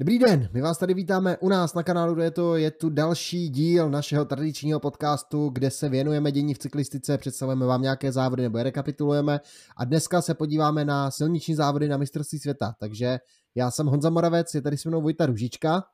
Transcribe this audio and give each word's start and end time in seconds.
Dobrý 0.00 0.18
den, 0.18 0.48
my 0.52 0.60
vás 0.60 0.78
tady 0.78 0.94
vítáme 0.94 1.36
u 1.36 1.48
nás 1.48 1.74
na 1.74 1.82
kanálu, 1.82 2.20
je 2.20 2.30
to 2.30 2.56
je 2.56 2.70
tu 2.70 2.90
další 2.90 3.48
díl 3.48 3.90
našeho 3.90 4.24
tradičního 4.24 4.80
podcastu, 4.80 5.48
kde 5.48 5.70
se 5.70 5.88
věnujeme 5.88 6.32
dění 6.32 6.54
v 6.54 6.58
cyklistice, 6.58 7.18
představujeme 7.18 7.66
vám 7.66 7.82
nějaké 7.82 8.12
závody 8.12 8.42
nebo 8.42 8.58
je 8.58 8.64
rekapitulujeme 8.64 9.40
a 9.76 9.84
dneska 9.84 10.22
se 10.22 10.34
podíváme 10.34 10.84
na 10.84 11.10
silniční 11.10 11.54
závody 11.54 11.88
na 11.88 11.96
mistrovství 11.96 12.38
světa. 12.38 12.74
Takže 12.78 13.18
já 13.54 13.70
jsem 13.70 13.86
Honza 13.86 14.10
Moravec, 14.10 14.54
je 14.54 14.62
tady 14.62 14.76
se 14.76 14.88
mnou 14.88 15.02
Vojta 15.02 15.26
Ružička. 15.26 15.84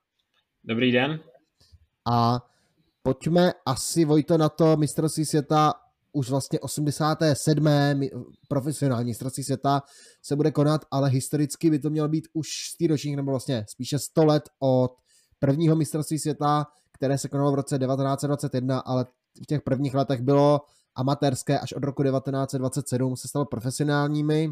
Dobrý 0.65 0.93
den. 0.93 1.21
A 2.11 2.47
pojďme 3.03 3.53
asi, 3.67 4.05
Vojto, 4.05 4.39
na 4.39 4.49
to 4.49 4.77
mistrovství 4.77 5.25
světa 5.25 5.75
už 6.17 6.31
vlastně 6.31 6.61
87. 6.61 7.67
profesionální 8.49 9.07
mistrovství 9.07 9.45
světa 9.45 9.83
se 10.23 10.37
bude 10.37 10.51
konat, 10.51 10.85
ale 10.91 11.11
historicky 11.11 11.71
by 11.71 11.79
to 11.79 11.91
mělo 11.91 12.09
být 12.09 12.29
už 12.33 12.49
ročník, 12.89 13.17
nebo 13.17 13.31
vlastně 13.31 13.65
spíše 13.69 13.99
100 13.99 14.25
let 14.25 14.43
od 14.63 14.93
prvního 15.39 15.77
mistrovství 15.77 16.19
světa, 16.19 16.67
které 16.93 17.19
se 17.19 17.29
konalo 17.29 17.53
v 17.53 17.55
roce 17.55 17.79
1921, 17.79 18.79
ale 18.79 19.05
v 19.43 19.47
těch 19.47 19.63
prvních 19.63 19.95
letech 19.95 20.21
bylo 20.23 20.61
amatérské 20.95 21.59
až 21.59 21.73
od 21.73 21.85
roku 21.85 22.03
1927 22.03 23.17
se 23.17 23.29
stalo 23.29 23.45
profesionálními. 23.45 24.49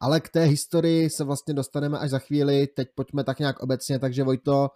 Ale 0.00 0.20
k 0.20 0.28
té 0.28 0.44
historii 0.44 1.10
se 1.10 1.24
vlastně 1.24 1.54
dostaneme 1.54 1.98
až 1.98 2.10
za 2.10 2.18
chvíli. 2.18 2.66
Teď 2.66 2.88
pojďme 2.94 3.24
tak 3.24 3.38
nějak 3.38 3.60
obecně, 3.60 3.98
takže 3.98 4.24
Vojto, 4.24 4.68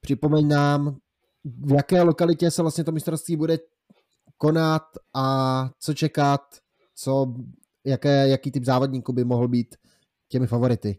připomeň 0.00 0.48
nám, 0.48 0.96
v 1.44 1.72
jaké 1.72 2.02
lokalitě 2.02 2.50
se 2.50 2.62
vlastně 2.62 2.84
to 2.84 2.92
mistrovství 2.92 3.36
bude 3.36 3.58
konat 4.38 4.82
a 5.14 5.68
co 5.78 5.94
čekat, 5.94 6.40
co, 6.94 7.34
jaké, 7.84 8.28
jaký 8.28 8.52
typ 8.52 8.64
závodníků 8.64 9.12
by 9.12 9.24
mohl 9.24 9.48
být 9.48 9.74
těmi 10.28 10.46
favority. 10.46 10.98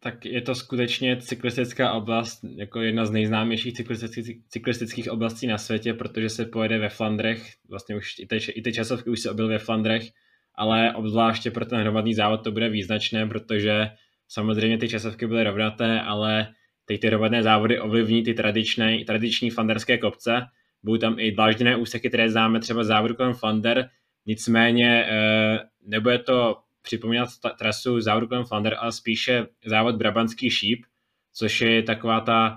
Tak 0.00 0.26
je 0.26 0.42
to 0.42 0.54
skutečně 0.54 1.16
cyklistická 1.16 1.92
oblast, 1.92 2.44
jako 2.56 2.80
jedna 2.80 3.06
z 3.06 3.10
nejznámějších 3.10 3.74
cyklistických, 3.74 4.36
cyklistických 4.48 5.10
oblastí 5.10 5.46
na 5.46 5.58
světě, 5.58 5.94
protože 5.94 6.28
se 6.28 6.44
pojede 6.44 6.78
ve 6.78 6.88
Flandrech, 6.88 7.52
vlastně 7.68 7.96
už 7.96 8.18
i 8.18 8.26
ty, 8.26 8.36
i 8.36 8.62
ty 8.62 8.72
časovky 8.72 9.10
už 9.10 9.20
se 9.20 9.30
objel 9.30 9.48
ve 9.48 9.58
Flandrech, 9.58 10.10
ale 10.54 10.94
obzvláště 10.94 11.50
pro 11.50 11.64
ten 11.64 11.80
hromadný 11.80 12.14
závod 12.14 12.44
to 12.44 12.52
bude 12.52 12.68
význačné, 12.68 13.26
protože 13.26 13.90
samozřejmě 14.28 14.78
ty 14.78 14.88
časovky 14.88 15.26
byly 15.26 15.44
rovnaté, 15.44 16.00
ale 16.00 16.48
teď 16.84 17.00
ty 17.00 17.06
hromadné 17.06 17.42
závody 17.42 17.80
ovlivní 17.80 18.22
ty 18.22 18.34
tradičné, 18.34 19.04
tradiční 19.04 19.50
flanderské 19.50 19.98
kopce, 19.98 20.42
budou 20.84 20.98
tam 20.98 21.18
i 21.18 21.32
dlážděné 21.32 21.76
úseky, 21.76 22.08
které 22.08 22.30
známe 22.30 22.60
třeba 22.60 22.84
závodu 22.84 23.14
kolem 23.14 23.34
Flander, 23.34 23.90
nicméně 24.26 25.06
eh, 25.08 25.58
nebude 25.86 26.18
to 26.18 26.58
připomínat 26.82 27.28
trasu 27.58 28.00
závodu 28.00 28.26
kolem 28.26 28.44
Flander, 28.44 28.76
ale 28.78 28.92
spíše 28.92 29.46
závod 29.66 29.96
Brabantský 29.96 30.50
šíp, 30.50 30.84
což 31.32 31.60
je 31.60 31.82
taková 31.82 32.20
ta 32.20 32.56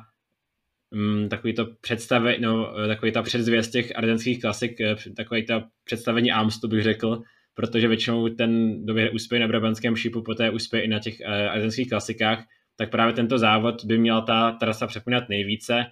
um, 0.92 1.30
takový 1.30 1.54
to 1.54 1.66
představe, 1.82 2.40
no, 2.40 2.74
takový 2.88 3.12
ta 3.12 3.22
předzvěst 3.22 3.72
těch 3.72 3.98
ardenských 3.98 4.42
klasik, 4.42 4.82
eh, 4.82 4.96
takový 5.16 5.46
ta 5.46 5.68
představení 5.84 6.32
Amstu 6.32 6.68
bych 6.68 6.84
řekl, 6.84 7.22
protože 7.54 7.88
většinou 7.88 8.30
ten 8.30 8.86
době 8.86 9.10
úspěch 9.10 9.42
na 9.42 9.48
Brabantském 9.48 9.96
šípu, 9.96 10.22
poté 10.22 10.50
úspěch 10.50 10.84
i 10.84 10.88
na 10.88 11.00
těch 11.00 11.16
uh, 11.20 11.34
ardenských 11.34 11.90
klasikách, 11.90 12.46
tak 12.76 12.90
právě 12.90 13.14
tento 13.14 13.38
závod 13.38 13.86
by 13.86 13.98
měla 13.98 14.22
ta 14.22 14.52
trasa 14.52 14.88
přepomínat 14.88 15.30
nejvíce 15.30 15.86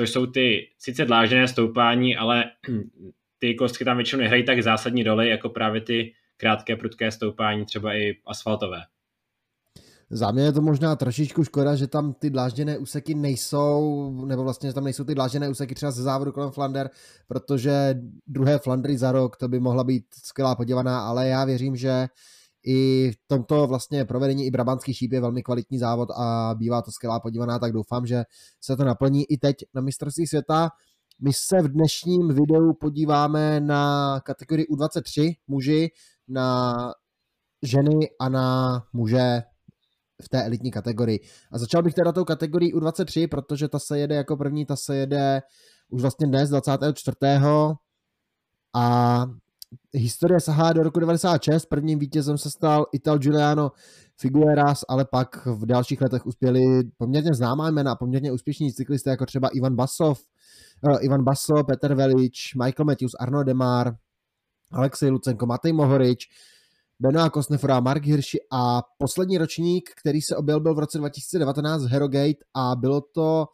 což 0.00 0.10
jsou 0.10 0.26
ty 0.26 0.68
sice 0.78 1.04
dlážděné 1.04 1.48
stoupání, 1.48 2.16
ale 2.16 2.44
ty 3.38 3.54
kostky 3.54 3.84
tam 3.84 3.96
většinou 3.96 4.22
nehrají 4.22 4.44
tak 4.44 4.62
zásadní 4.62 5.02
roli, 5.02 5.28
jako 5.28 5.48
právě 5.48 5.80
ty 5.80 6.12
krátké, 6.36 6.76
prudké 6.76 7.10
stoupání, 7.10 7.64
třeba 7.64 7.94
i 7.94 8.16
asfaltové. 8.26 8.78
Za 10.10 10.30
mě 10.30 10.42
je 10.42 10.52
to 10.52 10.60
možná 10.60 10.96
trošičku 10.96 11.44
škoda, 11.44 11.76
že 11.76 11.86
tam 11.86 12.12
ty 12.12 12.30
dlážděné 12.30 12.78
úseky 12.78 13.14
nejsou, 13.14 14.10
nebo 14.26 14.44
vlastně, 14.44 14.68
že 14.68 14.74
tam 14.74 14.84
nejsou 14.84 15.04
ty 15.04 15.14
dlážděné 15.14 15.48
úseky 15.48 15.74
třeba 15.74 15.92
ze 15.92 16.02
závodu 16.02 16.32
kolem 16.32 16.50
Flander, 16.50 16.90
protože 17.28 17.94
druhé 18.26 18.58
Flandry 18.58 18.98
za 18.98 19.12
rok, 19.12 19.36
to 19.36 19.48
by 19.48 19.60
mohla 19.60 19.84
být 19.84 20.04
skvělá 20.24 20.54
podívaná, 20.54 21.00
ale 21.00 21.28
já 21.28 21.44
věřím, 21.44 21.76
že 21.76 22.06
i 22.66 23.10
v 23.12 23.16
tomto 23.26 23.66
vlastně 23.66 24.04
provedení 24.04 24.46
i 24.46 24.50
Brabantský 24.50 24.94
šíp 24.94 25.12
je 25.12 25.20
velmi 25.20 25.42
kvalitní 25.42 25.78
závod 25.78 26.08
a 26.16 26.54
bývá 26.54 26.82
to 26.82 26.90
skvělá 26.90 27.20
podívaná, 27.20 27.58
tak 27.58 27.72
doufám, 27.72 28.06
že 28.06 28.24
se 28.60 28.76
to 28.76 28.84
naplní 28.84 29.24
i 29.24 29.38
teď 29.38 29.56
na 29.74 29.80
mistrovství 29.80 30.26
světa. 30.26 30.70
My 31.22 31.32
se 31.32 31.62
v 31.62 31.68
dnešním 31.68 32.28
videu 32.28 32.72
podíváme 32.80 33.60
na 33.60 34.20
kategorii 34.20 34.66
U23 34.66 35.32
muži, 35.46 35.88
na 36.28 36.74
ženy 37.62 38.10
a 38.20 38.28
na 38.28 38.78
muže 38.92 39.42
v 40.22 40.28
té 40.28 40.44
elitní 40.44 40.70
kategorii. 40.70 41.20
A 41.52 41.58
začal 41.58 41.82
bych 41.82 41.94
teda 41.94 42.12
tou 42.12 42.24
kategorii 42.24 42.74
U23, 42.74 43.28
protože 43.28 43.68
ta 43.68 43.78
se 43.78 43.98
jede 43.98 44.14
jako 44.14 44.36
první, 44.36 44.66
ta 44.66 44.76
se 44.76 44.96
jede 44.96 45.42
už 45.88 46.02
vlastně 46.02 46.26
dnes 46.26 46.50
24. 46.50 47.16
A 48.74 49.24
historie 49.92 50.40
sahá 50.40 50.72
do 50.72 50.82
roku 50.82 51.00
96, 51.00 51.66
prvním 51.66 51.98
vítězem 51.98 52.38
se 52.38 52.50
stal 52.50 52.86
Ital 52.92 53.18
Giuliano 53.18 53.70
Figueras, 54.20 54.84
ale 54.88 55.04
pak 55.04 55.46
v 55.46 55.66
dalších 55.66 56.00
letech 56.00 56.26
uspěli 56.26 56.62
poměrně 56.98 57.34
známá 57.34 57.70
jména, 57.70 57.96
poměrně 57.96 58.32
úspěšní 58.32 58.72
cyklisté, 58.72 59.10
jako 59.10 59.26
třeba 59.26 59.48
Ivan 59.48 59.76
Basov, 59.76 60.20
uh, 60.82 60.98
Ivan 61.04 61.24
Baso, 61.24 61.64
Petr 61.66 61.94
Velič, 61.94 62.54
Michael 62.54 62.84
Matthews, 62.84 63.12
Arno 63.20 63.44
Demar, 63.44 63.94
Alexej 64.72 65.10
Lucenko, 65.10 65.46
Matej 65.46 65.72
Mohorič, 65.72 66.26
Benoit 67.00 67.32
Kosnefora, 67.32 67.80
Mark 67.80 68.04
Hirschi 68.04 68.38
a 68.52 68.82
poslední 68.98 69.38
ročník, 69.38 69.90
který 70.00 70.22
se 70.22 70.36
objel, 70.36 70.60
byl 70.60 70.74
v 70.74 70.78
roce 70.78 70.98
2019 70.98 71.82
Herogate 71.82 72.44
a 72.54 72.76
bylo 72.76 73.00
to 73.00 73.46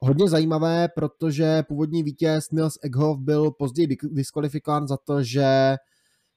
hodně 0.00 0.28
zajímavé, 0.28 0.88
protože 0.88 1.62
původní 1.62 2.02
vítěz 2.02 2.50
Nils 2.50 2.78
Eghoff 2.82 3.20
byl 3.20 3.50
později 3.50 3.88
diskvalifikován 4.02 4.88
za 4.88 4.96
to, 4.96 5.22
že 5.22 5.76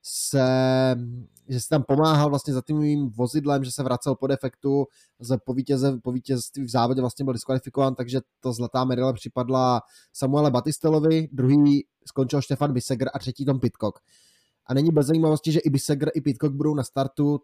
se, 0.03 0.45
že 1.49 1.61
se 1.61 1.69
tam 1.69 1.83
pomáhal 1.83 2.29
vlastně 2.29 2.53
za 2.53 2.61
týmovým 2.61 3.09
vozidlem, 3.09 3.63
že 3.63 3.71
se 3.71 3.83
vracel 3.83 4.15
po 4.15 4.27
defektu, 4.27 4.85
za, 5.19 5.37
po, 5.37 5.53
vítěze, 5.53 5.97
po 6.03 6.11
vítězství 6.11 6.63
v 6.63 6.69
závodě 6.69 7.01
vlastně 7.01 7.25
byl 7.25 7.33
diskvalifikován, 7.33 7.95
takže 7.95 8.19
to 8.39 8.53
zlatá 8.53 8.85
medaile 8.85 9.13
připadla 9.13 9.81
Samuele 10.13 10.51
Batistelovi, 10.51 11.29
druhý 11.31 11.85
skončil 12.05 12.41
Stefan 12.41 12.73
Bisegr 12.73 13.07
a 13.13 13.19
třetí 13.19 13.45
Tom 13.45 13.59
Pitcock. 13.59 13.99
A 14.65 14.73
není 14.73 14.91
bez 14.91 15.05
zajímavosti, 15.05 15.51
že 15.51 15.59
i 15.59 15.69
Bisegr, 15.69 16.09
i 16.13 16.21
Pitcock 16.21 16.53
budou 16.53 16.75
na 16.75 16.83
startu 16.83 17.39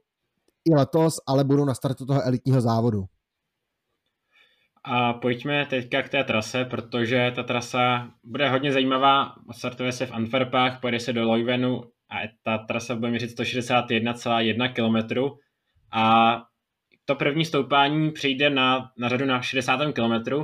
i 0.66 0.76
letos, 0.76 1.20
ale 1.28 1.44
budou 1.44 1.66
na 1.66 1.74
startu 1.74 2.06
toho 2.06 2.22
elitního 2.22 2.62
závodu. 2.62 3.06
A 4.84 5.14
pojďme 5.14 5.66
teďka 5.66 6.02
k 6.02 6.10
té 6.10 6.24
trase, 6.24 6.66
protože 6.66 7.32
ta 7.36 7.44
trasa 7.44 8.12
bude 8.24 8.50
hodně 8.50 8.72
zajímavá. 8.72 9.36
Startuje 9.52 9.92
se 9.92 10.06
v 10.06 10.12
Antwerpách, 10.12 10.82
pojede 10.82 11.00
se 11.00 11.14
do 11.14 11.32
Leuvenu 11.32 11.82
a 12.10 12.16
ta 12.44 12.58
trasa 12.58 12.96
bude 12.96 13.10
měřit 13.10 13.40
161,1 13.40 14.74
km. 14.74 15.20
A 15.92 16.38
to 17.06 17.16
první 17.16 17.46
stoupání 17.46 18.12
přijde 18.12 18.50
na, 18.50 18.92
na 18.98 19.10
řadu 19.10 19.26
na 19.26 19.42
60 19.42 19.94
km 19.94 20.36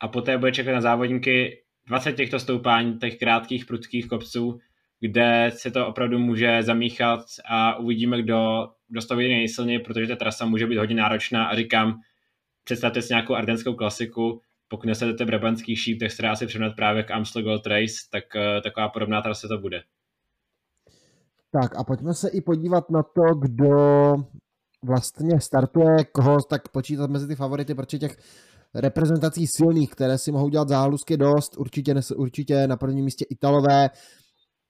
a 0.00 0.08
poté 0.08 0.38
bude 0.38 0.52
čekat 0.52 0.72
na 0.72 0.80
závodníky 0.80 1.62
20 1.86 2.12
těchto 2.12 2.38
stoupání, 2.38 2.98
těch 2.98 3.18
krátkých, 3.18 3.66
prudkých 3.66 4.08
kopců, 4.08 4.58
kde 5.00 5.50
se 5.54 5.70
to 5.70 5.86
opravdu 5.86 6.18
může 6.18 6.62
zamíchat 6.62 7.20
a 7.48 7.76
uvidíme, 7.76 8.22
kdo, 8.22 8.68
to 9.08 9.16
nejsilněji, 9.16 9.78
protože 9.78 10.06
ta 10.06 10.16
trasa 10.16 10.46
může 10.46 10.66
být 10.66 10.76
hodně 10.76 10.96
náročná 10.96 11.44
a 11.44 11.56
říkám, 11.56 12.00
představte 12.64 13.02
si 13.02 13.12
nějakou 13.12 13.34
ardenskou 13.34 13.74
klasiku, 13.74 14.40
pokud 14.68 14.86
nesedete 14.86 15.24
Brabantský 15.24 15.76
šíp, 15.76 16.00
tak 16.00 16.10
se 16.10 16.22
dá 16.22 16.36
si 16.36 16.46
přehnat 16.46 16.76
právě 16.76 17.02
k 17.02 17.10
Amstel 17.10 17.42
Gold 17.42 17.66
Race, 17.66 17.94
tak 18.10 18.24
uh, 18.36 18.62
taková 18.62 18.88
podobná 18.88 19.22
trasa 19.22 19.48
to 19.48 19.58
bude. 19.58 19.82
Tak 21.60 21.78
a 21.78 21.84
pojďme 21.84 22.14
se 22.14 22.28
i 22.28 22.40
podívat 22.40 22.90
na 22.90 23.02
to, 23.02 23.34
kdo 23.34 23.76
vlastně 24.84 25.40
startuje, 25.40 26.04
koho 26.12 26.36
tak 26.50 26.68
počítat 26.68 27.10
mezi 27.10 27.28
ty 27.28 27.34
favority, 27.34 27.74
protože 27.74 27.98
těch 27.98 28.16
reprezentací 28.74 29.46
silných, 29.46 29.90
které 29.90 30.18
si 30.18 30.32
mohou 30.32 30.48
dělat 30.48 30.68
záhlusky 30.68 31.16
dost, 31.16 31.56
určitě, 31.58 31.94
určitě 32.16 32.66
na 32.66 32.76
prvním 32.76 33.04
místě 33.04 33.24
Italové, 33.30 33.90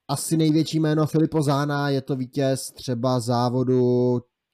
asi 0.07 0.37
největší 0.37 0.79
jméno 0.79 1.05
Filippo 1.05 1.41
Zána, 1.41 1.89
je 1.89 2.01
to 2.01 2.15
vítěz 2.15 2.59
třeba 2.75 3.19
závodu 3.19 3.81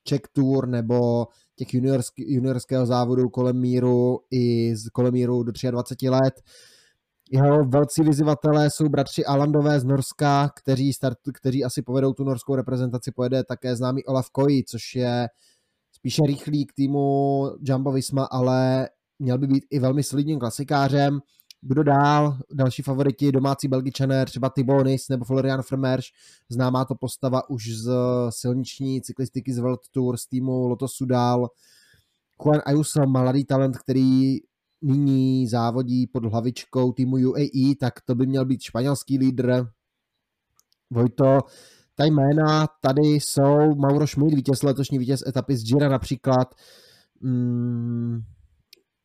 Czech 0.03 0.21
Tour 0.33 0.67
nebo 0.67 1.27
těch 1.59 1.73
juniorský, 1.73 2.33
juniorského 2.33 2.85
závodu 2.85 3.29
kolem 3.29 3.59
míru 3.59 4.19
i 4.31 4.75
z 4.75 4.89
kolem 4.89 5.13
míru 5.13 5.43
do 5.43 5.51
23 5.71 6.09
let. 6.09 6.33
Jeho 7.31 7.63
velcí 7.63 8.01
vyzývatelé 8.01 8.69
jsou 8.69 8.89
bratři 8.89 9.25
Alandové 9.25 9.79
z 9.79 9.83
Norska, 9.83 10.49
kteří, 10.55 10.93
start, 10.93 11.17
kteří 11.33 11.63
asi 11.63 11.81
povedou 11.81 12.13
tu 12.13 12.23
norskou 12.23 12.55
reprezentaci. 12.55 13.11
Pojede 13.11 13.43
také 13.43 13.75
známý 13.75 14.05
Olaf 14.05 14.29
Koji, 14.29 14.63
což 14.63 14.95
je 14.95 15.27
spíše 15.91 16.21
rychlý 16.25 16.65
k 16.65 16.73
týmu 16.73 17.43
Jumbo 17.61 17.91
Visma, 17.91 18.27
ale 18.31 18.89
měl 19.19 19.37
by 19.37 19.47
být 19.47 19.63
i 19.69 19.79
velmi 19.79 20.03
solidním 20.03 20.39
klasikářem. 20.39 21.19
Kdo 21.61 21.83
dál? 21.83 22.37
Další 22.53 22.81
favoriti, 22.81 23.31
domácí 23.31 23.67
belgičané, 23.67 24.25
třeba 24.25 24.49
Tibonis 24.49 25.09
nebo 25.09 25.25
Florian 25.25 25.61
Frmerš, 25.61 26.05
známá 26.49 26.85
to 26.85 26.95
postava 26.95 27.49
už 27.49 27.69
z 27.75 27.91
silniční 28.29 29.01
cyklistiky 29.01 29.53
z 29.53 29.59
World 29.59 29.79
Tour, 29.91 30.17
z 30.17 30.27
týmu 30.27 30.67
Loto 30.67 30.87
Sudal. 30.87 31.47
Juan 32.43 32.61
Ayuso, 32.65 33.07
mladý 33.07 33.45
talent, 33.45 33.77
který 33.77 34.37
nyní 34.81 35.47
závodí 35.47 36.07
pod 36.07 36.25
hlavičkou 36.25 36.91
týmu 36.91 37.15
UAE, 37.15 37.75
tak 37.79 37.93
to 38.05 38.15
by 38.15 38.27
měl 38.27 38.45
být 38.45 38.61
španělský 38.61 39.17
lídr. 39.17 39.65
Vojto, 40.89 41.39
ta 41.95 42.05
jména 42.05 42.67
tady 42.81 43.01
jsou 43.01 43.75
Mauro 43.75 44.07
Schmid, 44.07 44.33
vítěz 44.33 44.63
letošní 44.63 44.99
vítěz 44.99 45.23
etapy 45.27 45.57
z 45.57 45.63
Gira 45.63 45.89
například. 45.89 46.55
Hmm, 47.21 48.21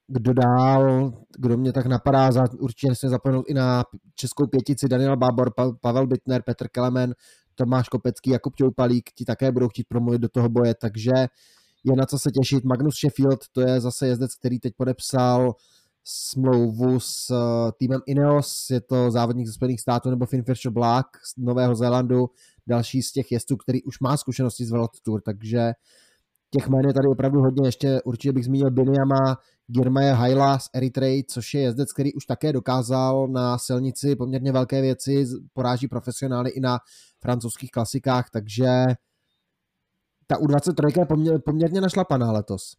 kdo 0.09 0.33
dál, 0.33 1.13
kdo 1.39 1.57
mě 1.57 1.73
tak 1.73 1.87
napadá, 1.87 2.33
za, 2.33 2.45
určitě 2.61 2.95
se 2.95 3.09
zapomenout 3.09 3.45
i 3.49 3.55
na 3.55 3.85
českou 4.15 4.47
pětici 4.47 4.89
Daniel 4.89 5.17
Bábor, 5.17 5.55
pa, 5.55 5.73
Pavel 5.81 6.07
Bittner, 6.07 6.43
Petr 6.43 6.69
Kelemen, 6.69 7.15
Tomáš 7.55 7.89
Kopecký, 7.89 8.31
Jakub 8.31 8.57
Čoupalík, 8.57 9.11
ti 9.15 9.25
také 9.25 9.53
budou 9.53 9.69
chtít 9.69 9.87
promluvit 9.89 10.19
do 10.19 10.29
toho 10.29 10.49
boje, 10.49 10.75
takže 10.75 11.13
je 11.85 11.97
na 11.97 12.07
co 12.07 12.19
se 12.19 12.31
těšit. 12.31 12.65
Magnus 12.65 12.95
Sheffield, 12.95 13.41
to 13.53 13.61
je 13.61 13.81
zase 13.81 14.07
jezdec, 14.07 14.35
který 14.35 14.59
teď 14.59 14.73
podepsal 14.77 15.55
smlouvu 16.05 17.01
s 17.01 17.31
uh, 17.31 17.71
týmem 17.79 18.01
Ineos, 18.07 18.71
je 18.71 18.81
to 18.81 19.11
závodník 19.11 19.47
ze 19.47 19.53
Spojených 19.53 19.81
států 19.81 20.11
nebo 20.11 20.27
Finn 20.27 20.45
Black 20.71 21.07
z 21.25 21.37
Nového 21.37 21.75
Zélandu, 21.75 22.27
další 22.67 23.03
z 23.03 23.13
těch 23.13 23.33
jezdců, 23.33 23.57
který 23.57 23.83
už 23.83 24.01
má 24.01 24.17
zkušenosti 24.17 24.65
z 24.65 24.71
World 24.71 24.91
Tour, 25.03 25.21
takže 25.21 25.73
těch 26.51 26.69
jmén 26.69 26.87
je 26.87 26.95
tady 26.95 27.09
opravdu 27.09 27.41
hodně. 27.41 27.69
Ještě 27.69 28.03
určitě 28.05 28.33
bych 28.33 28.45
zmínil 28.45 28.71
Biniama, 28.71 29.37
Girmaje 29.67 30.13
Haila 30.13 30.59
z 30.59 30.71
Eritrej, 30.75 31.25
což 31.25 31.55
je 31.55 31.61
jezdec, 31.61 31.93
který 31.93 32.15
už 32.15 32.27
také 32.27 32.53
dokázal 32.53 33.29
na 33.29 33.59
silnici 33.59 34.17
poměrně 34.17 34.53
velké 34.53 34.83
věci, 34.83 35.25
poráží 35.53 35.89
profesionály 35.89 36.51
i 36.51 36.61
na 36.61 36.79
francouzských 37.21 37.71
klasikách, 37.71 38.31
takže 38.31 38.69
ta 40.27 40.37
U23 40.37 41.01
je 41.01 41.07
poměr, 41.07 41.41
poměrně 41.45 41.81
našlapaná 41.81 42.33
letos. 42.33 42.77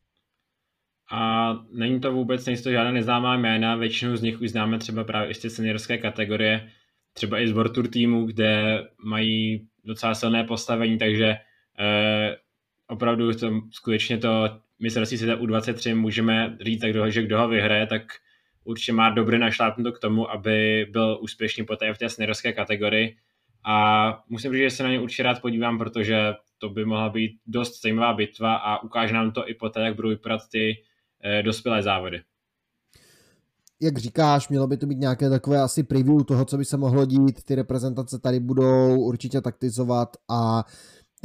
A 1.11 1.53
není 1.71 1.99
to 1.99 2.13
vůbec, 2.13 2.45
nejsou 2.45 2.63
to 2.63 2.71
žádná 2.71 2.91
neznámá 2.91 3.37
jména, 3.37 3.75
většinu 3.75 4.17
z 4.17 4.21
nich 4.21 4.41
už 4.41 4.49
známe 4.49 4.79
třeba 4.79 5.03
právě 5.03 5.29
ještě 5.29 5.49
seniorské 5.49 5.97
kategorie, 5.97 6.69
třeba 7.13 7.39
i 7.39 7.47
z 7.47 7.51
World 7.51 7.73
Tour 7.73 7.87
týmu, 7.87 8.25
kde 8.25 8.83
mají 9.03 9.67
docela 9.83 10.15
silné 10.15 10.43
postavení, 10.43 10.97
takže 10.97 11.35
eh, 11.79 12.35
opravdu 12.87 13.33
to, 13.33 13.51
skutečně 13.71 14.17
to 14.17 14.59
mistrovství 14.79 15.17
světa 15.17 15.41
U23 15.41 15.95
můžeme 15.95 16.57
říct, 16.61 16.81
tak 16.81 17.11
že 17.11 17.23
kdo 17.23 17.39
ho 17.39 17.47
vyhraje, 17.47 17.87
tak 17.87 18.01
určitě 18.63 18.93
má 18.93 19.09
dobré 19.09 19.39
našlápnuto 19.39 19.91
k 19.91 19.99
tomu, 19.99 20.31
aby 20.31 20.87
byl 20.91 21.19
úspěšný 21.21 21.65
poté 21.65 21.93
v 21.93 21.97
té 21.97 22.09
seniorské 22.09 22.53
kategorii. 22.53 23.17
A 23.65 24.23
musím 24.29 24.53
říct, 24.53 24.61
že 24.61 24.69
se 24.69 24.83
na 24.83 24.89
ně 24.89 24.99
určitě 24.99 25.23
rád 25.23 25.41
podívám, 25.41 25.77
protože 25.77 26.33
to 26.57 26.69
by 26.69 26.85
mohla 26.85 27.09
být 27.09 27.39
dost 27.47 27.81
zajímavá 27.81 28.13
bitva 28.13 28.55
a 28.55 28.83
ukáže 28.83 29.13
nám 29.13 29.31
to 29.31 29.49
i 29.49 29.53
poté, 29.53 29.81
jak 29.81 29.95
budou 29.95 30.09
vypadat 30.09 30.41
ty 30.51 30.83
eh, 31.23 31.43
dospělé 31.43 31.83
závody. 31.83 32.21
Jak 33.81 33.97
říkáš, 33.97 34.49
mělo 34.49 34.67
by 34.67 34.77
to 34.77 34.85
být 34.85 34.99
nějaké 34.99 35.29
takové 35.29 35.61
asi 35.61 35.83
preview 35.83 36.23
toho, 36.23 36.45
co 36.45 36.57
by 36.57 36.65
se 36.65 36.77
mohlo 36.77 37.05
dít. 37.05 37.43
Ty 37.43 37.55
reprezentace 37.55 38.19
tady 38.19 38.39
budou 38.39 38.99
určitě 38.99 39.41
taktizovat 39.41 40.17
a 40.29 40.63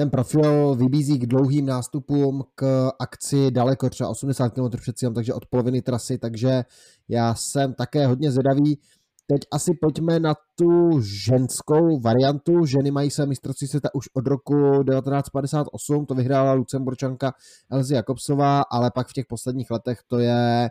ten 0.00 0.11
profil 0.11 0.75
vybízí 0.75 1.19
k 1.19 1.26
dlouhým 1.26 1.67
nástupům, 1.67 2.44
k 2.55 2.91
akci 2.99 3.50
daleko, 3.50 3.91
třeba 3.91 4.11
80 4.11 4.49
km 4.49 4.70
před 4.81 4.99
cílem, 4.99 5.14
takže 5.14 5.35
od 5.35 5.47
poloviny 5.47 5.82
trasy, 5.82 6.19
takže 6.19 6.64
já 7.08 7.35
jsem 7.35 7.75
také 7.75 8.06
hodně 8.06 8.31
zvědavý. 8.31 8.79
Teď 9.26 9.41
asi 9.52 9.70
pojďme 9.81 10.20
na 10.20 10.35
tu 10.55 11.00
ženskou 11.00 12.00
variantu. 12.00 12.67
Ženy 12.67 12.91
mají 12.91 13.11
své 13.11 13.26
mistrovství 13.26 13.67
světa 13.67 13.88
už 13.94 14.08
od 14.14 14.26
roku 14.26 14.55
1958, 14.55 16.06
to 16.06 16.14
vyhrála 16.14 16.52
Lucemburčanka 16.52 17.32
Elzy 17.70 17.94
Jakobsová, 17.94 18.62
ale 18.70 18.91
pak 18.94 19.08
v 19.08 19.12
těch 19.12 19.26
posledních 19.26 19.70
letech 19.70 19.99
to 20.08 20.19
je 20.19 20.69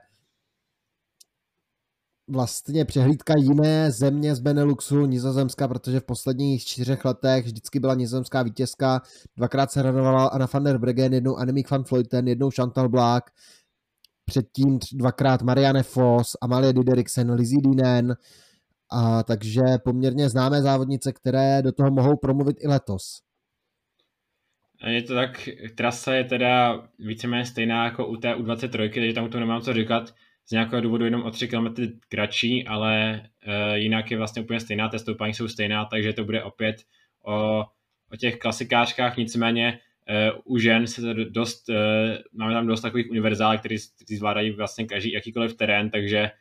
vlastně 2.29 2.85
přehlídka 2.85 3.33
jiné 3.37 3.91
země 3.91 4.35
z 4.35 4.39
Beneluxu, 4.39 5.05
Nizozemska, 5.05 5.67
protože 5.67 5.99
v 5.99 6.03
posledních 6.03 6.65
čtyřech 6.65 7.05
letech 7.05 7.45
vždycky 7.45 7.79
byla 7.79 7.95
nizozemská 7.95 8.43
vítězka, 8.43 9.01
dvakrát 9.37 9.71
se 9.71 9.81
radovala 9.81 10.27
Anna 10.27 10.47
van 10.53 10.63
der 10.63 10.77
Bregen, 10.77 11.13
jednou 11.13 11.35
Annemiek 11.35 11.71
van 11.71 11.83
Vleuten, 11.91 12.27
jednou 12.27 12.49
Chantal 12.55 12.89
Black, 12.89 13.25
předtím 14.25 14.79
dvakrát 14.93 15.41
Marianne 15.41 15.83
Foss, 15.83 16.37
Amalie 16.41 16.73
Dideriksen, 16.73 17.31
Lizzie 17.31 17.61
Dinen, 17.61 18.15
a 18.91 19.23
takže 19.23 19.61
poměrně 19.83 20.29
známé 20.29 20.61
závodnice, 20.61 21.13
které 21.13 21.61
do 21.61 21.71
toho 21.71 21.91
mohou 21.91 22.17
promluvit 22.17 22.57
i 22.59 22.67
letos. 22.67 23.21
Je 24.87 25.03
to 25.03 25.13
tak, 25.13 25.49
trasa 25.75 26.13
je 26.13 26.23
teda 26.23 26.83
víceméně 26.99 27.45
stejná 27.45 27.85
jako 27.85 28.07
u 28.07 28.15
té 28.15 28.35
U23, 28.35 28.93
takže 28.93 29.13
tam 29.13 29.29
to 29.29 29.39
nemám 29.39 29.61
co 29.61 29.73
říkat 29.73 30.13
z 30.49 30.51
nějakého 30.51 30.81
důvodu 30.81 31.05
jenom 31.05 31.23
o 31.23 31.31
3 31.31 31.47
km 31.47 31.67
kratší, 32.07 32.67
ale 32.67 33.21
uh, 33.47 33.73
jinak 33.73 34.11
je 34.11 34.17
vlastně 34.17 34.41
úplně 34.41 34.59
stejná, 34.59 34.89
ty 34.89 34.99
stoupání 34.99 35.33
jsou 35.33 35.47
stejná, 35.47 35.85
takže 35.85 36.13
to 36.13 36.23
bude 36.23 36.43
opět 36.43 36.75
o, 37.25 37.59
o 38.11 38.15
těch 38.19 38.37
klasikářkách, 38.37 39.17
nicméně 39.17 39.79
uh, 40.33 40.53
u 40.53 40.57
žen 40.57 40.87
se 40.87 41.01
to 41.01 41.13
dost, 41.13 41.69
uh, 41.69 41.75
máme 42.33 42.53
tam 42.53 42.67
dost 42.67 42.81
takových 42.81 43.11
univerzálů, 43.11 43.57
který, 43.57 43.75
který 44.05 44.17
zvládají 44.17 44.51
vlastně 44.51 44.85
každý 44.85 45.11
jakýkoliv 45.11 45.57
terén, 45.57 45.89
takže 45.89 46.31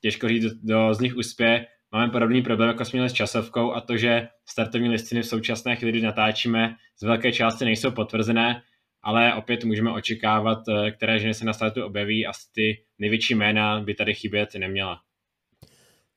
těžko 0.00 0.28
říct, 0.28 0.54
kdo 0.62 0.94
z 0.94 1.00
nich 1.00 1.16
uspěje. 1.16 1.66
Máme 1.92 2.12
podobný 2.12 2.42
problém, 2.42 2.68
jako 2.68 2.84
jsme 2.84 2.96
měli 2.96 3.10
s 3.10 3.12
časovkou 3.12 3.72
a 3.72 3.80
to, 3.80 3.96
že 3.96 4.28
startovní 4.46 4.88
listiny 4.88 5.22
v 5.22 5.26
současné 5.26 5.76
chvíli, 5.76 6.00
natáčíme, 6.00 6.76
z 6.96 7.02
velké 7.02 7.32
části 7.32 7.64
nejsou 7.64 7.90
potvrzené, 7.90 8.62
ale 9.02 9.34
opět 9.34 9.64
můžeme 9.64 9.92
očekávat, 9.92 10.58
eh, 10.68 10.90
které 10.90 11.18
ženy 11.18 11.34
se 11.34 11.44
na 11.44 11.52
startu 11.52 11.84
objeví 11.84 12.26
a 12.26 12.32
ty 12.54 12.84
největší 12.98 13.34
jména 13.34 13.80
by 13.80 13.94
tady 13.94 14.14
chybět 14.14 14.48
neměla. 14.58 14.96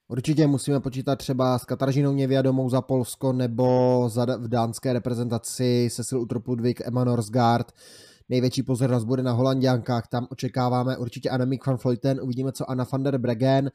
Určitě 0.08 0.48
musíme 0.48 0.80
počítat 0.80 1.16
třeba 1.16 1.60
s 1.60 1.66
Kataržinou 1.66 2.14
Nevědomou 2.14 2.70
za 2.70 2.82
Polsko 2.82 3.34
nebo 3.34 4.04
za 4.10 4.26
v 4.26 4.48
dánské 4.48 4.94
reprezentaci 4.94 5.90
Cecil 5.92 6.20
Utrop 6.22 6.48
Ludvík, 6.48 6.82
Emma 6.82 7.04
Norsgaard. 7.04 7.72
Největší 8.30 8.64
pozornost 8.64 9.04
bude 9.04 9.24
na 9.24 9.32
Holandiankách, 9.32 10.08
tam 10.08 10.28
očekáváme 10.30 10.98
určitě 10.98 11.30
Annemiek 11.30 11.66
van 11.66 11.78
Vleuten, 11.84 12.20
uvidíme 12.22 12.52
co 12.52 12.72
Anna 12.72 12.86
van 12.92 13.04
der 13.04 13.18
Bregen, 13.18 13.72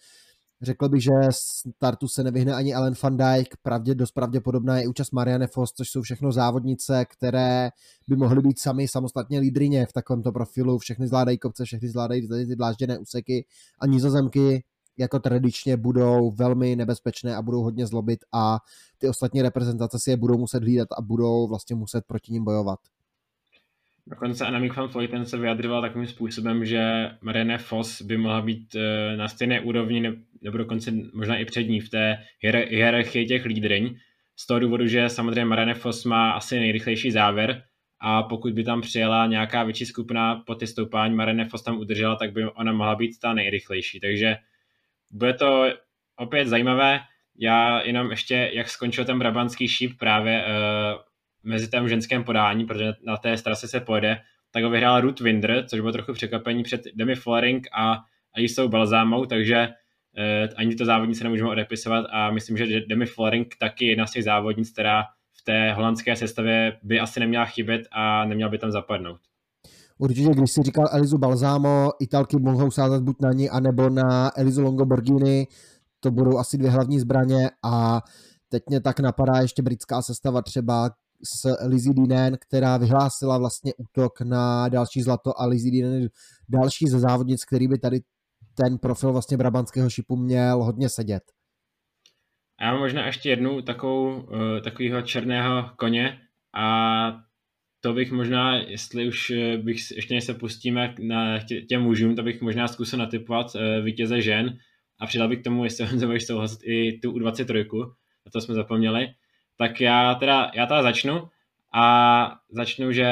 Řekl 0.63 0.89
bych, 0.89 1.03
že 1.03 1.11
startu 1.31 2.09
se 2.09 2.25
nevyhne 2.25 2.55
ani 2.55 2.75
Ellen 2.75 2.95
van 3.03 3.17
Dijk, 3.17 3.57
pravdě, 3.63 3.95
dost 3.95 4.11
pravděpodobná 4.11 4.79
je 4.79 4.89
účast 4.89 5.13
Marianne 5.13 5.47
Foss, 5.47 5.73
což 5.73 5.91
jsou 5.91 6.03
všechno 6.03 6.33
závodnice, 6.33 7.05
které 7.05 7.71
by 8.09 8.17
mohly 8.17 8.43
být 8.43 8.59
sami 8.59 8.89
samostatně 8.89 9.39
lídrině 9.39 9.87
v 9.87 9.93
takovémto 9.93 10.33
profilu, 10.33 10.79
všechny 10.79 11.07
zvládají 11.07 11.39
kopce, 11.39 11.65
všechny 11.65 11.89
zvládají 11.89 12.29
ty 12.29 12.57
dlážděné 12.57 12.99
úseky 12.99 13.47
a 13.81 13.87
nizozemky 13.87 14.65
jako 14.99 15.19
tradičně 15.19 15.77
budou 15.77 16.31
velmi 16.31 16.77
nebezpečné 16.77 17.37
a 17.37 17.43
budou 17.43 17.63
hodně 17.63 17.87
zlobit 17.87 18.25
a 18.33 18.59
ty 18.99 19.09
ostatní 19.09 19.43
reprezentace 19.43 19.99
si 20.01 20.11
je 20.11 20.17
budou 20.17 20.39
muset 20.39 20.63
hlídat 20.63 20.89
a 20.99 21.03
budou 21.03 21.49
vlastně 21.49 21.77
muset 21.77 22.05
proti 22.07 22.33
ním 22.33 22.45
bojovat. 22.45 22.79
Dokonce 24.09 24.47
Annemiek 24.47 24.77
van 24.77 24.89
Vleuten 24.89 25.27
se 25.27 25.39
vyjadřoval 25.39 25.83
takovým 25.83 26.07
způsobem, 26.07 26.65
že 26.65 27.11
Marianne 27.21 27.59
Foss 27.59 28.03
by 28.03 28.17
mohla 28.17 28.41
být 28.41 28.75
eh, 28.75 29.17
na 29.17 29.29
stejné 29.29 29.61
úrovni 29.61 30.13
nebo 30.43 30.59
dokonce 30.59 30.91
možná 31.15 31.37
i 31.37 31.45
před 31.45 31.63
ní 31.63 31.81
v 31.81 31.89
té 31.89 32.19
hierarchii 32.69 33.27
těch 33.27 33.45
lídryň. 33.45 33.97
Z 34.37 34.47
toho 34.47 34.61
důvodu, 34.61 34.87
že 34.87 35.09
samozřejmě 35.09 35.45
Marianne 35.45 35.75
Foss 35.75 36.05
má 36.05 36.31
asi 36.31 36.61
nejrychlejší 36.61 37.11
závěr 37.11 37.63
a 38.01 38.23
pokud 38.23 38.53
by 38.53 38.65
tam 38.65 38.81
přijela 38.81 39.27
nějaká 39.27 39.65
větší 39.65 39.87
skupina 39.87 40.43
po 40.47 40.55
ty 40.55 40.67
stoupání, 40.67 41.15
Marianne 41.15 41.45
Foss 41.45 41.63
tam 41.63 41.79
udržela, 41.79 42.17
tak 42.17 42.33
by 42.33 42.45
ona 42.45 42.73
mohla 42.73 42.95
být 42.95 43.19
ta 43.23 43.33
nejrychlejší. 43.33 44.01
Takže 44.01 44.37
bude 45.11 45.35
to 45.35 45.69
opět 46.17 46.49
zajímavé. 46.49 47.01
Já 47.39 47.83
jenom 47.83 48.11
ještě, 48.11 48.51
jak 48.53 48.69
skončil 48.69 49.05
ten 49.05 49.19
brabantský 49.19 49.69
šíp 49.69 49.99
právě 49.99 50.45
uh, 50.45 51.01
mezi 51.47 51.69
tím 51.69 51.89
ženském 51.89 52.25
podání, 52.25 52.65
protože 52.65 52.93
na 53.07 53.17
té 53.17 53.37
trase 53.37 53.69
se 53.69 53.81
pojede, 53.81 54.19
tak 54.51 54.65
ho 54.65 54.71
vyhrál 54.71 55.01
Ruth 55.01 55.21
Winder, 55.21 55.65
což 55.69 55.81
bylo 55.81 55.93
trochu 55.93 56.13
překvapení 56.13 56.63
před 56.63 56.81
Demi 56.95 57.15
Flering 57.15 57.67
a 57.79 57.99
Alisou 58.35 58.69
Balzámou, 58.69 59.27
takže 59.27 59.69
eh, 60.19 60.49
ani 60.57 60.75
to 60.75 60.85
závodnice 60.85 61.25
nemůžeme 61.25 61.51
odepisovat 61.51 62.05
a 62.11 62.31
myslím, 62.31 62.57
že 62.57 62.81
Demi 62.81 63.07
Flering 63.07 63.55
taky 63.61 63.87
jedna 63.87 64.07
z 64.07 64.11
těch 64.11 64.25
závodnic, 64.25 64.71
která 64.71 65.03
v 65.33 65.45
té 65.45 65.73
holandské 65.73 66.17
sestavě 66.17 66.79
by 66.83 67.01
asi 67.01 67.21
neměla 67.21 67.45
chybět 67.45 67.83
a 67.93 68.25
neměla 68.25 68.51
by 68.51 68.59
tam 68.59 68.71
zapadnout. 68.71 69.21
Určitě, 69.99 70.31
když 70.31 70.51
si 70.51 70.63
říkal 70.63 70.89
Elizu 70.93 71.19
Balzámo, 71.19 71.91
Italky 72.01 72.37
mohou 72.39 72.71
sázet 72.71 73.03
buď 73.03 73.17
na 73.21 73.33
ní, 73.33 73.51
anebo 73.51 73.91
na 73.91 74.39
Elizu 74.39 74.63
Longoborghini, 74.63 75.47
to 76.01 76.11
budou 76.11 76.39
asi 76.39 76.59
dvě 76.59 76.71
hlavní 76.71 77.01
zbraně 77.01 77.51
a 77.65 78.03
teď 78.49 78.63
mě 78.69 78.81
tak 78.81 79.01
napadá 79.01 79.41
ještě 79.41 79.63
britská 79.63 80.03
sestava 80.03 80.43
třeba 80.43 80.91
s 81.25 81.67
Lizzie 81.67 81.95
Dinen, 81.95 82.37
která 82.41 82.77
vyhlásila 82.77 83.39
vlastně 83.39 83.73
útok 83.77 84.21
na 84.21 84.69
další 84.69 85.03
zlato 85.03 85.41
a 85.41 85.47
Lizzie 85.47 85.73
Dinen 85.73 86.03
je 86.03 86.09
další 86.49 86.87
ze 86.89 87.01
závodnic, 87.01 87.45
který 87.45 87.69
by 87.69 87.79
tady 87.79 88.01
ten 88.55 88.79
profil 88.79 89.13
vlastně 89.13 89.37
brabantského 89.37 89.91
šipu 89.91 90.17
měl 90.17 90.65
hodně 90.65 90.89
sedět. 90.89 91.23
A 92.59 92.65
já 92.65 92.71
mám 92.71 92.81
možná 92.81 93.07
ještě 93.07 93.31
jednu 93.31 93.63
takovou, 93.63 94.21
uh, 94.21 94.61
takového 94.65 95.03
černého 95.03 95.71
koně 95.77 96.19
a 96.55 97.27
to 97.81 97.93
bych 97.93 98.13
možná, 98.13 98.57
jestli 98.57 99.09
už 99.09 99.31
eh, 99.31 99.57
bych 99.57 99.91
ještě 99.97 100.15
než 100.15 100.25
se 100.25 100.35
pustíme 100.35 100.95
na 100.99 101.39
tě, 101.39 101.63
těm 101.63 101.83
mužům, 101.83 102.17
to 102.17 102.23
bych 102.23 102.41
možná 102.41 102.69
zkusil 102.69 102.99
natypovat 102.99 103.47
uh, 103.55 103.85
vítěze 103.85 104.21
žen 104.21 104.59
a 105.01 105.07
přidal 105.07 105.29
bych 105.29 105.41
k 105.41 105.45
tomu, 105.45 105.65
jestli 105.65 105.87
budeš 106.07 106.27
souhlasit, 106.27 106.61
i 106.65 106.99
tu 107.03 107.13
U23, 107.13 107.91
a 108.27 108.31
to 108.31 108.41
jsme 108.41 108.55
zapomněli. 108.55 109.09
Tak 109.57 109.81
já 109.81 110.15
teda, 110.15 110.51
já 110.55 110.67
teda 110.67 110.83
začnu 110.83 111.29
a 111.75 112.39
začnu, 112.51 112.93
že 112.93 113.07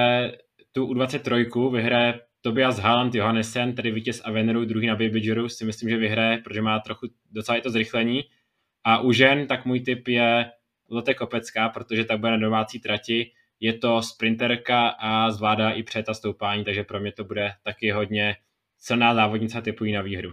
tu 0.73 0.87
U23 0.87 1.73
vyhraje 1.73 2.21
Tobias 2.41 2.79
Haaland 2.79 3.15
Johannesen, 3.15 3.75
tedy 3.75 3.91
vítěz 3.91 4.23
Avenru, 4.25 4.65
druhý 4.65 4.87
na 4.87 4.95
Baby 4.95 5.21
Juru, 5.27 5.49
si 5.49 5.65
myslím, 5.65 5.91
že 5.91 5.97
vyhraje, 5.97 6.39
protože 6.39 6.63
má 6.63 6.81
trochu 6.81 7.07
docela 7.31 7.59
i 7.59 7.61
to 7.61 7.71
zrychlení. 7.71 8.25
A 8.85 9.01
u 9.01 9.13
žen, 9.13 9.47
tak 9.47 9.65
můj 9.65 9.81
tip 9.81 10.09
je 10.09 10.51
Lotte 10.91 11.15
Kopecká, 11.15 11.69
protože 11.69 12.05
tak 12.05 12.21
bude 12.21 12.33
na 12.33 12.39
domácí 12.39 12.81
trati. 12.81 13.31
Je 13.61 13.73
to 13.73 14.03
sprinterka 14.03 14.89
a 14.89 15.31
zvládá 15.31 15.71
i 15.71 15.83
přeta 15.83 16.15
stoupání, 16.15 16.65
takže 16.65 16.85
pro 16.85 17.01
mě 17.01 17.13
to 17.13 17.25
bude 17.25 17.53
taky 17.63 17.91
hodně 17.91 18.37
silná 18.79 19.15
závodnice 19.15 19.63
typují 19.63 19.93
na 19.93 20.03
výhru. 20.03 20.33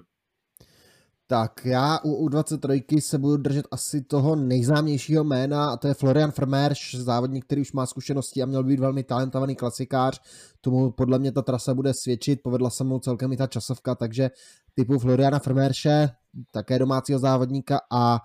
Tak 1.32 1.66
já 1.66 2.00
u 2.04 2.28
U23 2.28 3.00
se 3.00 3.18
budu 3.18 3.38
držet 3.38 3.68
asi 3.72 4.02
toho 4.02 4.36
nejznámějšího 4.36 5.24
jména 5.24 5.70
a 5.70 5.78
to 5.78 5.88
je 5.88 5.94
Florian 5.94 6.32
Vermeersch, 6.38 6.96
závodník, 6.96 7.46
který 7.46 7.62
už 7.62 7.72
má 7.72 7.86
zkušenosti 7.86 8.44
a 8.44 8.46
měl 8.46 8.64
být 8.64 8.80
velmi 8.80 9.04
talentovaný 9.04 9.56
klasikář. 9.56 10.22
Tomu 10.62 10.92
podle 10.92 11.20
mě 11.20 11.32
ta 11.32 11.42
trasa 11.42 11.74
bude 11.74 11.94
svědčit, 11.94 12.40
povedla 12.44 12.70
se 12.70 12.84
mu 12.84 13.00
celkem 13.00 13.32
i 13.32 13.38
ta 13.38 13.48
časovka, 13.48 13.96
takže 13.96 14.30
typu 14.74 15.00
Floriana 15.00 15.42
Vermeersche, 15.46 16.10
také 16.52 16.80
domácího 16.80 17.20
závodníka 17.20 17.82
a 17.92 18.20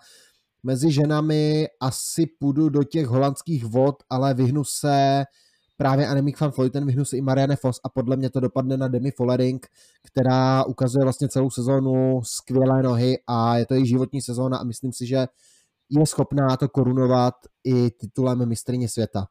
mezi 0.63 0.93
ženami 0.93 1.67
asi 1.81 2.27
půjdu 2.27 2.69
do 2.69 2.85
těch 2.85 3.07
holandských 3.07 3.65
vod, 3.65 4.03
ale 4.11 4.35
vyhnu 4.35 4.65
se 4.65 5.25
právě 5.77 6.07
Annemiek 6.07 6.41
van 6.41 6.51
Vleuten, 6.51 6.87
vyhnu 6.87 7.05
se 7.05 7.17
i 7.17 7.21
Marianne 7.21 7.57
Foss 7.57 7.81
a 7.85 7.89
podle 7.89 8.17
mě 8.17 8.31
to 8.31 8.41
dopadne 8.41 8.77
na 8.77 8.89
Demi 8.89 9.11
Follering, 9.11 9.67
která 10.07 10.65
ukazuje 10.65 11.05
vlastně 11.05 11.29
celou 11.29 11.51
sezónu 11.51 12.21
skvělé 12.25 12.83
nohy 12.83 13.19
a 13.27 13.59
je 13.59 13.67
to 13.67 13.75
její 13.75 13.87
životní 13.87 14.23
sezóna 14.23 14.59
a 14.59 14.65
myslím 14.65 14.93
si, 14.93 15.07
že 15.07 15.27
je 15.91 16.07
schopná 16.07 16.57
to 16.57 16.69
korunovat 16.69 17.35
i 17.65 17.91
titulem 17.91 18.49
mistrně 18.49 18.89
světa. 18.89 19.27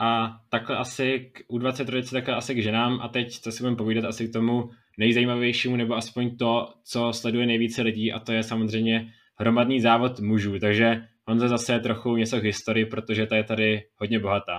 A 0.00 0.40
takhle 0.50 0.76
asi 0.76 1.18
k 1.32 1.50
U23, 1.50 2.12
takhle 2.12 2.34
asi 2.34 2.54
k 2.54 2.62
ženám 2.62 3.00
a 3.00 3.08
teď, 3.08 3.40
co 3.40 3.52
si 3.52 3.62
budeme 3.62 3.76
povídat, 3.76 4.04
asi 4.04 4.28
k 4.28 4.32
tomu 4.32 4.70
nejzajímavějšímu, 4.98 5.76
nebo 5.76 5.94
aspoň 5.94 6.36
to, 6.36 6.74
co 6.84 7.12
sleduje 7.12 7.46
nejvíce 7.46 7.82
lidí 7.82 8.12
a 8.12 8.20
to 8.20 8.32
je 8.32 8.42
samozřejmě 8.42 9.12
hromadný 9.38 9.80
závod 9.80 10.20
mužů, 10.20 10.58
takže 10.58 11.08
Honza 11.28 11.48
zase 11.48 11.78
trochu 11.78 12.16
něco 12.16 12.40
k 12.40 12.44
historii, 12.44 12.86
protože 12.86 13.26
ta 13.26 13.36
je 13.36 13.44
tady 13.44 13.80
hodně 14.00 14.20
bohatá. 14.20 14.58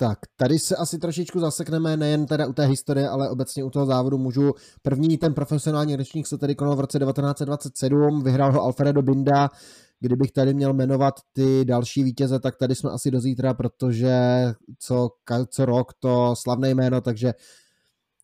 Tak, 0.00 0.18
tady 0.36 0.58
se 0.58 0.76
asi 0.76 0.98
trošičku 0.98 1.40
zasekneme 1.40 1.96
nejen 1.96 2.26
teda 2.26 2.46
u 2.46 2.52
té 2.52 2.66
historie, 2.66 3.08
ale 3.08 3.30
obecně 3.30 3.64
u 3.64 3.70
toho 3.70 3.86
závodu 3.86 4.18
můžu. 4.18 4.52
První 4.82 5.18
ten 5.18 5.34
profesionální 5.34 5.96
ročník 5.96 6.26
se 6.26 6.38
tady 6.38 6.54
konal 6.54 6.76
v 6.76 6.80
roce 6.80 6.98
1927, 6.98 8.22
vyhrál 8.22 8.52
ho 8.52 8.62
Alfredo 8.62 9.02
Binda, 9.02 9.48
kdybych 10.00 10.32
tady 10.32 10.54
měl 10.54 10.74
jmenovat 10.74 11.14
ty 11.32 11.64
další 11.64 12.02
vítěze, 12.02 12.40
tak 12.40 12.56
tady 12.56 12.74
jsme 12.74 12.90
asi 12.90 13.10
do 13.10 13.20
zítra, 13.20 13.54
protože 13.54 14.18
co, 14.78 15.08
co 15.50 15.64
rok 15.64 15.92
to 15.98 16.34
slavné 16.36 16.70
jméno, 16.70 17.00
takže 17.00 17.32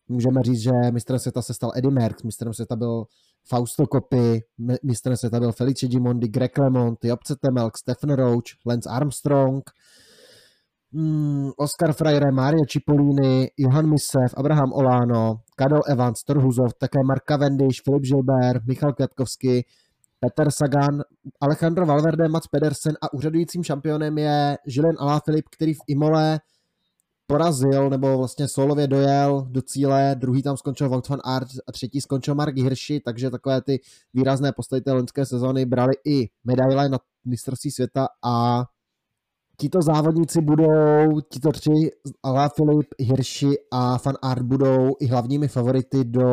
můžeme 0.07 0.43
říct, 0.43 0.61
že 0.61 0.71
mistrem 0.91 1.19
světa 1.19 1.41
se 1.41 1.53
stal 1.53 1.71
Eddie 1.75 1.91
Merckx, 1.91 2.23
mistrem 2.23 2.53
světa 2.53 2.75
byl 2.75 3.05
Fausto 3.49 3.85
Coppi, 3.93 4.43
mistrem 4.83 5.17
světa 5.17 5.39
byl 5.39 5.51
Felice 5.51 5.87
Gimondi, 5.87 6.27
Greg 6.27 6.57
LeMond, 6.57 7.05
Job 7.05 7.19
Temelk, 7.41 7.77
Stephen 7.77 8.15
Roach, 8.15 8.43
Lance 8.65 8.89
Armstrong, 8.89 9.63
mm, 10.91 11.49
Oscar 11.57 11.93
Freire, 11.93 12.31
Mario 12.31 12.65
Cipollini, 12.69 13.47
Johan 13.57 13.89
Misev, 13.89 14.33
Abraham 14.37 14.73
Olano, 14.73 15.39
Kadel 15.55 15.81
Evans, 15.87 16.23
Torhuzov, 16.23 16.73
také 16.79 16.99
Mark 17.05 17.23
Cavendish, 17.25 17.81
Filip 17.83 18.03
Gilbert, 18.03 18.65
Michal 18.67 18.93
Květkovský, 18.93 19.65
Peter 20.19 20.51
Sagan, 20.51 21.01
Alejandro 21.41 21.85
Valverde, 21.85 22.27
Mats 22.27 22.47
Pedersen 22.47 22.93
a 23.01 23.13
úřadujícím 23.13 23.63
šampionem 23.63 24.17
je 24.17 24.57
Julien 24.67 24.95
Alaphilippe, 24.99 25.49
který 25.51 25.73
v 25.73 25.83
Imole 25.87 26.39
porazil, 27.27 27.89
nebo 27.89 28.17
vlastně 28.17 28.47
solově 28.47 28.87
dojel 28.87 29.47
do 29.49 29.61
cíle, 29.61 30.15
druhý 30.19 30.43
tam 30.43 30.57
skončil 30.57 30.89
Wout 30.89 31.09
van 31.09 31.19
Aert 31.23 31.47
a 31.67 31.71
třetí 31.71 32.01
skončil 32.01 32.35
Mark 32.35 32.57
Hirschi, 32.57 32.99
takže 32.99 33.29
takové 33.29 33.61
ty 33.61 33.79
výrazné 34.13 34.51
postavy 34.51 34.81
té 34.81 34.91
loňské 34.91 35.25
sezóny 35.25 35.65
brali 35.65 35.93
i 36.05 36.29
medaile 36.43 36.89
na 36.89 36.99
mistrovství 37.25 37.71
světa 37.71 38.07
a 38.25 38.63
tito 39.57 39.81
závodníci 39.81 40.41
budou, 40.41 41.21
tito 41.29 41.51
tři, 41.51 41.71
Alain 42.23 42.49
Filip, 42.55 42.87
Hirschi 42.99 43.55
a 43.71 43.97
Van 44.05 44.15
Aert 44.21 44.41
budou 44.41 44.91
i 44.99 45.05
hlavními 45.07 45.47
favority 45.47 46.03
do 46.03 46.27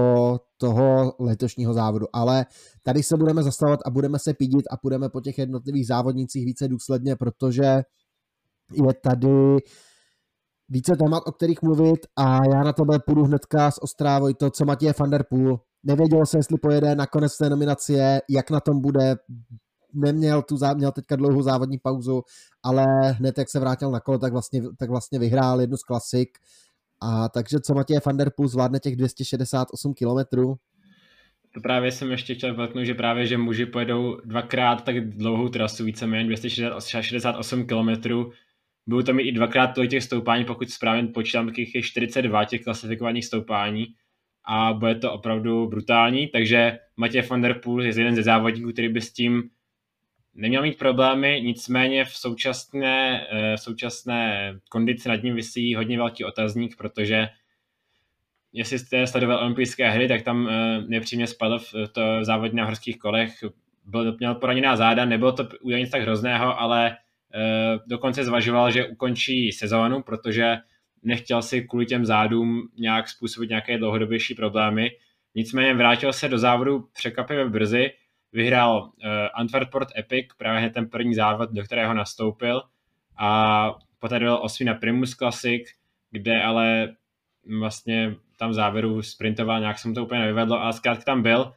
toho 0.56 1.14
letošního 1.18 1.75
závodu. 1.75 2.06
Ale 2.12 2.46
tady 2.82 3.02
se 3.02 3.16
budeme 3.16 3.42
zastavovat 3.42 3.80
a 3.87 3.90
budeme 3.90 4.18
se 4.18 4.34
pídit 4.34 4.62
a 4.70 4.76
půjdeme 4.76 5.08
po 5.08 5.20
těch 5.20 5.38
jednotlivých 5.38 5.87
závodnicích 5.87 6.44
více 6.44 6.68
důsledně, 6.68 7.16
protože 7.16 7.82
je 8.72 8.94
tady 9.02 9.58
více 10.72 10.96
témat, 10.96 11.22
o 11.26 11.32
kterých 11.32 11.62
mluvit 11.62 12.00
a 12.16 12.38
já 12.54 12.62
na 12.62 12.72
tohle 12.72 12.98
půjdu 12.98 13.24
hnedka 13.24 13.70
s 13.70 13.82
Ostrávou 13.82 14.32
to, 14.32 14.50
co 14.50 14.64
Matěje 14.64 14.92
van 14.98 15.10
der 15.10 15.24
Poel. 15.30 15.60
Nevěděl 15.84 16.26
jsem, 16.26 16.38
jestli 16.38 16.58
pojede 16.58 16.94
na 16.94 17.06
konec 17.06 17.36
té 17.36 17.50
nominace, 17.50 18.20
jak 18.30 18.50
na 18.50 18.60
tom 18.60 18.80
bude, 18.80 19.16
neměl 19.94 20.42
tu, 20.42 20.56
měl 20.74 20.92
teďka 20.92 21.16
dlouhou 21.16 21.42
závodní 21.42 21.78
pauzu, 21.78 22.22
ale 22.62 22.84
hned 23.12 23.38
jak 23.38 23.50
se 23.50 23.60
vrátil 23.60 23.90
na 23.90 24.00
kolo, 24.00 24.18
tak 24.18 24.32
vlastně, 24.32 24.62
tak 24.78 24.90
vlastně 24.90 25.18
vyhrál 25.18 25.60
jednu 25.60 25.76
z 25.76 25.82
klasik. 25.82 26.28
A 27.00 27.28
takže 27.28 27.60
co 27.66 27.74
Matěje 27.74 28.00
van 28.06 28.16
der 28.16 28.30
Poel 28.36 28.48
zvládne 28.48 28.78
těch 28.78 28.96
268 28.96 29.94
kilometrů? 29.94 30.54
To 31.54 31.60
právě 31.60 31.92
jsem 31.92 32.10
ještě 32.10 32.34
chtěl 32.34 32.54
potknout, 32.54 32.86
že 32.86 32.94
právě, 32.94 33.26
že 33.26 33.38
muži 33.38 33.66
pojedou 33.66 34.16
dvakrát 34.24 34.84
tak 34.84 35.08
dlouhou 35.08 35.48
trasu, 35.48 35.84
víceméně 35.84 36.24
268 36.24 37.66
kilometrů, 37.66 38.32
bylo 38.86 39.02
tam 39.02 39.20
i 39.20 39.32
dvakrát 39.32 39.66
tolik 39.66 39.90
těch 39.90 40.02
stoupání, 40.02 40.44
pokud 40.44 40.70
správně 40.70 41.08
počítám, 41.08 41.46
takových 41.46 41.74
je 41.74 41.82
42 41.82 42.44
těch 42.44 42.64
klasifikovaných 42.64 43.26
stoupání. 43.26 43.86
A 44.44 44.72
bude 44.72 44.94
to 44.94 45.12
opravdu 45.12 45.68
brutální, 45.68 46.28
takže 46.28 46.78
Matěj 46.96 47.22
van 47.22 47.42
der 47.42 47.60
Poel 47.60 47.84
je 47.84 47.88
jeden 47.98 48.14
ze 48.14 48.22
závodníků, 48.22 48.72
který 48.72 48.88
by 48.88 49.00
s 49.00 49.12
tím 49.12 49.50
neměl 50.34 50.62
mít 50.62 50.78
problémy, 50.78 51.40
nicméně 51.44 52.04
v 52.04 52.10
současné, 52.10 53.26
eh, 53.30 53.56
v 53.56 53.60
současné 53.60 54.52
kondici 54.68 55.08
nad 55.08 55.22
ním 55.22 55.34
vysí 55.34 55.74
hodně 55.74 55.98
velký 55.98 56.24
otazník, 56.24 56.76
protože 56.76 57.28
jestli 58.52 58.78
jste 58.78 59.06
sledoval 59.06 59.38
olympijské 59.38 59.90
hry, 59.90 60.08
tak 60.08 60.22
tam 60.22 60.48
eh, 60.48 60.82
nepřímě 60.86 61.26
spadl 61.26 61.58
v 61.58 61.74
to 61.92 62.24
závodě 62.24 62.56
na 62.56 62.64
horských 62.64 62.98
kolech, 62.98 63.32
byl, 63.84 64.16
měl 64.18 64.34
poraněná 64.34 64.76
záda, 64.76 65.04
nebylo 65.04 65.32
to 65.32 65.48
údajně 65.60 65.82
nic 65.82 65.90
tak 65.90 66.02
hrozného, 66.02 66.60
ale 66.60 66.96
dokonce 67.86 68.24
zvažoval, 68.24 68.70
že 68.70 68.86
ukončí 68.86 69.52
sezónu, 69.52 70.02
protože 70.02 70.56
nechtěl 71.02 71.42
si 71.42 71.62
kvůli 71.62 71.86
těm 71.86 72.06
zádům 72.06 72.68
nějak 72.78 73.08
způsobit 73.08 73.48
nějaké 73.48 73.78
dlouhodobější 73.78 74.34
problémy. 74.34 74.90
Nicméně 75.34 75.74
vrátil 75.74 76.12
se 76.12 76.28
do 76.28 76.38
závodu 76.38 76.88
překvapivě 76.92 77.48
brzy, 77.48 77.90
vyhrál 78.32 78.82
uh, 78.82 78.90
Antwerp 79.34 79.70
Port 79.70 79.88
Epic, 79.98 80.26
právě 80.38 80.70
ten 80.70 80.88
první 80.88 81.14
závod, 81.14 81.50
do 81.50 81.62
kterého 81.62 81.94
nastoupil. 81.94 82.62
A 83.18 83.74
poté 83.98 84.18
byl 84.18 84.38
osmý 84.42 84.66
na 84.66 84.74
Primus 84.74 85.14
Classic, 85.14 85.62
kde 86.10 86.42
ale 86.42 86.96
vlastně 87.58 88.14
tam 88.38 88.50
v 88.50 88.54
závěru 88.54 89.02
sprintoval, 89.02 89.60
nějak 89.60 89.78
se 89.78 89.88
mu 89.88 89.94
to 89.94 90.04
úplně 90.04 90.20
nevyvedlo, 90.20 90.60
ale 90.60 90.72
zkrátka 90.72 91.04
tam 91.04 91.22
byl. 91.22 91.52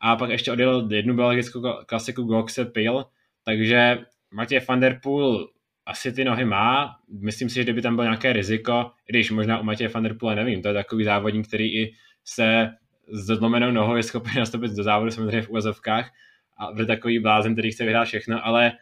A 0.00 0.16
pak 0.16 0.30
ještě 0.30 0.52
odjel 0.52 0.88
jednu 0.90 1.14
belgickou 1.14 1.62
klasiku 1.86 2.22
Goxe 2.22 2.64
Pil, 2.64 3.04
takže 3.44 3.98
Matěj 4.30 4.60
van 4.68 4.80
der 4.80 5.00
Poel 5.02 5.48
asi 5.86 6.12
ty 6.12 6.24
nohy 6.24 6.44
má, 6.44 6.96
myslím 7.22 7.48
si, 7.48 7.54
že 7.54 7.62
kdyby 7.62 7.82
tam 7.82 7.96
byl 7.96 8.04
nějaké 8.04 8.32
riziko, 8.32 8.90
když 9.06 9.30
možná 9.30 9.60
u 9.60 9.62
Matěje 9.62 9.88
van 9.88 10.02
der 10.02 10.16
Poel 10.18 10.36
nevím, 10.36 10.62
to 10.62 10.68
je 10.68 10.74
takový 10.74 11.04
závodník, 11.04 11.48
který 11.48 11.80
i 11.80 11.94
se 12.24 12.70
s 13.12 13.26
zlomenou 13.26 13.70
nohou 13.70 13.96
je 13.96 14.02
schopný 14.02 14.32
nastoupit 14.38 14.70
do 14.70 14.82
závodu 14.82 15.10
samozřejmě 15.10 15.42
v 15.42 15.48
úvozovkách 15.48 16.10
a 16.58 16.72
byl 16.72 16.86
takový 16.86 17.18
blázen, 17.18 17.52
který 17.52 17.72
chce 17.72 17.84
vyhrát 17.84 18.06
všechno, 18.06 18.46
ale 18.46 18.72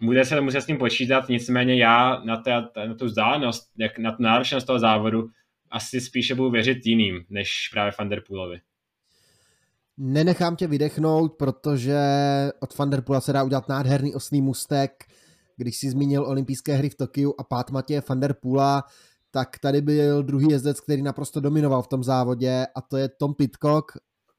bude 0.00 0.24
se 0.24 0.40
muset 0.40 0.60
s 0.60 0.66
tím 0.66 0.78
počítat, 0.78 1.28
nicméně 1.28 1.76
já 1.76 2.22
na, 2.24 2.36
té, 2.36 2.50
na 2.86 2.94
tu 2.94 3.04
vzdálenost, 3.04 3.72
jak 3.78 3.98
na 3.98 4.12
tu 4.12 4.22
náročnost 4.22 4.66
toho 4.66 4.78
závodu, 4.78 5.28
asi 5.70 6.00
spíše 6.00 6.34
budu 6.34 6.50
věřit 6.50 6.86
jiným, 6.86 7.24
než 7.30 7.68
právě 7.72 7.92
Van 7.98 8.08
der 8.08 8.22
Poolovi. 8.26 8.60
Nenechám 9.96 10.56
tě 10.56 10.66
vydechnout, 10.66 11.32
protože 11.32 11.98
od 12.60 12.78
Vanderpula 12.78 13.20
se 13.20 13.32
dá 13.32 13.42
udělat 13.42 13.68
nádherný 13.68 14.14
osný 14.14 14.42
mustek. 14.42 15.04
Když 15.56 15.76
si 15.76 15.90
zmínil 15.90 16.26
olympijské 16.26 16.74
hry 16.74 16.90
v 16.90 16.94
Tokiu 16.94 17.34
a 17.38 17.44
pát 17.44 17.70
Matěje 17.70 18.02
Vanderpula, 18.08 18.84
tak 19.30 19.58
tady 19.58 19.80
byl 19.80 20.22
druhý 20.22 20.46
jezdec, 20.50 20.80
který 20.80 21.02
naprosto 21.02 21.40
dominoval 21.40 21.82
v 21.82 21.88
tom 21.88 22.04
závodě 22.04 22.66
a 22.74 22.80
to 22.80 22.96
je 22.96 23.08
Tom 23.08 23.34
Pitcock 23.34 23.92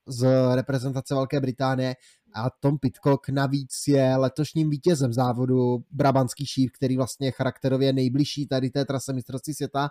z 0.08 0.28
reprezentace 0.56 1.14
Velké 1.14 1.40
Británie 1.40 1.96
a 2.34 2.50
Tom 2.60 2.78
Pitcock 2.78 3.30
navíc 3.30 3.84
je 3.88 4.16
letošním 4.16 4.70
vítězem 4.70 5.14
závodu 5.14 5.84
Brabantský 5.92 6.46
šíp, 6.46 6.72
který 6.74 6.98
vlastně 6.98 7.32
charakterově 7.32 7.94
nejbližší 7.94 8.48
tady 8.48 8.70
té 8.70 8.86
trase 8.86 9.14
mistrovství 9.14 9.54
světa. 9.54 9.90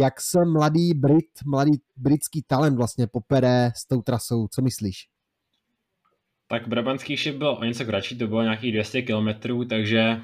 Jak 0.00 0.20
se 0.20 0.44
mladý 0.44 0.94
Brit, 0.94 1.30
mladý 1.46 1.72
britský 1.96 2.42
talent 2.46 2.76
vlastně 2.76 3.06
popere 3.06 3.70
s 3.76 3.86
tou 3.86 4.02
trasou, 4.02 4.48
co 4.48 4.62
myslíš? 4.62 4.96
Tak 6.46 6.68
Brabantský 6.68 7.16
šip 7.16 7.36
byl 7.36 7.48
o 7.48 7.64
něco 7.64 7.84
kratší, 7.84 8.18
to 8.18 8.26
bylo 8.26 8.42
nějakých 8.42 8.72
200 8.72 9.02
km, 9.02 9.28
takže 9.68 10.20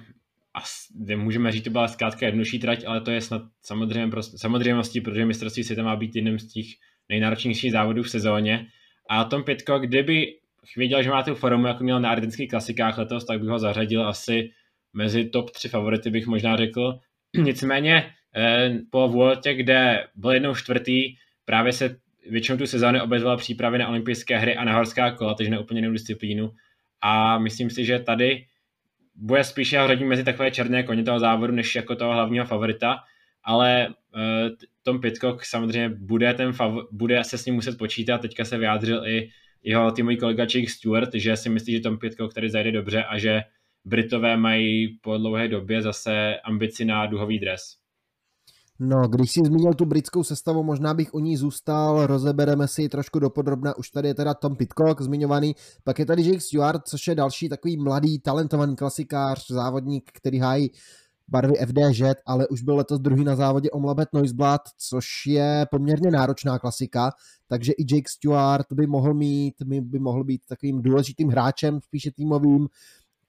asi, 0.55 1.17
můžeme 1.17 1.53
říct, 1.53 1.65
to 1.65 1.71
byla 1.71 1.89
zkrátka 1.89 2.27
jednodušší 2.27 2.59
trať, 2.59 2.85
ale 2.87 3.01
to 3.01 3.11
je 3.11 3.21
snad 3.21 3.43
samozřejmě 3.63 4.09
prostě, 4.09 4.39
samozřejmostí, 4.39 5.01
protože 5.01 5.27
mistrovství 5.27 5.65
světa 5.65 5.83
má 5.83 5.97
být 5.97 6.17
jedním 6.17 6.39
z 6.39 6.53
těch 6.53 6.67
nejnáročnějších 7.09 7.73
závodů 7.73 8.03
v 8.03 8.11
sezóně. 8.11 8.67
A 9.11 9.25
Tom 9.25 9.43
Pitcock, 9.43 9.85
kdyby 9.85 10.27
věděl, 10.77 11.03
že 11.03 11.11
má 11.11 11.23
tu 11.23 11.35
formu, 11.35 11.67
jako 11.67 11.85
měl 11.85 12.01
na 12.01 12.11
ardenských 12.11 12.51
klasikách 12.51 12.99
letos, 12.99 13.25
tak 13.25 13.41
bych 13.41 13.49
ho 13.49 13.59
zařadil 13.59 14.09
asi 14.09 14.51
mezi 14.93 15.25
top 15.25 15.51
3 15.51 15.69
favority, 15.69 16.11
bych 16.11 16.27
možná 16.27 16.57
řekl. 16.57 16.99
Nicméně 17.37 18.11
po 18.91 19.09
Vueltě, 19.09 19.55
kde 19.55 20.07
byl 20.15 20.31
jednou 20.31 20.55
čtvrtý, 20.55 21.17
právě 21.45 21.73
se 21.73 21.97
většinou 22.31 22.59
tu 22.59 22.67
sezónu 22.67 23.03
obětovala 23.03 23.37
přípravy 23.37 23.79
na 23.79 23.89
olympijské 23.89 24.39
hry 24.39 24.57
a 24.57 24.65
na 24.65 24.75
horská 24.75 25.11
kola, 25.11 25.35
takže 25.35 25.51
na 25.51 25.61
úplně 25.61 25.81
jinou 25.81 25.93
disciplínu. 25.93 26.53
A 27.01 27.39
myslím 27.39 27.71
si, 27.71 27.85
že 27.85 27.99
tady 27.99 28.47
bude 29.15 29.45
spíše 29.45 29.79
hradit 29.79 30.05
mezi 30.05 30.25
takové 30.25 30.51
černé 30.51 30.83
koně 30.83 31.03
toho 31.03 31.19
závodu, 31.19 31.53
než 31.53 31.75
jako 31.75 31.97
toho 31.97 32.13
hlavního 32.13 32.45
favorita, 32.45 32.99
ale 33.45 33.89
uh, 33.89 33.93
Tom 34.83 35.01
Pitcock 35.01 35.45
samozřejmě 35.45 35.89
bude, 35.89 36.35
ten 36.35 36.51
fav- 36.51 36.87
bude 36.93 37.25
se 37.25 37.39
s 37.39 37.47
ním 37.47 37.55
muset 37.55 37.79
počítat, 37.79 38.19
teďka 38.19 38.45
se 38.45 38.59
vyjádřil 38.59 39.07
i 39.07 39.31
jeho 39.63 39.93
týmový 39.93 40.17
kolega 40.17 40.43
Jake 40.43 40.71
Stewart, 40.71 41.15
že 41.15 41.37
si 41.37 41.49
myslí, 41.49 41.73
že 41.73 41.81
Tom 41.81 41.99
Pitcock 41.99 42.35
tady 42.35 42.51
zajde 42.51 42.73
dobře 42.73 43.05
a 43.05 43.19
že 43.19 43.43
Britové 43.85 44.37
mají 44.37 44.99
po 45.03 45.19
dlouhé 45.19 45.49
době 45.49 45.83
zase 45.83 46.41
ambici 46.45 46.85
na 46.85 47.07
duhový 47.07 47.39
dres. 47.39 47.84
No, 48.79 49.09
když 49.09 49.33
jsi 49.33 49.41
zmínil 49.45 49.75
tu 49.75 49.85
britskou 49.85 50.23
sestavu, 50.23 50.63
možná 50.63 50.95
bych 50.95 51.15
u 51.15 51.21
ní 51.21 51.37
zůstal, 51.37 52.07
rozebereme 52.07 52.69
si 52.69 52.83
ji 52.83 52.89
trošku 52.89 53.19
dopodrobna, 53.19 53.77
už 53.77 53.91
tady 53.91 54.09
je 54.09 54.15
teda 54.15 54.35
Tom 54.35 54.57
Pitcock 54.57 55.01
zmiňovaný, 55.01 55.57
pak 55.85 55.99
je 55.99 56.07
tady 56.07 56.23
Jake 56.23 56.41
Stewart, 56.41 56.89
což 56.89 57.07
je 57.07 57.15
další 57.15 57.49
takový 57.49 57.77
mladý, 57.77 58.19
talentovaný 58.19 58.77
klasikář, 58.77 59.47
závodník, 59.51 60.11
který 60.15 60.39
hájí 60.39 60.71
barvy 61.29 61.55
FDŽ, 61.67 62.03
ale 62.27 62.49
už 62.49 62.63
byl 62.63 62.77
letos 62.77 63.01
druhý 63.01 63.25
na 63.25 63.37
závodě 63.37 63.71
Omlabet 63.71 64.09
Noiseblad, 64.13 64.61
což 64.79 65.07
je 65.27 65.67
poměrně 65.71 66.11
náročná 66.11 66.59
klasika, 66.59 67.11
takže 67.47 67.73
i 67.73 67.95
Jake 67.95 68.09
Stewart 68.09 68.67
by 68.73 68.87
mohl 68.87 69.15
mít, 69.15 69.55
by 69.81 69.99
mohl 69.99 70.25
být 70.25 70.43
takovým 70.49 70.83
důležitým 70.83 71.29
hráčem, 71.29 71.81
spíše 71.81 72.11
týmovým. 72.11 72.69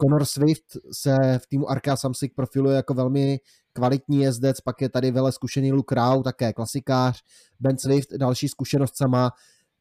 Conor 0.02 0.26
Swift 0.26 0.78
se 0.92 1.16
v 1.38 1.48
týmu 1.48 1.70
Arka 1.70 1.96
Samsic 1.96 2.34
profiluje 2.36 2.76
jako 2.76 2.94
velmi 2.94 3.40
kvalitní 3.76 4.22
jezdec, 4.22 4.62
pak 4.62 4.82
je 4.82 4.90
tady 4.90 5.12
vele 5.12 5.32
zkušený 5.32 5.74
Luke 5.74 5.96
Rau, 5.96 6.24
také 6.24 6.54
klasikář, 6.54 7.22
Ben 7.60 7.78
Swift, 7.78 8.10
další 8.18 8.48
zkušenost 8.48 8.98
sama. 8.98 9.32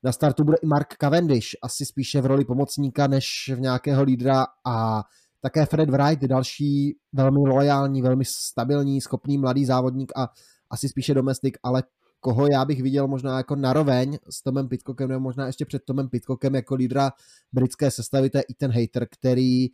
Na 0.02 0.12
startu 0.12 0.44
bude 0.44 0.56
i 0.62 0.66
Mark 0.66 0.96
Cavendish, 1.00 1.48
asi 1.62 1.86
spíše 1.86 2.20
v 2.20 2.26
roli 2.26 2.44
pomocníka 2.44 3.06
než 3.06 3.26
v 3.54 3.60
nějakého 3.60 4.02
lídra. 4.02 4.46
A 4.64 5.02
také 5.40 5.66
Fred 5.66 5.90
Wright, 5.90 6.24
další 6.24 6.96
velmi 7.12 7.38
loajální, 7.48 8.02
velmi 8.02 8.24
stabilní, 8.24 9.00
schopný 9.00 9.38
mladý 9.38 9.64
závodník 9.64 10.12
a 10.16 10.28
asi 10.70 10.88
spíše 10.88 11.14
domestik, 11.14 11.56
ale 11.62 11.82
koho 12.20 12.46
já 12.52 12.64
bych 12.64 12.82
viděl 12.82 13.08
možná 13.08 13.36
jako 13.36 13.56
naroveň 13.56 14.18
s 14.30 14.42
Tomem 14.42 14.68
Pitcockem, 14.68 15.08
nebo 15.08 15.20
možná 15.20 15.46
ještě 15.46 15.64
před 15.64 15.84
Tomem 15.84 16.08
Pitcockem 16.08 16.54
jako 16.54 16.74
lídra 16.74 17.12
britské 17.52 17.90
sestavy, 17.90 18.30
to 18.30 18.38
je 18.38 18.42
i 18.42 18.54
ten 18.54 18.72
hater, 18.72 19.06
který 19.10 19.68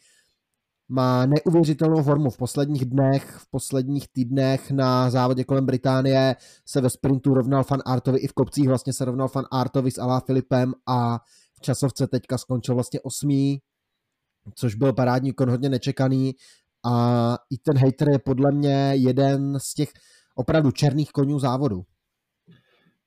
má 0.90 1.26
neuvěřitelnou 1.26 2.02
formu 2.02 2.30
v 2.30 2.36
posledních 2.36 2.84
dnech, 2.84 3.36
v 3.38 3.50
posledních 3.50 4.08
týdnech 4.12 4.70
na 4.70 5.10
závodě 5.10 5.44
kolem 5.44 5.66
Británie 5.66 6.36
se 6.66 6.80
ve 6.80 6.90
sprintu 6.90 7.34
rovnal 7.34 7.64
Fan 7.64 7.80
Artovi, 7.86 8.18
i 8.18 8.26
v 8.26 8.32
kopcích 8.32 8.68
vlastně 8.68 8.92
se 8.92 9.04
rovnal 9.04 9.28
Fan 9.28 9.44
Artovi 9.50 9.90
s 9.90 9.98
Alá 9.98 10.20
Filipem 10.20 10.72
a 10.86 11.18
v 11.56 11.60
časovce 11.60 12.06
teďka 12.06 12.38
skončil 12.38 12.74
vlastně 12.74 13.00
osmý, 13.00 13.62
což 14.54 14.74
byl 14.74 14.92
parádní 14.92 15.32
kon 15.32 15.50
hodně 15.50 15.68
nečekaný 15.68 16.34
a 16.86 17.34
i 17.50 17.58
ten 17.58 17.78
hater 17.78 18.10
je 18.10 18.18
podle 18.18 18.52
mě 18.52 18.92
jeden 18.94 19.58
z 19.60 19.74
těch 19.74 19.92
opravdu 20.34 20.70
černých 20.70 21.12
konňů 21.12 21.38
závodu. 21.38 21.82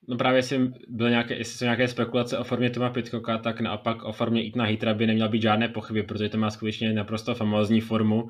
No 0.08 0.16
právě 0.16 0.38
jestli, 0.38 0.72
byl 0.88 1.10
nějaké, 1.10 1.34
jestli 1.34 1.58
jsou 1.58 1.64
nějaké 1.64 1.88
spekulace 1.88 2.38
o 2.38 2.44
formě 2.44 2.70
Toma 2.70 2.90
Pitcocka, 2.90 3.38
tak 3.38 3.60
naopak 3.60 4.02
o 4.02 4.12
formě 4.12 4.44
Itna 4.44 4.64
Hitra 4.64 4.94
by 4.94 5.06
neměla 5.06 5.28
být 5.28 5.42
žádné 5.42 5.68
pochyby, 5.68 6.02
protože 6.02 6.28
to 6.28 6.38
má 6.38 6.50
skutečně 6.50 6.92
naprosto 6.92 7.34
famózní 7.34 7.80
formu 7.80 8.28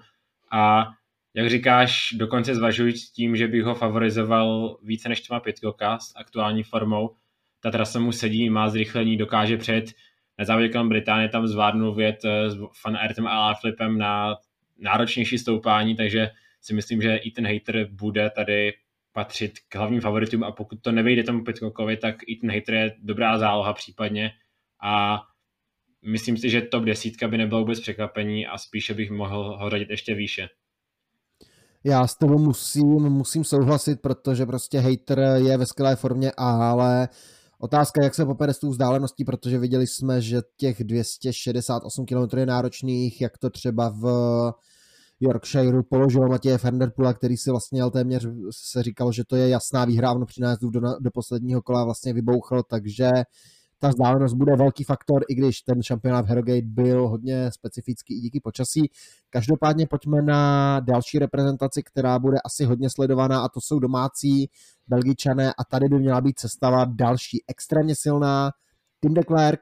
a 0.50 0.90
jak 1.34 1.50
říkáš, 1.50 2.08
dokonce 2.16 2.54
zvažuji 2.54 2.92
tím, 2.92 3.36
že 3.36 3.48
bych 3.48 3.64
ho 3.64 3.74
favorizoval 3.74 4.78
více 4.82 5.08
než 5.08 5.20
Toma 5.20 5.40
Pitcocka 5.40 5.98
s 5.98 6.12
aktuální 6.16 6.62
formou. 6.62 7.14
Ta 7.60 7.70
trasa 7.70 7.98
mu 7.98 8.12
sedí, 8.12 8.50
má 8.50 8.68
zrychlení, 8.68 9.16
dokáže 9.16 9.56
před 9.56 9.84
na 10.38 10.44
závodě 10.44 10.68
kolem 10.68 10.88
Británie 10.88 11.28
tam 11.28 11.46
zvládnul 11.46 11.94
vět 11.94 12.24
eh, 12.24 12.50
s 12.50 12.58
Fan 12.82 12.96
Aertem 12.96 13.26
a 13.26 13.54
Flipem 13.54 13.98
na 13.98 14.36
náročnější 14.78 15.38
stoupání, 15.38 15.96
takže 15.96 16.30
si 16.60 16.74
myslím, 16.74 17.02
že 17.02 17.16
i 17.16 17.30
ten 17.30 17.46
hater 17.46 17.88
bude 17.90 18.30
tady 18.30 18.72
patřit 19.14 19.52
k 19.68 19.76
hlavním 19.76 20.00
favoritům 20.00 20.44
a 20.44 20.52
pokud 20.52 20.78
to 20.82 20.92
nevejde 20.92 21.22
tomu 21.22 21.44
Pitcockovi, 21.44 21.96
tak 21.96 22.16
i 22.26 22.36
ten 22.36 22.50
hater 22.50 22.74
je 22.74 22.94
dobrá 23.02 23.38
záloha 23.38 23.72
případně 23.72 24.30
a 24.82 25.20
myslím 26.06 26.36
si, 26.36 26.50
že 26.50 26.60
top 26.60 26.84
desítka 26.84 27.28
by 27.28 27.38
nebylo 27.38 27.60
vůbec 27.60 27.80
překvapení 27.80 28.46
a 28.46 28.58
spíše 28.58 28.94
bych 28.94 29.10
mohl 29.10 29.58
ho 29.58 29.70
řadit 29.70 29.90
ještě 29.90 30.14
výše. 30.14 30.48
Já 31.84 32.06
s 32.06 32.16
tebou 32.16 32.38
musím, 32.38 33.02
musím 33.08 33.44
souhlasit, 33.44 34.00
protože 34.00 34.46
prostě 34.46 34.78
hater 34.78 35.18
je 35.36 35.56
ve 35.56 35.66
skvělé 35.66 35.96
formě, 35.96 36.32
ale 36.36 37.08
Otázka, 37.58 38.02
jak 38.02 38.14
se 38.14 38.24
popere 38.24 38.54
s 38.54 38.58
tou 38.58 38.70
vzdáleností, 38.70 39.24
protože 39.24 39.58
viděli 39.58 39.86
jsme, 39.86 40.20
že 40.20 40.40
těch 40.56 40.84
268 40.84 42.06
km 42.06 42.38
je 42.38 42.46
náročných, 42.46 43.20
jak 43.20 43.38
to 43.38 43.50
třeba 43.50 43.88
v 43.88 44.04
Yorkshireu 45.24 45.82
položil 45.82 46.28
Matěje 46.28 46.58
Fernderpula, 46.58 47.14
který 47.14 47.36
si 47.36 47.50
vlastně 47.50 47.80
jel 47.80 47.90
téměř, 47.90 48.26
se 48.50 48.82
říkal, 48.82 49.12
že 49.12 49.24
to 49.24 49.36
je 49.36 49.48
jasná 49.48 49.84
výhra, 49.84 50.12
ono 50.12 50.26
při 50.26 50.40
nájezdu 50.40 50.70
do, 50.70 50.80
do 51.00 51.10
posledního 51.10 51.62
kola 51.62 51.84
vlastně 51.84 52.12
vybouchl, 52.12 52.62
takže 52.62 53.10
ta 53.78 53.88
vzdálenost 53.88 54.34
bude 54.34 54.56
velký 54.56 54.84
faktor, 54.84 55.22
i 55.28 55.34
když 55.34 55.60
ten 55.60 55.82
šampionát 55.82 56.26
v 56.26 56.62
byl 56.62 57.08
hodně 57.08 57.50
specifický 57.52 58.18
i 58.18 58.20
díky 58.20 58.40
počasí. 58.40 58.90
Každopádně 59.30 59.86
pojďme 59.86 60.22
na 60.22 60.80
další 60.80 61.18
reprezentaci, 61.18 61.82
která 61.82 62.18
bude 62.18 62.36
asi 62.44 62.64
hodně 62.64 62.90
sledovaná 62.90 63.40
a 63.40 63.48
to 63.48 63.60
jsou 63.60 63.78
domácí 63.78 64.50
Belgičané 64.88 65.52
a 65.58 65.64
tady 65.64 65.88
by 65.88 65.98
měla 65.98 66.20
být 66.20 66.38
sestava 66.38 66.84
další 66.84 67.44
extrémně 67.48 67.94
silná. 67.96 68.50
Tim 69.00 69.14
de 69.14 69.22
Klerk, 69.22 69.60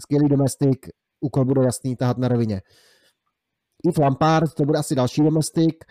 skvělý 0.00 0.28
domestik, 0.28 0.86
úkol 1.20 1.44
bude 1.44 1.60
jasný, 1.64 1.96
tahat 1.96 2.18
na 2.18 2.28
rovině. 2.28 2.60
Yves 3.84 3.98
Lampard, 3.98 4.54
to 4.54 4.64
bude 4.64 4.78
asi 4.78 4.94
další 4.94 5.22
domestik. 5.22 5.84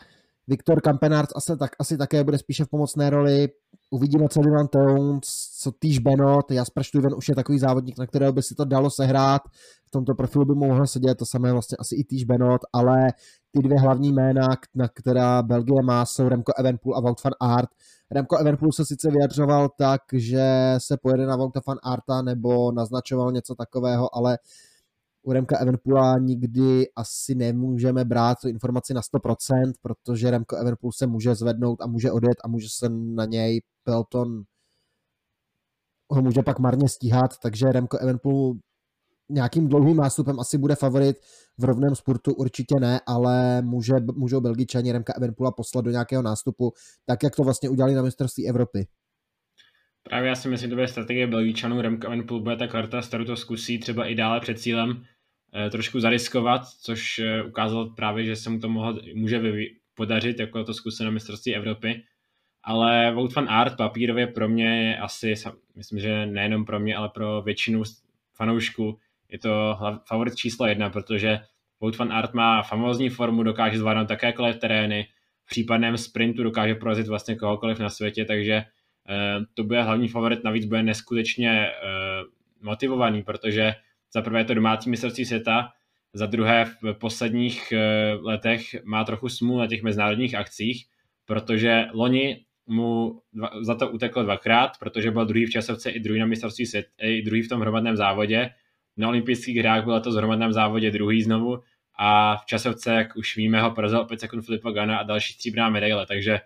Viktor 0.48 0.82
Kampenard 0.82 1.30
asi, 1.36 1.58
tak, 1.58 1.72
asi 1.80 1.98
také 1.98 2.24
bude 2.24 2.38
spíše 2.38 2.66
v 2.66 2.70
pomocné 2.70 3.10
roli. 3.10 3.50
Uvidíme, 3.92 4.30
co 4.30 4.42
Dylan 4.42 4.68
Towns, 4.68 5.28
co 5.60 5.72
Týž 5.72 6.00
Benot. 6.00 6.52
Jasper 6.52 6.84
Stuyven 6.84 7.14
už 7.16 7.30
je 7.30 7.36
takový 7.36 7.60
závodník, 7.60 7.98
na 7.98 8.08
kterého 8.08 8.34
by 8.34 8.44
si 8.44 8.56
to 8.56 8.66
dalo 8.66 8.90
sehrát. 8.90 9.42
V 9.88 9.92
tomto 9.92 10.16
profilu 10.16 10.46
by 10.46 10.56
mohl 10.56 10.88
sedět 10.88 11.16
to 11.16 11.26
samé 11.26 11.52
vlastně 11.52 11.78
asi 11.80 11.96
i 11.96 12.04
Týž 12.04 12.24
Benot, 12.24 12.62
ale 12.74 13.08
ty 13.52 13.60
dvě 13.62 13.80
hlavní 13.80 14.14
jména, 14.14 14.48
na 14.76 14.88
která 14.88 15.42
Belgie 15.42 15.82
má, 15.84 16.06
jsou 16.06 16.30
Remco 16.30 16.52
Evenpool 16.58 16.96
a 16.96 17.00
Wout 17.00 17.24
van 17.24 17.34
Aert. 17.40 17.70
Remco 18.12 18.38
Evenpool 18.38 18.72
se 18.72 18.86
sice 18.86 19.12
vyjadřoval 19.12 19.70
tak, 19.78 20.02
že 20.14 20.76
se 20.78 20.98
pojede 20.98 21.26
na 21.26 21.36
Wouta 21.36 21.62
van 21.68 21.78
Aerta 21.84 22.22
nebo 22.22 22.72
naznačoval 22.72 23.32
něco 23.32 23.56
takového, 23.56 24.16
ale 24.16 24.38
u 25.24 25.32
Remka 25.34 25.58
Evenpoola 25.58 26.18
nikdy 26.18 26.86
asi 26.96 27.36
nemůžeme 27.36 28.06
brát 28.06 28.38
tu 28.42 28.48
informaci 28.48 28.94
na 28.94 29.02
100%, 29.02 29.74
protože 29.82 30.32
Remko 30.32 30.56
Evenpool 30.56 30.92
se 30.92 31.08
může 31.08 31.36
zvednout 31.36 31.82
a 31.82 31.88
může 31.88 32.12
odjet 32.12 32.38
a 32.44 32.48
může 32.48 32.68
se 32.70 32.90
na 32.90 33.26
něj 33.26 33.62
Pelton 33.84 34.44
ho 36.12 36.22
může 36.22 36.42
pak 36.42 36.60
marně 36.60 36.90
stíhat, 36.90 37.32
takže 37.44 37.66
Remko 37.72 37.98
Evenpool 37.98 38.54
nějakým 39.30 39.68
dlouhým 39.68 39.98
nástupem 39.98 40.40
asi 40.40 40.58
bude 40.58 40.76
favorit, 40.76 41.18
v 41.58 41.64
rovném 41.64 41.96
sportu 41.96 42.34
určitě 42.34 42.76
ne, 42.80 43.00
ale 43.08 43.62
může, 43.62 43.94
můžou 44.16 44.42
Belgičani 44.42 44.92
Remka 44.92 45.14
Evenpoola 45.14 45.52
poslat 45.52 45.86
do 45.86 45.92
nějakého 45.92 46.22
nástupu, 46.22 46.74
tak 47.06 47.24
jak 47.24 47.36
to 47.36 47.44
vlastně 47.44 47.70
udělali 47.70 47.94
na 47.94 48.02
mistrovství 48.02 48.50
Evropy. 48.50 48.88
Právě 50.04 50.30
já 50.30 50.36
si 50.36 50.50
myslím, 50.50 50.68
že 50.68 50.70
to 50.70 50.76
bude 50.76 50.88
strategie 50.88 51.28
Belgičanů. 51.28 51.82
Remco 51.82 52.08
Evenpool 52.08 52.40
bude 52.40 52.58
ta 52.58 52.68
karta, 52.68 53.02
starou 53.02 53.26
to 53.26 53.36
zkusí 53.36 53.80
třeba 53.80 54.06
i 54.06 54.16
dále 54.16 54.40
před 54.40 54.60
cílem 54.60 55.04
trošku 55.72 56.00
zariskovat, 56.00 56.68
což 56.68 57.20
eh, 57.20 57.44
ukázal 57.44 57.86
právě, 57.86 58.24
že 58.24 58.36
se 58.36 58.50
mu 58.50 58.60
to 58.60 58.70
mohlo, 58.70 59.00
může 59.16 59.42
podařit, 59.96 60.40
jako 60.40 60.64
to 60.64 60.74
zkusit 60.74 61.04
na 61.04 61.12
mistrovství 61.12 61.56
Evropy. 61.56 62.04
Ale 62.64 63.14
Wout 63.14 63.36
van 63.36 63.50
Art 63.50 63.78
papírově 63.78 64.28
pro 64.28 64.50
mě 64.50 64.88
je 64.88 64.98
asi, 64.98 65.34
myslím, 65.76 66.00
že 66.00 66.26
nejenom 66.26 66.66
pro 66.66 66.80
mě, 66.80 66.96
ale 66.96 67.10
pro 67.10 67.42
většinu 67.42 67.84
fanoušků 68.34 69.00
je 69.30 69.40
to 69.40 69.78
favorit 70.08 70.36
číslo 70.36 70.68
jedna, 70.68 70.90
protože 70.90 71.40
Wout 71.82 71.98
van 71.98 72.14
Art 72.14 72.34
má 72.34 72.62
famózní 72.62 73.10
formu, 73.10 73.44
dokáže 73.44 73.78
zvládnout 73.78 74.08
takékoliv 74.08 74.58
terény, 74.58 75.08
v 75.46 75.50
případném 75.50 75.98
sprintu 75.98 76.44
dokáže 76.44 76.76
porazit 76.76 77.08
vlastně 77.08 77.36
kohokoliv 77.36 77.80
na 77.80 77.90
světě, 77.90 78.26
takže 78.26 78.54
eh, 78.54 78.66
to 79.54 79.64
bude 79.64 79.84
hlavní 79.84 80.08
favorit, 80.08 80.44
navíc 80.44 80.66
bude 80.66 80.84
neskutečně 80.84 81.68
eh, 81.68 81.72
motivovaný, 82.62 83.24
protože 83.24 83.74
za 84.14 84.22
prvé 84.22 84.40
je 84.40 84.46
to 84.46 84.54
domácí 84.54 84.90
mistrovství 84.90 85.26
světa, 85.26 85.70
za 86.14 86.26
druhé 86.26 86.66
v 86.66 86.94
posledních 86.94 87.72
eh, 87.72 88.14
letech 88.14 88.62
má 88.84 89.04
trochu 89.04 89.30
smůl 89.30 89.60
na 89.60 89.68
těch 89.68 89.84
mezinárodních 89.84 90.36
akcích, 90.36 90.86
protože 91.26 91.86
loni 91.94 92.46
mu 92.68 93.22
za 93.62 93.76
to 93.76 93.90
uteklo 93.90 94.24
dvakrát, 94.24 94.72
protože 94.80 95.12
byl 95.12 95.26
druhý 95.26 95.46
v 95.46 95.50
časovce 95.50 95.90
i 95.90 96.00
druhý 96.00 96.20
na 96.20 96.26
mistrovství 96.26 96.66
světa, 96.66 96.90
i 97.02 97.22
druhý 97.22 97.42
v 97.42 97.50
tom 97.50 97.62
hromadném 97.62 97.98
závodě. 97.98 98.50
Na 98.98 99.08
olympijských 99.08 99.58
hrách 99.58 99.84
bylo 99.84 100.00
to 100.00 100.12
v 100.12 100.16
hromadném 100.16 100.54
závodě 100.54 100.92
druhý 100.92 101.24
znovu 101.24 101.60
a 102.00 102.38
v 102.38 102.46
časovce, 102.46 102.94
jak 102.94 103.16
už 103.16 103.38
víme, 103.38 103.62
ho 103.62 103.72
porazil 103.72 104.00
opět 104.00 104.20
sekund 104.20 104.42
Filipa 104.42 104.72
Gana 104.72 104.98
a 104.98 105.04
další 105.04 105.34
stříbrná 105.34 105.70
medaile, 105.70 106.06
takže 106.06 106.40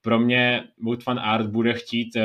pro 0.00 0.20
mě 0.20 0.64
Wout 0.80 1.06
van 1.06 1.18
Art 1.18 1.46
bude 1.46 1.74
chtít 1.74 2.16
uh, 2.16 2.22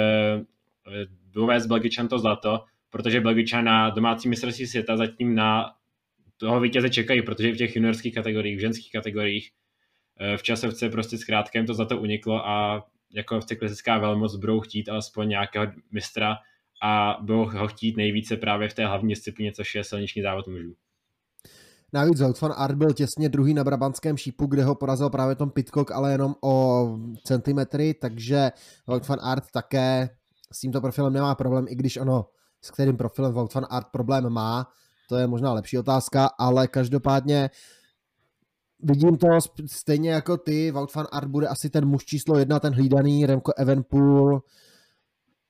dovést 1.31 1.67
Belgičan 1.67 2.07
to 2.07 2.19
zlato, 2.19 2.63
protože 2.89 3.21
Belgičan 3.21 3.65
na 3.65 3.89
domácí 3.89 4.29
mistrovství 4.29 4.67
světa 4.67 4.97
zatím 4.97 5.35
na 5.35 5.65
toho 6.37 6.59
vítěze 6.59 6.89
čekají, 6.89 7.21
protože 7.21 7.51
v 7.51 7.57
těch 7.57 7.75
juniorských 7.75 8.13
kategoriích, 8.13 8.57
v 8.57 8.61
ženských 8.61 8.91
kategoriích, 8.91 9.51
uh, 10.21 10.37
v 10.37 10.43
časovce 10.43 10.89
prostě 10.89 11.17
zkrátka 11.17 11.59
jim 11.59 11.65
to 11.65 11.73
zlato 11.73 11.97
uniklo 11.99 12.47
a 12.47 12.85
jako 13.13 13.39
v 13.39 13.45
cyklistická 13.45 13.97
velmoc 13.97 14.35
budou 14.35 14.59
chtít 14.59 14.89
alespoň 14.89 15.29
nějakého 15.29 15.67
mistra 15.91 16.35
a 16.83 17.17
budou 17.21 17.45
ho 17.45 17.67
chtít 17.67 17.97
nejvíce 17.97 18.37
právě 18.37 18.69
v 18.69 18.73
té 18.73 18.87
hlavní 18.87 19.09
disciplíně, 19.09 19.51
což 19.51 19.75
je 19.75 19.83
silniční 19.83 20.21
závod 20.21 20.47
mužů. 20.47 20.75
Navíc 21.93 22.21
Wout 22.21 22.41
van 22.41 22.53
Art 22.57 22.75
byl 22.75 22.93
těsně 22.93 23.29
druhý 23.29 23.53
na 23.53 23.63
Brabantském 23.63 24.17
šípu, 24.17 24.45
kde 24.45 24.63
ho 24.63 24.75
porazil 24.75 25.09
právě 25.09 25.35
Tom 25.35 25.49
Pitcock, 25.49 25.91
ale 25.91 26.11
jenom 26.11 26.35
o 26.43 26.87
centimetry, 27.23 27.93
takže 27.93 28.51
Wout 28.87 29.07
van 29.07 29.19
Art 29.21 29.43
také 29.53 30.09
s 30.51 30.59
tímto 30.59 30.81
profilem 30.81 31.13
nemá 31.13 31.35
problém, 31.35 31.65
i 31.69 31.75
když 31.75 31.97
ono 31.97 32.25
s 32.61 32.71
kterým 32.71 32.97
profilem 32.97 33.33
Wout 33.33 33.53
van 33.53 33.65
Art 33.69 33.87
problém 33.91 34.29
má, 34.29 34.67
to 35.09 35.15
je 35.15 35.27
možná 35.27 35.53
lepší 35.53 35.77
otázka, 35.77 36.29
ale 36.39 36.67
každopádně 36.67 37.49
vidím 38.79 39.17
to 39.17 39.27
stejně 39.65 40.11
jako 40.11 40.37
ty, 40.37 40.71
Wout 40.71 40.95
van 40.95 41.07
Art 41.11 41.27
bude 41.27 41.47
asi 41.47 41.69
ten 41.69 41.85
muž 41.85 42.05
číslo 42.05 42.39
jedna, 42.39 42.59
ten 42.59 42.73
hlídaný, 42.73 43.25
Remco 43.25 43.51
Evenpool, 43.57 44.41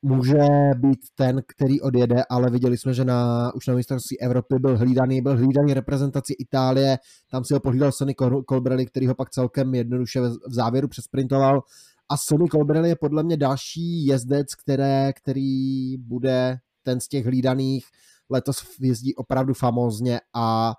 může 0.02 0.46
být 0.76 1.00
ten, 1.16 1.42
který 1.48 1.82
odjede, 1.82 2.24
ale 2.30 2.50
viděli 2.50 2.78
jsme, 2.78 2.94
že 2.94 3.06
na, 3.06 3.52
už 3.56 3.68
na 3.68 3.76
mistrovství 3.76 4.22
Evropy 4.22 4.56
byl 4.60 4.78
hlídaný, 4.78 5.22
byl 5.22 5.36
hlídaný 5.38 5.74
reprezentaci 5.74 6.34
Itálie, 6.40 6.98
tam 7.32 7.44
si 7.44 7.54
ho 7.54 7.60
pohlídal 7.60 7.92
Sonny 7.92 8.16
Colbrelli, 8.50 8.86
který 8.86 9.08
ho 9.08 9.16
pak 9.16 9.30
celkem 9.30 9.76
jednoduše 9.76 10.22
v 10.22 10.54
závěru 10.54 10.88
přesprintoval. 10.88 11.62
A 12.10 12.18
Sonny 12.18 12.48
Colbrelli 12.48 12.90
je 12.90 12.96
podle 12.96 13.24
mě 13.24 13.38
další 13.38 14.06
jezdec, 14.06 14.56
které, 14.56 15.14
který 15.14 15.98
bude 15.98 16.58
ten 16.88 17.00
z 17.00 17.08
těch 17.08 17.26
hlídaných, 17.26 17.86
letos 18.30 18.64
jezdí 18.80 19.16
opravdu 19.16 19.54
famózně 19.54 20.20
a 20.36 20.74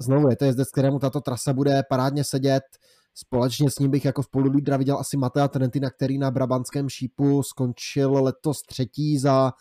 znovu 0.00 0.28
je 0.30 0.36
to 0.36 0.44
jezdec, 0.44 0.70
kterému 0.70 0.98
tato 0.98 1.20
trasa 1.20 1.52
bude 1.52 1.82
parádně 1.90 2.24
sedět, 2.24 2.62
Společně 3.18 3.70
s 3.70 3.78
ním 3.78 3.90
bych 3.90 4.04
jako 4.04 4.22
spolulídra 4.22 4.76
viděl 4.76 4.98
asi 4.98 5.16
Matea 5.16 5.48
Trentina, 5.48 5.90
který 5.90 6.18
na 6.18 6.30
Brabantském 6.30 6.88
šípu 6.88 7.42
skončil 7.42 8.12
letos 8.12 8.62
třetí 8.62 9.18
za 9.18 9.52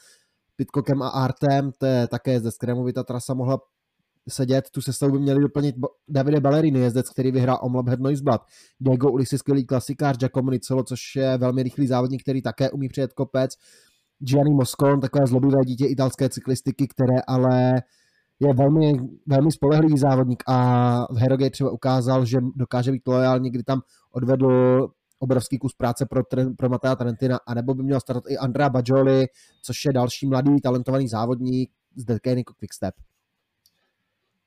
Pitkokem 0.55 1.01
a 1.01 1.09
Artem, 1.09 1.71
to 1.77 1.85
je 1.85 2.07
také 2.07 2.39
ze 2.39 2.51
kterému 2.51 2.83
by 2.83 2.93
ta 2.93 3.03
trasa 3.03 3.33
mohla 3.33 3.57
sedět. 4.29 4.69
Tu 4.71 4.81
sestavu 4.81 5.11
by 5.11 5.19
měli 5.19 5.41
doplnit 5.41 5.75
Davide 6.07 6.39
Ballerini, 6.39 6.79
jezdec, 6.79 7.09
který 7.09 7.31
vyhrál 7.31 7.59
Omlop 7.61 7.87
Head 7.87 7.99
Noisblad. 7.99 8.41
Diego 8.79 9.11
Ulisi, 9.11 9.37
skvělý 9.37 9.65
klasikář, 9.65 10.17
Giacomo 10.17 10.51
Nicolo, 10.51 10.83
což 10.83 10.99
je 11.15 11.37
velmi 11.37 11.63
rychlý 11.63 11.87
závodník, 11.87 12.21
který 12.21 12.41
také 12.41 12.71
umí 12.71 12.87
přijet 12.89 13.13
kopec. 13.13 13.51
Gianni 14.19 14.53
Moscon, 14.53 14.99
takové 14.99 15.27
zlobivé 15.27 15.57
dítě 15.65 15.85
italské 15.85 16.29
cyklistiky, 16.29 16.87
které 16.87 17.21
ale 17.27 17.73
je 18.39 18.53
velmi, 18.53 18.93
velmi 19.27 19.51
spolehlivý 19.51 19.97
závodník 19.97 20.43
a 20.47 20.57
v 21.13 21.17
Herogate 21.17 21.49
třeba 21.49 21.71
ukázal, 21.71 22.25
že 22.25 22.37
dokáže 22.55 22.91
být 22.91 23.07
lojální, 23.07 23.51
kdy 23.51 23.63
tam 23.63 23.81
odvedl 24.11 24.87
obrovský 25.19 25.57
kus 25.57 25.73
práce 25.73 26.05
pro, 26.05 26.21
pro 26.57 26.69
Matea 26.69 26.95
Trentina, 26.95 27.39
anebo 27.47 27.73
by 27.73 27.83
měl 27.83 27.99
startat 27.99 28.23
i 28.29 28.37
Andrea 28.37 28.69
Bajoli, 28.69 29.25
což 29.61 29.85
je 29.85 29.93
další 29.93 30.27
mladý, 30.27 30.61
talentovaný 30.61 31.07
závodník 31.07 31.71
z 31.95 32.05
Decanico 32.05 32.53
Quickstep. 32.53 32.93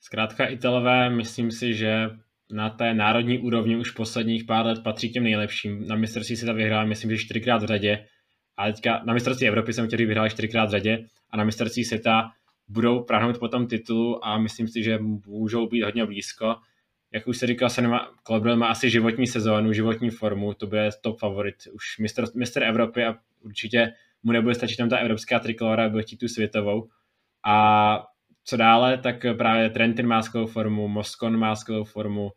Zkrátka 0.00 0.46
Italové, 0.46 1.10
myslím 1.10 1.50
si, 1.50 1.74
že 1.74 2.10
na 2.52 2.70
té 2.70 2.94
národní 2.94 3.38
úrovni 3.38 3.76
už 3.76 3.90
posledních 3.90 4.44
pár 4.44 4.66
let 4.66 4.78
patří 4.84 5.12
těm 5.12 5.24
nejlepším. 5.24 5.88
Na 5.88 5.96
mistrovství 5.96 6.36
se 6.36 6.52
vyhrál, 6.52 6.86
myslím, 6.86 7.10
že 7.10 7.18
čtyřikrát 7.18 7.62
v 7.62 7.66
řadě. 7.66 8.04
A 8.58 8.66
teďka 8.66 9.02
na 9.04 9.14
mistrovství 9.14 9.48
Evropy 9.48 9.72
jsem 9.72 9.86
chtěl 9.86 9.98
vyhrál 9.98 10.28
čtyřikrát 10.28 10.64
v 10.64 10.70
řadě 10.70 11.04
a 11.30 11.36
na 11.36 11.44
mistrovství 11.44 11.84
světa 11.84 12.30
budou 12.68 13.02
prahnout 13.02 13.38
po 13.38 13.48
tom 13.48 13.66
titulu 13.66 14.26
a 14.26 14.38
myslím 14.38 14.68
si, 14.68 14.82
že 14.82 14.98
můžou 15.26 15.66
být 15.66 15.82
hodně 15.82 16.06
blízko. 16.06 16.56
Jak 17.12 17.26
už 17.26 17.38
se 17.38 17.46
říkal, 17.46 17.70
Senema 17.70 18.10
Klobrel 18.22 18.56
má 18.56 18.66
asi 18.66 18.90
životní 18.90 19.26
sezónu, 19.26 19.72
životní 19.72 20.10
formu, 20.10 20.54
to 20.54 20.66
bude 20.66 20.90
top 21.00 21.18
favorit, 21.18 21.54
už 21.72 21.98
mistr, 21.98 22.24
mistr 22.34 22.62
Evropy 22.62 23.04
a 23.04 23.14
určitě 23.40 23.92
mu 24.22 24.32
nebude 24.32 24.54
stačit 24.54 24.76
tam 24.76 24.88
ta 24.88 24.96
evropská 24.96 25.38
trikolora, 25.38 25.88
bude 25.88 26.02
chtít 26.02 26.16
tu 26.16 26.28
světovou. 26.28 26.88
A 27.46 28.06
co 28.44 28.56
dále, 28.56 28.98
tak 28.98 29.26
právě 29.36 29.70
Trentin 29.70 30.06
má 30.06 30.22
skvělou 30.22 30.46
formu, 30.46 30.88
Moskon 30.88 31.36
má 31.36 31.56
skvělou 31.56 31.84
formu, 31.84 32.30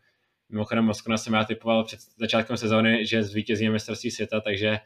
mimochodem 0.50 0.86
Moskona 0.86 1.18
jsem 1.18 1.34
já 1.34 1.44
typoval 1.44 1.84
před 1.84 2.00
začátkem 2.18 2.58
sezóny, 2.58 3.06
že 3.06 3.24
zvítězí 3.24 3.70
mistrovství 3.70 4.12
světa, 4.12 4.42
takže 4.42 4.80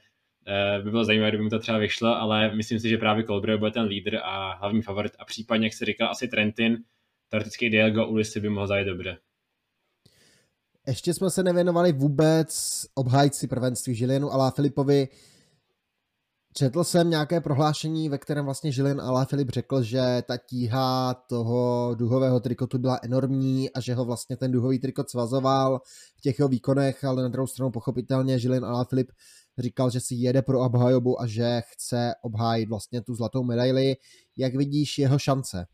by 0.83 0.91
bylo 0.91 1.05
zajímavé, 1.05 1.31
kdyby 1.31 1.43
mu 1.43 1.49
to 1.49 1.59
třeba 1.59 1.77
vyšlo, 1.77 2.15
ale 2.15 2.55
myslím 2.55 2.79
si, 2.79 2.89
že 2.89 2.97
právě 2.97 3.23
Colbrelli 3.23 3.59
bude 3.59 3.71
ten 3.71 3.83
lídr 3.83 4.17
a 4.23 4.53
hlavní 4.53 4.81
favorit 4.81 5.11
a 5.19 5.25
případně, 5.25 5.65
jak 5.65 5.73
se 5.73 5.85
říkal, 5.85 6.09
asi 6.09 6.27
Trentin, 6.27 6.77
teoreticky 7.29 7.69
Diego 7.69 8.07
Ulisi 8.07 8.39
by 8.39 8.49
mohl 8.49 8.67
zajít 8.67 8.87
dobře. 8.87 9.17
Ještě 10.87 11.13
jsme 11.13 11.29
se 11.29 11.43
nevěnovali 11.43 11.93
vůbec 11.93 12.81
obhájci 12.95 13.47
prvenství 13.47 13.95
Žilienu 13.95 14.33
a 14.33 14.51
Filipovi. 14.51 15.07
Četl 16.57 16.83
jsem 16.83 17.09
nějaké 17.09 17.41
prohlášení, 17.41 18.09
ve 18.09 18.17
kterém 18.17 18.45
vlastně 18.45 18.71
Žilin 18.71 19.01
a 19.01 19.25
Filip 19.25 19.49
řekl, 19.49 19.81
že 19.81 20.23
ta 20.27 20.37
tíha 20.37 21.13
toho 21.13 21.95
duhového 21.95 22.39
trikotu 22.39 22.77
byla 22.77 22.99
enormní 23.03 23.71
a 23.71 23.79
že 23.79 23.93
ho 23.93 24.05
vlastně 24.05 24.37
ten 24.37 24.51
duhový 24.51 24.79
trikot 24.79 25.09
svazoval 25.09 25.79
v 26.17 26.21
těch 26.21 26.39
jeho 26.39 26.49
výkonech, 26.49 27.03
ale 27.03 27.23
na 27.23 27.29
druhou 27.29 27.47
stranu 27.47 27.71
pochopitelně 27.71 28.39
Žilin 28.39 28.65
a 28.65 28.83
Filip 28.83 29.11
říkal, 29.57 29.89
že 29.89 29.99
si 29.99 30.15
jede 30.15 30.41
pro 30.41 30.59
obhajobu 30.59 31.21
a 31.21 31.27
že 31.27 31.61
chce 31.65 32.13
obhájit 32.21 32.69
vlastně 32.69 33.01
tu 33.01 33.15
zlatou 33.15 33.43
medaili. 33.43 33.95
Jak 34.37 34.55
vidíš 34.55 34.97
jeho 34.97 35.19
šance? 35.19 35.65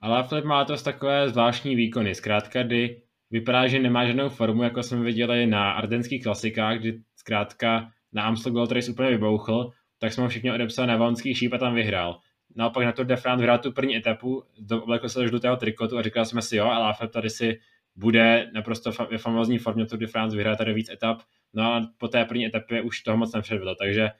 Ale 0.00 0.22
Filip 0.28 0.44
má 0.44 0.64
to 0.64 0.76
takové 0.76 1.30
zvláštní 1.30 1.76
výkony. 1.76 2.14
Zkrátka, 2.14 2.62
kdy 2.62 3.02
vypadá, 3.30 3.66
že 3.66 3.78
nemá 3.78 4.06
žádnou 4.06 4.28
formu, 4.28 4.62
jako 4.62 4.82
jsme 4.82 5.02
viděli 5.02 5.46
na 5.46 5.72
ardenských 5.72 6.22
klasikách, 6.22 6.78
kdy 6.78 7.00
zkrátka 7.16 7.90
na 8.12 8.22
Amstel 8.22 8.52
Gold 8.52 8.72
Race 8.72 8.90
úplně 8.90 9.10
vybouchl, 9.10 9.70
tak 9.98 10.12
jsme 10.12 10.22
ho 10.22 10.28
všichni 10.28 10.52
odepsali 10.52 10.88
na 10.88 10.96
valonský 10.96 11.34
šíp 11.34 11.52
a 11.52 11.58
tam 11.58 11.74
vyhrál. 11.74 12.18
Naopak 12.56 12.84
na 12.84 12.92
Tour 12.92 13.06
de 13.06 13.16
France 13.16 13.40
vyhrál 13.40 13.58
tu 13.58 13.72
první 13.72 13.96
etapu, 13.96 14.42
oblekl 14.82 15.08
se 15.08 15.20
do 15.20 15.28
žlutého 15.28 15.56
trikotu 15.56 15.98
a 15.98 16.02
říkal 16.02 16.24
jsme 16.24 16.42
si, 16.42 16.56
jo, 16.56 16.66
ale 16.66 16.94
Filip 16.94 17.12
tady 17.12 17.30
si 17.30 17.60
bude 17.96 18.50
naprosto 18.54 18.90
ve 19.10 19.18
famózní 19.18 19.58
formě 19.58 19.86
Tour 19.86 19.98
de 19.98 20.06
France, 20.06 20.36
vyhrát 20.36 20.58
tady 20.58 20.74
víc 20.74 20.90
etap, 20.90 21.18
no 21.54 21.62
a 21.62 21.90
po 21.98 22.08
té 22.08 22.24
první 22.24 22.46
etapě 22.46 22.82
už 22.82 23.02
toho 23.02 23.16
moc 23.16 23.34
nepředvedl, 23.34 23.74
takže 23.74 24.10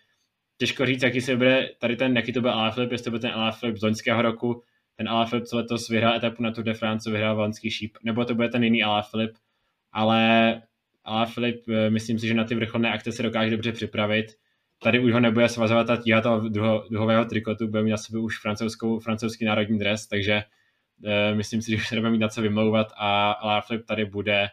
těžko 0.58 0.86
říct, 0.86 1.02
jaký 1.02 1.20
se 1.20 1.36
bude 1.36 1.70
tady 1.78 1.96
ten, 1.96 2.16
jaký 2.16 2.32
to 2.32 2.40
byl 2.40 2.50
Alaphilippe, 2.50 2.94
jestli 2.94 3.04
to 3.04 3.10
byl 3.10 3.20
ten 3.20 3.30
Alaphilippe 3.30 3.78
z 3.78 3.82
loňského 3.82 4.22
roku, 4.22 4.62
ten 4.96 5.08
Alaphilippe, 5.08 5.46
co 5.46 5.56
letos 5.56 5.88
vyhrál 5.88 6.14
etapu 6.14 6.42
na 6.42 6.50
Tour 6.50 6.64
de 6.64 6.74
France, 6.74 7.10
vyhrál 7.10 7.36
Valenský 7.36 7.70
šíp, 7.70 7.96
nebo 8.04 8.24
to 8.24 8.34
bude 8.34 8.48
ten 8.48 8.64
jiný 8.64 8.82
Alaphilippe, 8.82 9.38
ale 9.92 10.62
Alaphilippe, 11.04 11.72
eh, 11.72 11.90
myslím 11.90 12.18
si, 12.18 12.26
že 12.26 12.34
na 12.34 12.44
ty 12.44 12.54
vrcholné 12.54 12.92
akce 12.92 13.12
se 13.12 13.22
dokáže 13.22 13.50
dobře 13.50 13.72
připravit. 13.72 14.26
Tady 14.82 15.00
už 15.00 15.12
ho 15.12 15.20
nebude 15.20 15.48
svazovat 15.48 15.86
ta 15.86 15.96
tíha 15.96 16.20
toho 16.20 16.48
druho, 16.48 16.84
druhového 16.90 17.24
trikotu, 17.24 17.68
bude 17.68 17.82
mít 17.82 17.90
na 17.90 17.96
sebe 17.96 18.18
už 18.18 18.40
francouzskou, 18.40 18.98
francouzský 18.98 19.44
národní 19.44 19.78
dres, 19.78 20.06
takže 20.06 20.44
uh, 21.04 21.36
myslím 21.36 21.62
si, 21.62 21.76
že 21.76 21.84
se 21.84 21.94
nebude 21.94 22.10
mít 22.10 22.18
na 22.18 22.28
co 22.28 22.42
vymlouvat 22.42 22.92
a 22.96 23.32
Alaphilippe 23.32 23.86
tady 23.86 24.04
bude, 24.04 24.48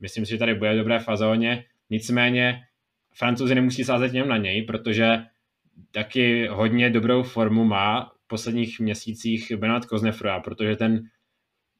myslím 0.00 0.26
si, 0.26 0.30
že 0.30 0.38
tady 0.38 0.54
bude 0.54 0.74
v 0.74 0.76
dobré 0.76 0.98
fazóně. 0.98 1.64
Nicméně 1.92 2.60
francouzi 3.14 3.54
nemusí 3.54 3.84
sázet 3.84 4.14
jenom 4.14 4.28
na 4.28 4.36
něj, 4.36 4.62
protože 4.62 5.18
taky 5.90 6.46
hodně 6.46 6.90
dobrou 6.90 7.22
formu 7.22 7.64
má 7.64 8.12
v 8.24 8.26
posledních 8.26 8.80
měsících 8.80 9.52
Bernard 9.56 9.84
Koznefroa, 9.84 10.40
protože 10.40 10.76
ten 10.76 11.02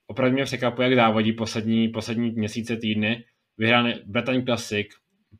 opravdu 0.06 0.34
mě 0.34 0.44
překvapuje, 0.44 0.88
jak 0.88 0.96
závodí 0.96 1.32
poslední, 1.32 1.88
poslední 1.88 2.30
měsíce, 2.30 2.76
týdny. 2.76 3.24
Vyhrál 3.58 3.92
Bretagne 4.06 4.42
Classic, 4.42 4.86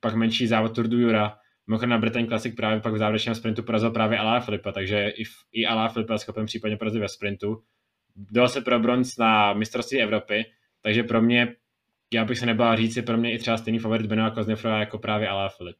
pak 0.01 0.15
menší 0.15 0.47
závod 0.47 0.75
Tour 0.75 0.89
du 0.89 1.01
Jura, 1.01 1.37
Mimochodem 1.67 1.91
na 1.91 1.99
Bretagne 1.99 2.29
Classic 2.29 2.55
právě 2.55 2.81
pak 2.81 2.93
v 2.93 2.99
závěrečném 2.99 3.35
sprintu 3.35 3.63
porazil 3.63 3.91
právě 3.91 4.19
Alá 4.19 4.41
Filipa, 4.41 4.73
takže 4.73 5.09
i, 5.09 5.23
i 5.53 5.67
Alá 5.67 5.89
Filipa 5.89 6.19
schopen 6.19 6.47
případně 6.47 6.77
porazit 6.77 7.01
ve 7.01 7.09
sprintu. 7.09 7.63
dal 8.17 8.49
se 8.49 8.61
pro 8.61 8.81
bronz 8.81 9.17
na 9.17 9.53
mistrovství 9.53 10.01
Evropy, 10.01 10.45
takže 10.81 11.03
pro 11.03 11.23
mě, 11.23 11.57
já 12.14 12.25
bych 12.25 12.38
se 12.38 12.46
nebál 12.46 12.77
říct, 12.77 12.96
je 12.96 13.03
pro 13.03 13.16
mě 13.16 13.35
i 13.35 13.38
třeba 13.38 13.59
stejný 13.59 13.79
favorit 13.79 14.07
Benoa 14.07 14.31
Koznefrova 14.31 14.79
jako 14.79 14.98
právě 14.98 15.29
Alá 15.29 15.48
Filip. 15.48 15.77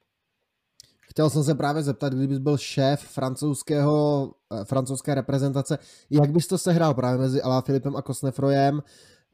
Chtěl 1.01 1.31
jsem 1.31 1.45
se 1.45 1.55
právě 1.55 1.83
zeptat, 1.83 2.12
kdybys 2.12 2.38
byl 2.38 2.59
šéf 2.59 3.01
francouzského, 3.01 4.31
eh, 4.53 4.64
francouzské 4.64 5.14
reprezentace, 5.14 5.79
jak 6.11 6.31
bys 6.31 6.47
to 6.47 6.59
sehrál 6.59 6.95
právě 6.95 7.18
mezi 7.18 7.42
Alá 7.42 7.61
Filipem 7.61 7.97
a 7.97 8.03
Kosnefrojem? 8.03 8.83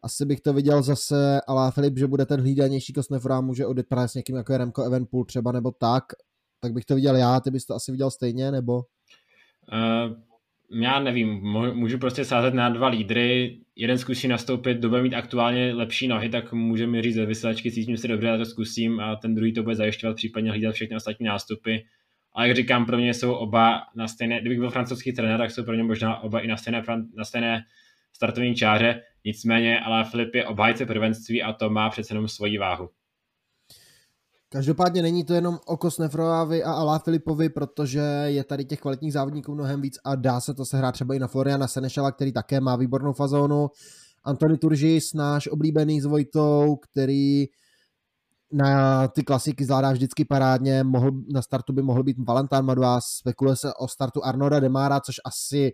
Asi 0.03 0.25
bych 0.25 0.41
to 0.41 0.53
viděl 0.53 0.83
zase 0.83 1.41
Alá 1.47 1.71
Filip, 1.71 1.99
že 1.99 2.07
bude 2.07 2.27
ten 2.27 2.41
hlídanější 2.41 2.93
Kosnefro 2.93 3.35
a 3.35 3.41
může 3.41 3.67
odjet 3.67 3.87
právě 3.89 4.09
s 4.09 4.15
někým 4.15 4.37
jako 4.37 4.53
je 4.53 4.59
Remko 4.59 4.83
Evenpool 4.83 5.25
třeba 5.25 5.53
nebo 5.53 5.71
tak. 5.71 6.05
Tak 6.61 6.73
bych 6.73 6.85
to 6.85 6.95
viděl 6.95 7.17
já, 7.17 7.41
ty 7.41 7.51
bys 7.51 7.65
to 7.65 7.75
asi 7.75 7.93
viděl 7.93 8.11
stejně, 8.11 8.51
nebo? 8.51 8.75
Uh, 8.77 10.28
já 10.71 11.01
nevím, 11.01 11.29
můžu 11.73 11.99
prostě 11.99 12.25
sázet 12.25 12.55
na 12.55 12.69
dva 12.69 12.89
lídry, 12.89 13.59
jeden 13.77 13.99
zkusí 13.99 14.29
nastoupit, 14.29 14.79
kdo 14.79 14.89
bude 14.89 15.03
mít 15.03 15.15
aktuálně 15.15 15.75
lepší 15.75 16.09
nohy, 16.09 16.29
tak 16.29 16.53
může 16.53 16.87
mi 16.87 17.03
říct 17.03 17.17
ve 17.17 17.27
vysílačky, 17.27 17.73
cítím 17.73 17.97
se 17.97 18.09
dobře, 18.09 18.27
já 18.27 18.37
to 18.37 18.45
zkusím 18.45 19.01
a 19.01 19.17
ten 19.17 19.35
druhý 19.35 19.53
to 19.53 19.63
bude 19.63 19.75
zajišťovat, 19.75 20.17
případně 20.17 20.51
hlídat 20.51 20.75
všechny 20.75 20.97
ostatní 20.97 21.27
nástupy. 21.27 21.77
Ale 22.33 22.49
jak 22.49 22.57
říkám, 22.57 22.87
pro 22.87 22.99
mě 22.99 23.15
jsou 23.15 23.33
oba 23.33 23.83
na 23.97 24.09
stejné, 24.09 24.41
kdybych 24.41 24.59
byl 24.59 24.71
francouzský 24.71 25.13
trenér, 25.13 25.39
tak 25.39 25.51
jsou 25.51 25.65
pro 25.65 25.75
ně 25.75 25.83
možná 25.83 26.19
oba 26.21 26.41
i 26.41 26.47
na 26.47 26.57
stejné, 26.57 26.83
na 27.17 27.25
stejné 27.25 27.65
startovní 28.13 28.55
čáře, 28.55 29.03
nicméně, 29.25 29.81
ale 29.81 30.05
Filip 30.05 30.35
je 30.35 30.47
obhájce 30.47 30.87
prvenství 30.87 31.43
a 31.43 31.53
to 31.53 31.71
má 31.71 31.91
přece 31.91 32.15
jenom 32.15 32.29
svoji 32.29 32.59
váhu. 32.59 32.91
Každopádně 34.51 35.03
není 35.03 35.25
to 35.25 35.35
jenom 35.35 35.59
o 35.67 35.77
Kosnefrovi 35.77 36.65
a 36.65 36.73
Alá 36.73 36.99
Filipovi, 36.99 37.49
protože 37.49 38.01
je 38.25 38.45
tady 38.45 38.65
těch 38.65 38.81
kvalitních 38.81 39.13
závodníků 39.13 39.55
mnohem 39.55 39.81
víc 39.81 39.99
a 40.05 40.15
dá 40.15 40.41
se 40.41 40.55
to 40.55 40.65
sehrát 40.65 40.93
třeba 40.93 41.15
i 41.15 41.19
na 41.19 41.27
Floriana 41.27 41.69
Senešala, 41.69 42.13
který 42.13 42.33
také 42.33 42.61
má 42.61 42.77
výbornou 42.77 43.13
fazónu. 43.13 43.71
Antony 44.25 44.59
Turžis, 44.59 45.15
náš 45.15 45.49
oblíbený 45.49 46.01
s 46.01 46.05
Vojtou, 46.05 46.77
který 46.77 47.47
na 48.53 49.09
ty 49.09 49.23
klasiky 49.23 49.65
zvládá 49.65 49.93
vždycky 49.93 50.25
parádně, 50.25 50.85
mohl, 50.85 51.11
na 51.33 51.43
startu 51.43 51.73
by 51.73 51.83
mohl 51.83 52.03
být 52.03 52.17
Valentin 52.19 52.63
Madouas, 52.63 53.05
spekuluje 53.05 53.57
se 53.57 53.75
o 53.75 53.89
startu 53.89 54.25
Arnoda 54.25 54.61
Demara, 54.61 55.01
což 55.01 55.15
asi 55.25 55.73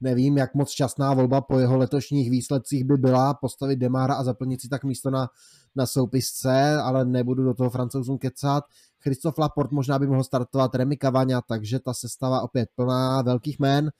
nevím, 0.00 0.36
jak 0.36 0.54
moc 0.54 0.70
časná 0.70 1.14
volba 1.14 1.40
po 1.40 1.58
jeho 1.58 1.76
letošních 1.76 2.30
výsledcích 2.30 2.84
by 2.84 2.96
byla 2.96 3.34
postavit 3.34 3.76
Demara 3.76 4.14
a 4.14 4.24
zaplnit 4.24 4.60
si 4.60 4.68
tak 4.68 4.84
místo 4.84 5.10
na, 5.10 5.28
na 5.76 5.86
soupisce, 5.86 6.76
ale 6.76 7.04
nebudu 7.04 7.44
do 7.44 7.54
toho 7.54 7.70
francouzům 7.70 8.18
kecat. 8.18 8.64
Christophe 8.98 9.40
Laporte 9.40 9.74
možná 9.74 9.98
by 9.98 10.06
mohl 10.06 10.24
startovat 10.24 10.74
Remy 10.74 10.96
Cavagna, 10.96 11.40
takže 11.48 11.78
ta 11.78 11.94
sestava 11.94 12.40
opět 12.40 12.68
plná 12.76 13.22
velkých 13.22 13.60
jmén. 13.60 13.90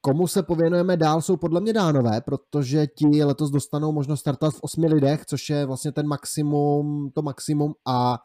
Komu 0.00 0.26
se 0.26 0.42
pověnujeme 0.42 0.96
dál, 0.96 1.22
jsou 1.22 1.36
podle 1.36 1.60
mě 1.60 1.72
dánové, 1.72 2.20
protože 2.20 2.86
ti 2.86 3.24
letos 3.24 3.50
dostanou 3.50 3.92
možnost 3.92 4.20
startovat 4.20 4.54
v 4.54 4.62
osmi 4.62 4.88
lidech, 4.88 5.26
což 5.26 5.50
je 5.50 5.66
vlastně 5.66 5.92
ten 5.92 6.06
maximum, 6.06 7.10
to 7.14 7.22
maximum 7.22 7.74
a 7.86 8.18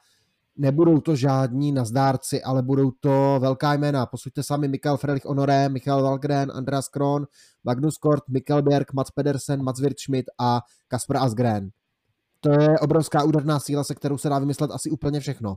nebudou 0.58 1.00
to 1.02 1.16
žádní 1.16 1.72
nazdárci, 1.72 2.44
ale 2.44 2.64
budou 2.64 2.92
to 3.00 3.38
velká 3.42 3.74
jména. 3.74 4.06
Posuďte 4.06 4.44
sami 4.44 4.68
Mikael 4.68 4.98
Frelich 4.98 5.26
Honoré, 5.26 5.70
Michael 5.70 6.04
Valgren, 6.04 6.52
Andreas 6.52 6.88
Kron, 6.88 7.26
Magnus 7.64 7.98
Kort, 7.98 8.24
Mikkel 8.30 8.62
Berg, 8.62 8.94
Mats 8.94 9.12
Pedersen, 9.12 9.64
Mats 9.64 9.82
Wirtschmidt 9.82 10.26
a 10.40 10.62
Kasper 10.88 11.18
Asgren. 11.18 11.70
To 12.40 12.52
je 12.52 12.80
obrovská 12.80 13.24
úderná 13.24 13.60
síla, 13.60 13.84
se 13.84 13.96
kterou 13.96 14.18
se 14.18 14.30
dá 14.30 14.40
vymyslet 14.40 14.72
asi 14.72 14.90
úplně 14.90 15.20
všechno. 15.20 15.56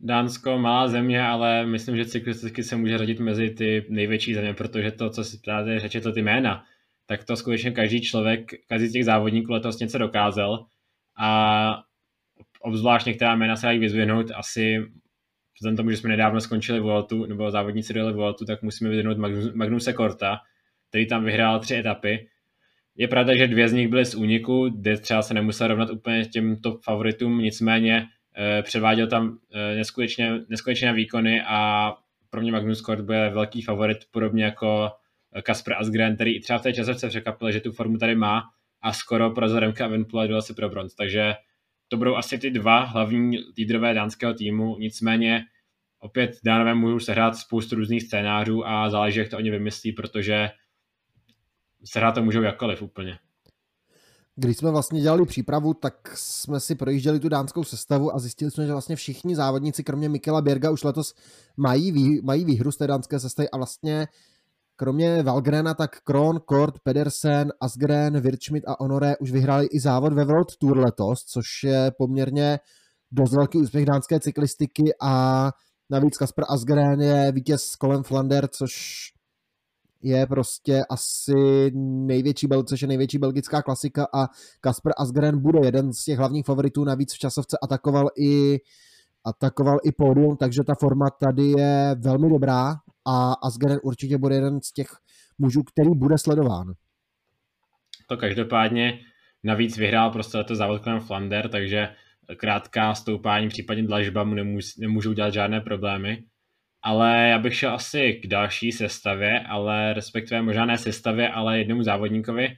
Dánsko, 0.00 0.58
malá 0.58 0.88
země, 0.88 1.22
ale 1.22 1.66
myslím, 1.66 1.96
že 1.96 2.04
cyklisticky 2.04 2.62
se 2.64 2.76
může 2.76 2.96
radit 2.98 3.20
mezi 3.20 3.50
ty 3.50 3.86
největší 3.90 4.34
země, 4.34 4.54
protože 4.54 4.90
to, 4.90 5.10
co 5.10 5.24
si 5.24 5.38
právě 5.38 5.80
řeče, 5.80 6.00
to 6.00 6.12
ty 6.12 6.22
jména, 6.22 6.64
tak 7.06 7.24
to 7.24 7.36
skutečně 7.36 7.70
každý 7.70 8.00
člověk, 8.00 8.50
každý 8.68 8.86
z 8.86 8.92
těch 8.92 9.04
závodníků 9.04 9.52
letos 9.52 9.78
něco 9.78 9.98
dokázal 9.98 10.66
a 11.18 11.82
obzvlášť 12.60 13.06
některá 13.06 13.36
jména 13.36 13.56
se 13.56 13.66
dají 13.66 13.78
vyzvihnout, 13.78 14.26
asi 14.34 14.78
vzhledem 15.60 15.76
tomu, 15.76 15.90
že 15.90 15.96
jsme 15.96 16.08
nedávno 16.08 16.40
skončili 16.40 16.80
Vueltu, 16.80 17.26
nebo 17.26 17.50
závodníci 17.50 17.94
dojeli 17.94 18.12
Vueltu, 18.12 18.44
tak 18.44 18.62
musíme 18.62 18.90
vyzvihnout 18.90 19.18
Magnuse 19.54 19.92
Korta, 19.92 20.38
který 20.88 21.06
tam 21.06 21.24
vyhrál 21.24 21.60
tři 21.60 21.76
etapy. 21.76 22.28
Je 22.96 23.08
pravda, 23.08 23.36
že 23.36 23.46
dvě 23.46 23.68
z 23.68 23.72
nich 23.72 23.88
byly 23.88 24.04
z 24.04 24.14
úniku, 24.14 24.68
kde 24.68 24.96
třeba 24.96 25.22
se 25.22 25.34
nemusel 25.34 25.68
rovnat 25.68 25.90
úplně 25.90 26.24
těm 26.24 26.56
top 26.56 26.82
favoritům, 26.82 27.38
nicméně 27.38 28.06
eh, 28.36 28.62
převáděl 28.62 29.06
tam 29.06 29.38
eh, 29.54 29.76
neskutečně, 29.76 30.40
neskutečné 30.48 30.92
výkony 30.92 31.42
a 31.46 31.92
pro 32.30 32.40
mě 32.40 32.52
Magnus 32.52 32.80
Kort 32.80 33.00
bude 33.00 33.30
velký 33.30 33.62
favorit, 33.62 33.98
podobně 34.10 34.44
jako 34.44 34.90
Kasper 35.42 35.74
Asgren, 35.74 36.14
který 36.14 36.36
i 36.36 36.40
třeba 36.40 36.58
v 36.58 36.62
té 36.62 36.72
časovce 36.72 37.08
překvapil, 37.08 37.50
že 37.50 37.60
tu 37.60 37.72
formu 37.72 37.98
tady 37.98 38.14
má 38.14 38.42
a 38.82 38.92
skoro 38.92 39.30
pro 39.30 39.48
Zaremka 39.48 39.84
Evenpula 39.84 40.26
dojel 40.26 40.42
si 40.42 40.54
pro 40.54 40.68
bronz. 40.68 40.94
Takže 40.94 41.34
to 41.90 41.96
budou 41.96 42.16
asi 42.16 42.38
ty 42.38 42.50
dva 42.50 42.84
hlavní 42.84 43.38
lídrové 43.58 43.94
dánského 43.94 44.34
týmu, 44.34 44.76
nicméně 44.78 45.44
opět 45.98 46.30
dánové 46.44 46.74
můžou 46.74 46.98
sehrát 46.98 47.36
spoustu 47.36 47.76
různých 47.76 48.02
scénářů 48.02 48.66
a 48.66 48.90
záleží, 48.90 49.18
jak 49.18 49.28
to 49.28 49.36
oni 49.36 49.50
vymyslí, 49.50 49.92
protože 49.92 50.50
sehrát 51.84 52.14
to 52.14 52.22
můžou 52.22 52.42
jakkoliv 52.42 52.82
úplně. 52.82 53.18
Když 54.36 54.56
jsme 54.56 54.70
vlastně 54.70 55.00
dělali 55.00 55.26
přípravu, 55.26 55.74
tak 55.74 56.12
jsme 56.14 56.60
si 56.60 56.74
projížděli 56.74 57.20
tu 57.20 57.28
dánskou 57.28 57.64
sestavu 57.64 58.14
a 58.14 58.18
zjistili 58.18 58.50
jsme, 58.50 58.66
že 58.66 58.72
vlastně 58.72 58.96
všichni 58.96 59.36
závodníci, 59.36 59.84
kromě 59.84 60.08
Mikela 60.08 60.42
Berga, 60.42 60.70
už 60.70 60.84
letos 60.84 61.14
mají, 61.56 61.92
vý, 61.92 62.20
mají 62.22 62.44
výhru 62.44 62.72
z 62.72 62.76
té 62.76 62.86
dánské 62.86 63.20
sestavy 63.20 63.50
a 63.50 63.56
vlastně 63.56 64.08
Kromě 64.80 65.22
Valgrena 65.22 65.74
tak 65.74 66.00
Kron, 66.00 66.40
Kort, 66.44 66.74
Pedersen, 66.78 67.52
Asgren, 67.60 68.20
Wirtschmidt 68.20 68.68
a 68.68 68.76
Honoré 68.80 69.16
už 69.16 69.30
vyhráli 69.32 69.66
i 69.66 69.80
závod 69.80 70.12
ve 70.12 70.24
World 70.24 70.56
Tour 70.56 70.78
letos, 70.78 71.24
což 71.24 71.46
je 71.64 71.92
poměrně 71.98 72.58
dost 73.12 73.32
velký 73.32 73.58
úspěch 73.58 73.84
dánské 73.84 74.20
cyklistiky 74.20 74.94
a 75.02 75.46
navíc 75.90 76.18
Kasper 76.18 76.44
Asgren 76.48 77.00
je 77.00 77.32
vítěz 77.32 77.76
kolem 77.76 78.02
Flander, 78.02 78.48
což 78.48 78.72
je 80.02 80.26
prostě 80.26 80.82
asi 80.90 81.70
největší, 82.06 82.48
což 82.66 82.82
je 82.82 82.88
největší 82.88 83.18
belgická 83.18 83.62
klasika 83.62 84.06
a 84.14 84.26
Kasper 84.60 84.92
Asgren 84.96 85.40
bude 85.42 85.58
jeden 85.62 85.92
z 85.92 86.04
těch 86.04 86.18
hlavních 86.18 86.46
favoritů, 86.46 86.84
navíc 86.84 87.14
v 87.14 87.18
časovce 87.18 87.58
atakoval 87.62 88.08
i 88.18 88.58
atakoval 89.24 89.78
i 89.84 89.92
pódium, 89.92 90.36
takže 90.36 90.64
ta 90.64 90.72
forma 90.80 91.06
tady 91.10 91.42
je 91.42 91.96
velmi 91.98 92.28
dobrá 92.28 92.74
a 93.06 93.32
Asgeren 93.32 93.78
určitě 93.82 94.18
bude 94.18 94.34
jeden 94.34 94.60
z 94.60 94.72
těch 94.72 94.88
mužů, 95.38 95.62
který 95.62 95.90
bude 95.90 96.18
sledován. 96.18 96.72
To 98.06 98.16
každopádně 98.16 99.00
navíc 99.44 99.78
vyhrál 99.78 100.10
prostě 100.10 100.44
to 100.44 100.54
závod 100.54 100.82
kolem 100.82 101.00
Flander, 101.00 101.48
takže 101.48 101.88
krátká 102.36 102.94
stoupání, 102.94 103.48
případně 103.48 103.82
dlažba 103.82 104.24
mu 104.24 104.34
nemůžou 104.78 105.12
dělat 105.12 105.32
žádné 105.32 105.60
problémy. 105.60 106.24
Ale 106.82 107.28
já 107.28 107.38
bych 107.38 107.56
šel 107.56 107.74
asi 107.74 108.12
k 108.12 108.26
další 108.26 108.72
sestavě, 108.72 109.40
ale 109.40 109.94
respektive 109.94 110.42
možná 110.42 110.64
ne 110.64 110.78
sestavě, 110.78 111.28
ale 111.28 111.58
jednomu 111.58 111.82
závodníkovi, 111.82 112.48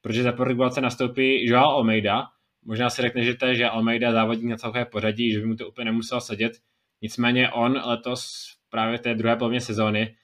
protože 0.00 0.22
za 0.22 0.32
Portugalce 0.32 0.80
nastoupí 0.80 1.46
Joao 1.46 1.76
Almeida. 1.76 2.22
Možná 2.64 2.90
si 2.90 3.02
řekne, 3.02 3.22
že 3.22 3.34
to 3.34 3.46
je, 3.46 3.54
že 3.54 3.64
Almeida 3.64 4.12
závodník 4.12 4.50
na 4.50 4.56
celé 4.56 4.84
pořadí, 4.84 5.32
že 5.32 5.40
by 5.40 5.46
mu 5.46 5.56
to 5.56 5.68
úplně 5.68 5.84
nemusel 5.84 6.20
sedět. 6.20 6.52
Nicméně 7.02 7.50
on 7.50 7.72
letos 7.84 8.54
právě 8.70 8.98
té 8.98 9.14
druhé 9.14 9.36
polovině 9.36 9.60
sezóny 9.60 10.14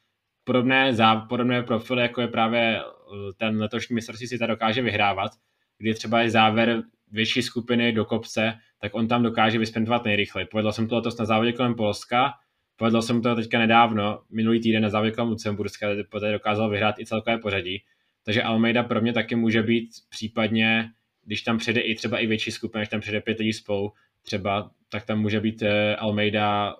podobné, 0.45 0.95
zá, 0.95 1.17
podobné 1.17 1.63
profily, 1.63 2.03
jako 2.03 2.21
je 2.21 2.29
právě 2.29 2.81
eh, 2.81 3.33
ten 3.37 3.61
letošní 3.61 3.95
mistrovství 3.95 4.27
si 4.27 4.39
dokáže 4.39 4.83
vyhrávat, 4.83 5.33
kdy 5.79 5.95
třeba 5.95 6.21
je 6.21 6.31
závěr 6.31 6.83
větší 7.11 7.43
skupiny 7.43 7.93
do 7.93 8.05
kopce, 8.05 8.55
tak 8.81 8.95
on 8.95 9.09
tam 9.09 9.23
dokáže 9.23 9.59
vysprintovat 9.59 10.05
nejrychleji. 10.05 10.47
Povedl 10.47 10.73
jsem 10.73 10.89
to 10.89 10.95
letos 10.95 11.19
na 11.19 11.25
závodě 11.25 11.53
kolem 11.53 11.75
Polska, 11.75 12.33
povedl 12.77 13.03
jsem 13.03 13.23
to 13.23 13.35
teďka 13.35 13.59
nedávno, 13.59 14.23
minulý 14.31 14.61
týden 14.61 14.83
na 14.83 14.89
závodě 14.89 15.13
kolem 15.13 15.31
Lucemburska, 15.31 15.89
poté 16.11 16.33
dokázal 16.33 16.71
vyhrát 16.71 16.99
i 16.99 17.07
celkové 17.07 17.39
pořadí. 17.39 17.83
Takže 18.25 18.43
Almeida 18.43 18.83
pro 18.83 19.01
mě 19.01 19.13
taky 19.13 19.37
může 19.37 19.63
být 19.63 19.91
případně, 20.09 20.91
když 21.25 21.43
tam 21.43 21.59
přijde 21.59 21.81
i 21.81 21.95
třeba 21.95 22.19
i 22.19 22.27
větší 22.27 22.51
skupina, 22.51 22.81
když 22.81 22.89
tam 22.89 23.01
přijde 23.01 23.21
pět 23.21 23.39
lidí 23.39 23.53
spolu, 23.53 23.93
třeba, 24.23 24.71
tak 24.89 25.07
tam 25.07 25.21
může 25.21 25.41
být 25.41 25.63
eh, 25.63 25.97
Almeida 25.97 26.75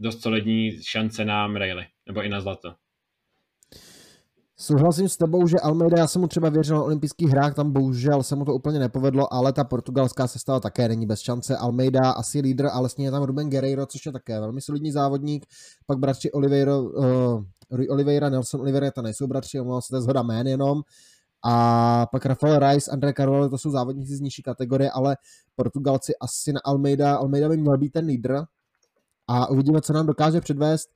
dost 0.00 0.22
solidní 0.22 0.82
šance 0.82 1.24
na 1.24 1.46
medaily, 1.46 1.84
nebo 2.06 2.22
i 2.22 2.28
na 2.28 2.40
zlato. 2.40 2.74
Souhlasím 4.56 5.08
s 5.08 5.16
tebou, 5.16 5.46
že 5.46 5.56
Almeida, 5.60 5.98
já 5.98 6.06
jsem 6.06 6.20
mu 6.20 6.28
třeba 6.28 6.48
věřil 6.48 6.76
na 6.76 6.82
olympijských 6.82 7.28
hrách, 7.28 7.54
tam 7.54 7.72
bohužel 7.72 8.22
se 8.22 8.36
mu 8.36 8.44
to 8.44 8.54
úplně 8.54 8.78
nepovedlo, 8.78 9.34
ale 9.34 9.52
ta 9.52 9.64
portugalská 9.64 10.26
sestava 10.26 10.60
také 10.60 10.88
není 10.88 11.06
bez 11.06 11.20
šance. 11.20 11.56
Almeida 11.56 12.10
asi 12.10 12.40
lídr, 12.40 12.68
ale 12.72 12.88
s 12.88 12.98
je 12.98 13.10
tam 13.10 13.22
Ruben 13.22 13.50
Guerreiro, 13.50 13.86
což 13.86 14.06
je 14.06 14.12
také 14.12 14.40
velmi 14.40 14.60
solidní 14.60 14.92
závodník. 14.92 15.46
Pak 15.86 15.98
bratři 15.98 16.32
Oliveira, 16.32 16.78
uh, 16.78 17.44
Rui 17.70 17.88
Oliveira, 17.88 18.28
Nelson 18.28 18.60
Oliveira, 18.60 18.90
to 18.90 19.02
nejsou 19.02 19.26
bratři, 19.26 19.60
omlouvám 19.60 19.82
se, 19.82 19.88
to 19.90 19.96
je 19.96 20.02
zhoda 20.02 20.22
jmén 20.22 20.46
jenom. 20.46 20.82
A 21.44 22.06
pak 22.12 22.26
Rafael 22.26 22.58
Rice, 22.58 22.90
André 22.90 23.12
Carvalho, 23.12 23.48
to 23.48 23.58
jsou 23.58 23.70
závodníci 23.70 24.16
z 24.16 24.20
nižší 24.20 24.42
kategorie, 24.42 24.90
ale 24.90 25.16
Portugalci 25.56 26.12
asi 26.20 26.52
na 26.52 26.60
Almeida, 26.64 27.16
Almeida 27.16 27.48
by 27.48 27.56
měl 27.56 27.78
být 27.78 27.92
ten 27.92 28.06
lídr, 28.06 28.42
a 29.30 29.50
uvidíme, 29.50 29.80
co 29.80 29.92
nám 29.92 30.06
dokáže 30.06 30.40
předvést. 30.40 30.88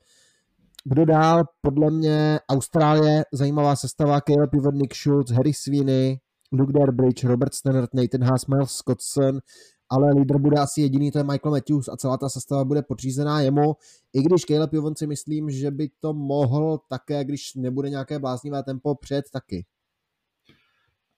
kdo 0.85 1.05
dál? 1.05 1.45
Podle 1.61 1.91
mě 1.91 2.39
Austrálie, 2.49 3.25
zajímavá 3.33 3.77
sestava, 3.77 4.21
Caleb 4.21 4.51
Pivot, 4.51 4.75
Nick 4.75 4.95
Schultz, 4.95 5.31
Harry 5.31 5.53
Sweeney, 5.53 6.19
Luke 6.53 6.73
Derbridge, 6.73 7.25
Robert 7.25 7.55
Stannard, 7.55 7.95
Nathan 7.95 8.25
Haas, 8.25 8.47
Miles 8.47 8.71
Scottson, 8.71 9.39
ale 9.91 10.11
lídr 10.19 10.39
bude 10.39 10.57
asi 10.61 10.81
jediný, 10.81 11.11
to 11.11 11.19
je 11.19 11.25
Michael 11.25 11.53
Matthews 11.53 11.89
a 11.89 11.97
celá 11.97 12.17
ta 12.17 12.29
sestava 12.29 12.65
bude 12.65 12.83
podřízená 12.83 13.41
jemu, 13.41 13.75
i 14.13 14.23
když 14.23 14.45
Caleb 14.45 14.71
Pivot 14.71 14.99
si 14.99 15.07
myslím, 15.07 15.51
že 15.51 15.71
by 15.71 15.89
to 16.01 16.13
mohl 16.13 16.79
také, 16.91 17.25
když 17.25 17.55
nebude 17.55 17.91
nějaké 17.91 18.19
bláznivé 18.19 18.63
tempo 18.63 18.95
před 18.95 19.25
taky. 19.33 19.67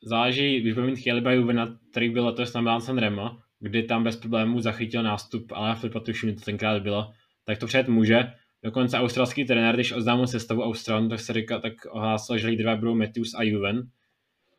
Záleží, 0.03 0.61
když 0.61 0.75
budeme 0.75 0.93
mít 0.93 1.03
Caleba 1.03 1.33
Juvena, 1.33 1.79
který 1.91 2.11
byl 2.11 2.27
letos 2.27 2.53
na 2.53 2.61
Milan 2.61 2.99
Remo, 2.99 3.31
kdy 3.67 3.83
tam 3.83 4.05
bez 4.05 4.17
problémů 4.17 4.61
zachytil 4.61 5.03
nástup, 5.03 5.53
ale 5.53 5.77
Filipa 5.77 6.01
tuším, 6.01 6.35
to 6.35 6.41
tenkrát 6.41 6.83
bylo, 6.83 7.13
tak 7.45 7.59
to 7.59 7.67
před 7.67 7.89
může. 7.89 8.33
Dokonce 8.63 8.99
australský 8.99 9.45
trenér, 9.45 9.75
když 9.75 9.93
oznámil 9.93 10.27
sestavu 10.27 10.63
Australan, 10.63 11.09
tak 11.09 11.21
se 11.21 11.33
říká, 11.33 11.59
tak 11.59 11.73
ohlásil, 11.91 12.39
že 12.39 12.47
lídrové 12.47 12.77
budou 12.77 12.95
Matthews 12.95 13.35
a 13.35 13.43
Juven. 13.43 13.83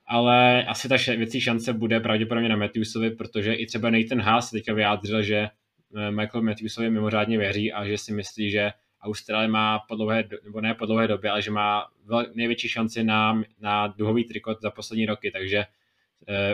Ale 0.07 0.65
asi 0.65 0.89
ta 0.89 0.95
věcí 0.95 1.41
šance 1.41 1.73
bude 1.73 1.99
pravděpodobně 1.99 2.49
na 2.49 2.55
Matthewsovi, 2.55 3.11
protože 3.11 3.53
i 3.53 3.65
třeba 3.65 3.89
Nathan 3.89 4.21
Haas 4.21 4.51
teďka 4.51 4.73
vyjádřil, 4.73 5.21
že 5.21 5.37
eh, 5.37 6.11
Michael 6.11 6.43
Matthewsovi 6.43 6.89
mimořádně 6.89 7.37
věří 7.37 7.73
a 7.73 7.87
že 7.87 7.97
si 7.97 8.13
myslí, 8.13 8.51
že 8.51 8.71
Austrálie 9.01 9.47
má 9.47 9.79
po 9.79 9.95
dlouhé, 9.95 10.23
nebo 10.43 10.61
ne 10.61 10.73
po 10.73 10.85
dlouhé 10.85 11.07
době, 11.07 11.29
ale 11.29 11.41
že 11.41 11.51
má 11.51 11.87
největší 12.33 12.69
šanci 12.69 13.03
na, 13.03 13.41
na 13.59 13.87
duhový 13.87 14.23
trikot 14.23 14.61
za 14.61 14.71
poslední 14.71 15.05
roky, 15.05 15.31
takže 15.31 15.65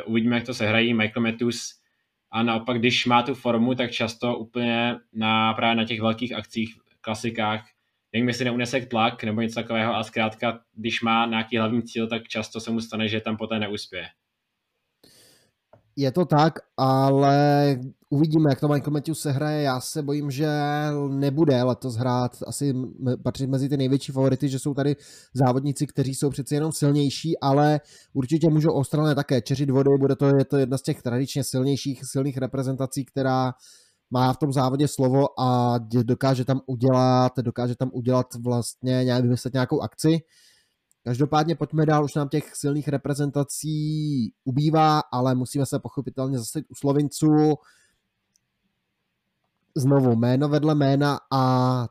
uh, 0.05 0.11
uvidíme, 0.11 0.35
jak 0.35 0.45
to 0.45 0.53
se 0.53 0.67
hrají. 0.67 0.93
Michael 0.93 1.23
Matthews 1.23 1.82
a 2.33 2.43
naopak, 2.43 2.79
když 2.79 3.05
má 3.05 3.23
tu 3.23 3.35
formu, 3.35 3.75
tak 3.75 3.91
často 3.91 4.37
úplně 4.37 4.95
na, 5.13 5.53
právě 5.53 5.75
na 5.75 5.85
těch 5.85 6.01
velkých 6.01 6.33
akcích, 6.33 6.75
klasikách, 7.01 7.69
nevím, 8.13 8.27
jestli 8.27 8.45
neunese 8.45 8.81
tlak 8.81 9.23
nebo 9.23 9.41
něco 9.41 9.55
takového, 9.55 9.93
ale 9.93 10.03
zkrátka, 10.03 10.59
když 10.73 11.01
má 11.01 11.25
nějaký 11.25 11.57
hlavní 11.57 11.83
cíl, 11.83 12.07
tak 12.07 12.27
často 12.27 12.59
se 12.59 12.71
mu 12.71 12.81
stane, 12.81 13.07
že 13.07 13.21
tam 13.21 13.37
poté 13.37 13.59
neuspěje. 13.59 14.07
Je 15.95 16.11
to 16.11 16.25
tak, 16.25 16.53
ale 16.77 17.79
uvidíme, 18.09 18.49
jak 18.49 18.59
to 18.59 18.67
Michael 18.67 18.93
Matthews 18.93 19.19
se 19.19 19.31
hraje. 19.31 19.61
Já 19.61 19.81
se 19.81 20.01
bojím, 20.01 20.31
že 20.31 20.49
nebude 21.09 21.63
letos 21.63 21.95
hrát 21.95 22.31
asi 22.47 22.73
patřit 23.23 23.47
mezi 23.47 23.69
ty 23.69 23.77
největší 23.77 24.11
favority, 24.11 24.49
že 24.49 24.59
jsou 24.59 24.73
tady 24.73 24.95
závodníci, 25.33 25.87
kteří 25.87 26.15
jsou 26.15 26.29
přeci 26.29 26.55
jenom 26.55 26.71
silnější, 26.71 27.39
ale 27.39 27.79
určitě 28.13 28.49
můžou 28.49 28.69
Australie 28.69 29.15
také 29.15 29.41
čeřit 29.41 29.69
vody. 29.69 29.89
Bude 29.99 30.15
to, 30.15 30.25
je 30.25 30.45
to 30.45 30.57
jedna 30.57 30.77
z 30.77 30.81
těch 30.81 31.01
tradičně 31.01 31.43
silnějších, 31.43 32.01
silných 32.05 32.37
reprezentací, 32.37 33.05
která 33.05 33.53
má 34.11 34.33
v 34.33 34.37
tom 34.37 34.53
závodě 34.53 34.87
slovo 34.87 35.39
a 35.39 35.79
dokáže 36.03 36.45
tam 36.45 36.61
udělat, 36.65 37.31
dokáže 37.41 37.75
tam 37.75 37.89
udělat 37.93 38.27
vlastně 38.43 39.03
nějak 39.03 39.23
vymyslet 39.23 39.53
nějakou 39.53 39.81
akci. 39.81 40.19
Každopádně 41.03 41.55
pojďme 41.55 41.85
dál, 41.85 42.03
už 42.03 42.13
nám 42.13 42.29
těch 42.29 42.55
silných 42.55 42.87
reprezentací 42.87 44.33
ubývá, 44.43 45.01
ale 45.11 45.35
musíme 45.35 45.65
se 45.65 45.79
pochopitelně 45.79 46.37
zastavit 46.37 46.65
u 46.69 46.75
Slovinců. 46.75 47.55
Znovu 49.75 50.15
jméno 50.15 50.49
vedle 50.49 50.75
jména 50.75 51.19
a 51.31 51.87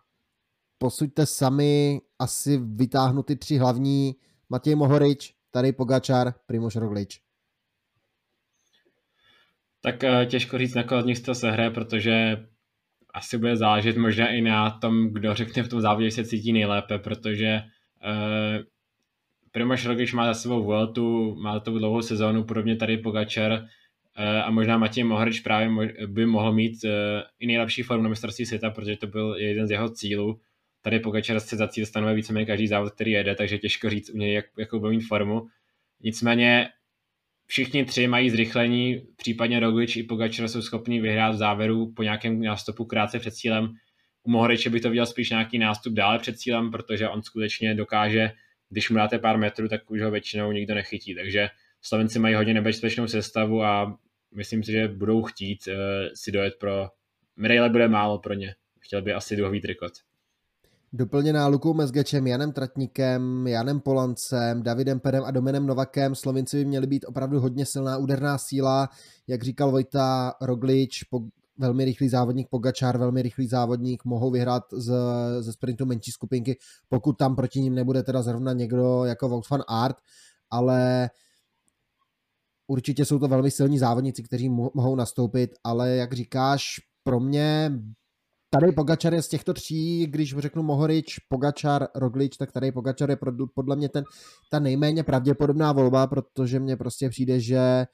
posuďte 0.78 1.26
sami, 1.26 2.00
asi 2.18 2.58
vytáhnu 2.58 3.22
ty 3.22 3.36
tři 3.36 3.58
hlavní. 3.58 4.16
Matěj 4.48 4.74
Mohorič, 4.74 5.34
tady 5.50 5.72
Pogačar, 5.72 6.34
Primoš 6.46 6.76
Roglič. 6.76 7.20
Tak 9.80 10.04
eh, 10.04 10.26
těžko 10.26 10.58
říct, 10.58 10.74
na 10.74 10.82
koho 10.82 11.02
z 11.02 11.04
nich 11.04 11.20
to 11.20 11.34
se 11.34 11.50
hraje, 11.50 11.70
protože 11.70 12.46
asi 13.14 13.38
bude 13.38 13.56
záležet 13.56 13.96
možná 13.96 14.28
i 14.28 14.40
na 14.40 14.70
tom, 14.70 15.08
kdo 15.08 15.34
řekne 15.34 15.62
v 15.62 15.68
tom 15.68 15.80
závodě, 15.80 16.10
se 16.10 16.24
cítí 16.24 16.52
nejlépe, 16.52 16.98
protože 16.98 17.62
Primož 19.52 19.86
Roglič 19.86 20.12
má 20.12 20.26
za 20.26 20.34
sebou 20.34 20.64
Vueltu, 20.64 21.34
má 21.34 21.60
tou 21.60 21.78
dlouhou 21.78 22.02
sezónu, 22.02 22.44
podobně 22.44 22.76
tady 22.76 22.96
Pogačar 22.96 23.52
uh, 23.52 23.58
a 24.44 24.50
možná 24.50 24.78
Matěj 24.78 25.04
Mohorič 25.04 25.40
právě 25.40 25.94
by 26.06 26.26
mohl 26.26 26.52
mít 26.52 26.84
uh, 26.84 26.90
i 27.38 27.46
nejlepší 27.46 27.82
formu 27.82 28.02
na 28.02 28.08
mistrovství 28.08 28.46
světa, 28.46 28.70
protože 28.70 28.96
to 28.96 29.06
byl 29.06 29.36
jeden 29.38 29.66
z 29.66 29.70
jeho 29.70 29.90
cílů. 29.90 30.40
Tady 30.82 31.00
Pogačar 31.00 31.40
se 31.40 31.56
za 31.56 31.68
cíl 31.68 31.86
stanuje 31.86 32.14
víceméně 32.14 32.46
každý 32.46 32.66
závod, 32.66 32.92
který 32.92 33.10
jede, 33.10 33.34
takže 33.34 33.58
těžko 33.58 33.90
říct 33.90 34.10
u 34.10 34.16
něj, 34.16 34.32
jak, 34.32 34.44
jakou 34.58 34.80
bude 34.80 34.90
mít 34.90 35.00
formu. 35.00 35.46
Nicméně 36.00 36.68
všichni 37.46 37.84
tři 37.84 38.06
mají 38.06 38.30
zrychlení, 38.30 39.02
případně 39.16 39.60
Roglič 39.60 39.96
i 39.96 40.02
Pogačar 40.02 40.48
jsou 40.48 40.62
schopni 40.62 41.00
vyhrát 41.00 41.34
v 41.34 41.38
závěru 41.38 41.92
po 41.92 42.02
nějakém 42.02 42.42
nástupu 42.42 42.84
krátce 42.84 43.18
před 43.18 43.34
cílem. 43.34 43.74
U 44.22 44.30
Mohoriče 44.30 44.70
by 44.70 44.80
to 44.80 44.90
viděl 44.90 45.06
spíš 45.06 45.30
nějaký 45.30 45.58
nástup 45.58 45.92
dále 45.92 46.18
před 46.18 46.38
cílem, 46.38 46.70
protože 46.70 47.08
on 47.08 47.22
skutečně 47.22 47.74
dokáže, 47.74 48.32
když 48.72 48.90
mu 48.90 48.96
dáte 48.96 49.18
pár 49.18 49.38
metrů, 49.38 49.68
tak 49.68 49.90
už 49.90 50.02
ho 50.02 50.10
většinou 50.10 50.52
nikdo 50.52 50.74
nechytí. 50.74 51.14
Takže 51.14 51.48
Slovenci 51.82 52.18
mají 52.18 52.34
hodně 52.34 52.54
nebezpečnou 52.54 53.06
sestavu 53.06 53.62
a 53.62 53.98
myslím 54.34 54.64
si, 54.64 54.72
že 54.72 54.88
budou 54.88 55.22
chtít 55.22 55.60
uh, 55.68 55.74
si 56.14 56.32
dojet 56.32 56.54
pro... 56.60 56.88
Mirejle 57.36 57.70
bude 57.70 57.88
málo 57.88 58.18
pro 58.18 58.34
ně. 58.34 58.54
Chtěl 58.80 59.02
by 59.02 59.12
asi 59.12 59.36
duhový 59.36 59.60
trikot 59.60 59.92
doplněná 60.92 61.46
Lukou 61.46 61.74
Mezgečem, 61.74 62.26
Janem 62.26 62.52
Tratníkem, 62.52 63.46
Janem 63.46 63.80
Polancem, 63.80 64.62
Davidem 64.62 65.00
Perem 65.00 65.24
a 65.24 65.30
Domenem 65.30 65.66
Novakem. 65.66 66.14
Slovinci 66.14 66.56
by 66.56 66.64
měli 66.64 66.86
být 66.86 67.04
opravdu 67.08 67.40
hodně 67.40 67.66
silná 67.66 67.96
úderná 67.96 68.38
síla, 68.38 68.88
jak 69.26 69.42
říkal 69.42 69.70
Vojta 69.70 70.34
Roglič, 70.40 71.04
velmi 71.58 71.84
rychlý 71.84 72.08
závodník 72.08 72.48
Pogačár, 72.50 72.98
velmi 72.98 73.22
rychlý 73.22 73.46
závodník, 73.46 74.04
mohou 74.04 74.30
vyhrát 74.30 74.62
z, 74.72 74.94
ze 75.40 75.52
sprintu 75.52 75.86
menší 75.86 76.10
skupinky, 76.10 76.58
pokud 76.88 77.12
tam 77.12 77.36
proti 77.36 77.60
ním 77.60 77.74
nebude 77.74 78.02
teda 78.02 78.22
zrovna 78.22 78.52
někdo 78.52 79.04
jako 79.04 79.28
Wout 79.28 79.50
van 79.50 79.62
Art, 79.68 79.96
ale 80.50 81.10
určitě 82.66 83.04
jsou 83.04 83.18
to 83.18 83.28
velmi 83.28 83.50
silní 83.50 83.78
závodníci, 83.78 84.22
kteří 84.22 84.48
mohou 84.48 84.96
nastoupit, 84.96 85.50
ale 85.64 85.90
jak 85.90 86.12
říkáš, 86.12 86.64
pro 87.04 87.20
mě 87.20 87.70
Tady 88.60 88.72
Pogačar 88.72 89.14
je 89.14 89.22
z 89.22 89.28
těchto 89.28 89.54
tří, 89.54 90.06
když 90.06 90.38
řeknu 90.38 90.62
Mohorič, 90.62 91.18
Pogačar, 91.28 91.88
Roglič, 91.94 92.36
tak 92.36 92.52
tady 92.52 92.72
Pogačar 92.72 93.10
je 93.10 93.18
podle 93.54 93.76
mě 93.76 93.88
ten, 93.88 94.04
ta 94.50 94.58
nejméně 94.58 95.02
pravděpodobná 95.02 95.72
volba, 95.72 96.06
protože 96.06 96.60
mně 96.60 96.76
prostě 96.76 97.08
přijde, 97.08 97.40
že 97.40 97.86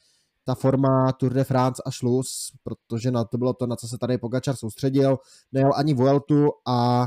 ta 0.49 0.55
forma 0.55 1.13
Tour 1.13 1.33
de 1.33 1.45
France 1.45 1.83
a 1.87 1.91
šluz, 1.91 2.53
protože 2.63 3.11
na 3.11 3.25
to 3.25 3.39
bylo 3.39 3.53
to, 3.53 3.67
na 3.67 3.77
co 3.77 3.89
se 3.89 3.99
tady 3.99 4.19
Pogačar 4.19 4.57
soustředil, 4.57 5.19
nejel 5.53 5.71
ani 5.77 5.95
Vueltu 5.95 6.49
a 6.67 7.07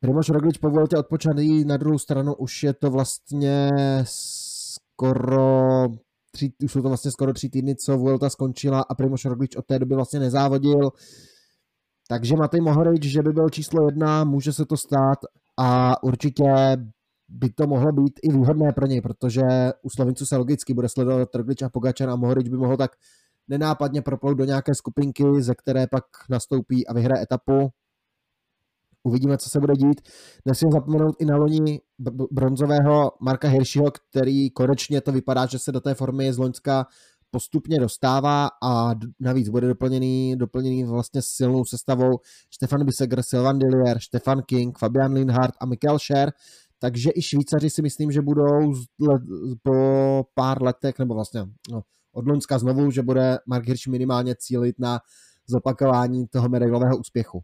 Primož 0.00 0.28
Roglič 0.28 0.58
po 0.58 0.70
Vueltě 0.70 0.96
odpočaný, 0.96 1.64
na 1.64 1.76
druhou 1.76 1.98
stranu 1.98 2.34
už 2.34 2.62
je 2.62 2.72
to 2.72 2.90
vlastně 2.90 3.70
skoro 4.04 5.88
tři, 6.30 6.52
už 6.64 6.72
jsou 6.72 6.82
to 6.82 6.88
vlastně 6.88 7.10
skoro 7.10 7.32
tři 7.32 7.48
týdny, 7.48 7.76
co 7.76 7.98
Vuelta 7.98 8.30
skončila 8.30 8.80
a 8.80 8.94
Primož 8.94 9.24
Roglič 9.24 9.56
od 9.56 9.66
té 9.66 9.78
doby 9.78 9.94
vlastně 9.94 10.20
nezávodil. 10.20 10.90
Takže 12.08 12.36
Matej 12.36 12.60
Mohorič, 12.60 13.02
že 13.02 13.22
by 13.22 13.32
byl 13.32 13.48
číslo 13.50 13.86
jedna, 13.86 14.24
může 14.24 14.52
se 14.52 14.66
to 14.66 14.76
stát 14.76 15.18
a 15.56 16.02
určitě 16.02 16.44
by 17.28 17.50
to 17.50 17.66
mohlo 17.66 17.92
být 17.92 18.20
i 18.22 18.32
výhodné 18.32 18.72
pro 18.72 18.86
něj, 18.86 19.00
protože 19.00 19.40
u 19.82 19.90
Slovinců 19.90 20.26
se 20.26 20.36
logicky 20.36 20.74
bude 20.74 20.88
sledovat 20.88 21.30
Trglič 21.30 21.62
a 21.62 21.68
Pogačar 21.68 22.10
a 22.10 22.16
Mohorič 22.16 22.48
by 22.48 22.56
mohl 22.56 22.76
tak 22.76 22.90
nenápadně 23.48 24.02
proplout 24.02 24.34
do 24.34 24.44
nějaké 24.44 24.74
skupinky, 24.74 25.24
ze 25.38 25.54
které 25.54 25.86
pak 25.86 26.04
nastoupí 26.30 26.86
a 26.86 26.94
vyhraje 26.94 27.22
etapu. 27.22 27.68
Uvidíme, 29.04 29.38
co 29.38 29.50
se 29.50 29.60
bude 29.60 29.72
dít. 29.74 30.00
Nesmím 30.46 30.72
zapomenout 30.72 31.14
i 31.18 31.24
na 31.24 31.36
loni 31.36 31.80
bronzového 32.32 33.12
Marka 33.20 33.48
Hirschiho, 33.48 33.90
který 33.90 34.50
konečně 34.50 35.00
to 35.00 35.12
vypadá, 35.12 35.46
že 35.46 35.58
se 35.58 35.72
do 35.72 35.80
té 35.80 35.94
formy 35.94 36.32
z 36.32 36.38
Loňska 36.38 36.86
postupně 37.30 37.80
dostává 37.80 38.48
a 38.62 38.90
navíc 39.20 39.48
bude 39.48 39.68
doplněný, 39.68 40.36
doplněný 40.36 40.84
vlastně 40.84 41.20
silnou 41.24 41.64
sestavou 41.64 42.10
Stefan 42.54 42.84
Biseger, 42.84 43.20
Sylvan 43.30 43.58
Dillier, 43.58 43.98
Stefan 44.00 44.42
King, 44.42 44.78
Fabian 44.78 45.12
Linhardt 45.12 45.54
a 45.60 45.66
Michael 45.66 45.98
Scher, 45.98 46.32
takže 46.78 47.10
i 47.14 47.22
Švýcaři 47.22 47.70
si 47.70 47.82
myslím, 47.82 48.12
že 48.12 48.22
budou 48.22 48.74
po 49.62 50.24
pár 50.34 50.62
letech, 50.62 50.98
nebo 50.98 51.14
vlastně 51.14 51.40
no, 51.70 51.82
od 52.12 52.26
Loňska 52.26 52.58
znovu, 52.58 52.90
že 52.90 53.02
bude 53.02 53.38
Mark 53.46 53.66
Hirsch 53.66 53.86
minimálně 53.86 54.34
cílit 54.38 54.78
na 54.78 55.00
zopakování 55.46 56.26
toho 56.28 56.48
medailového 56.48 56.96
úspěchu. 56.96 57.42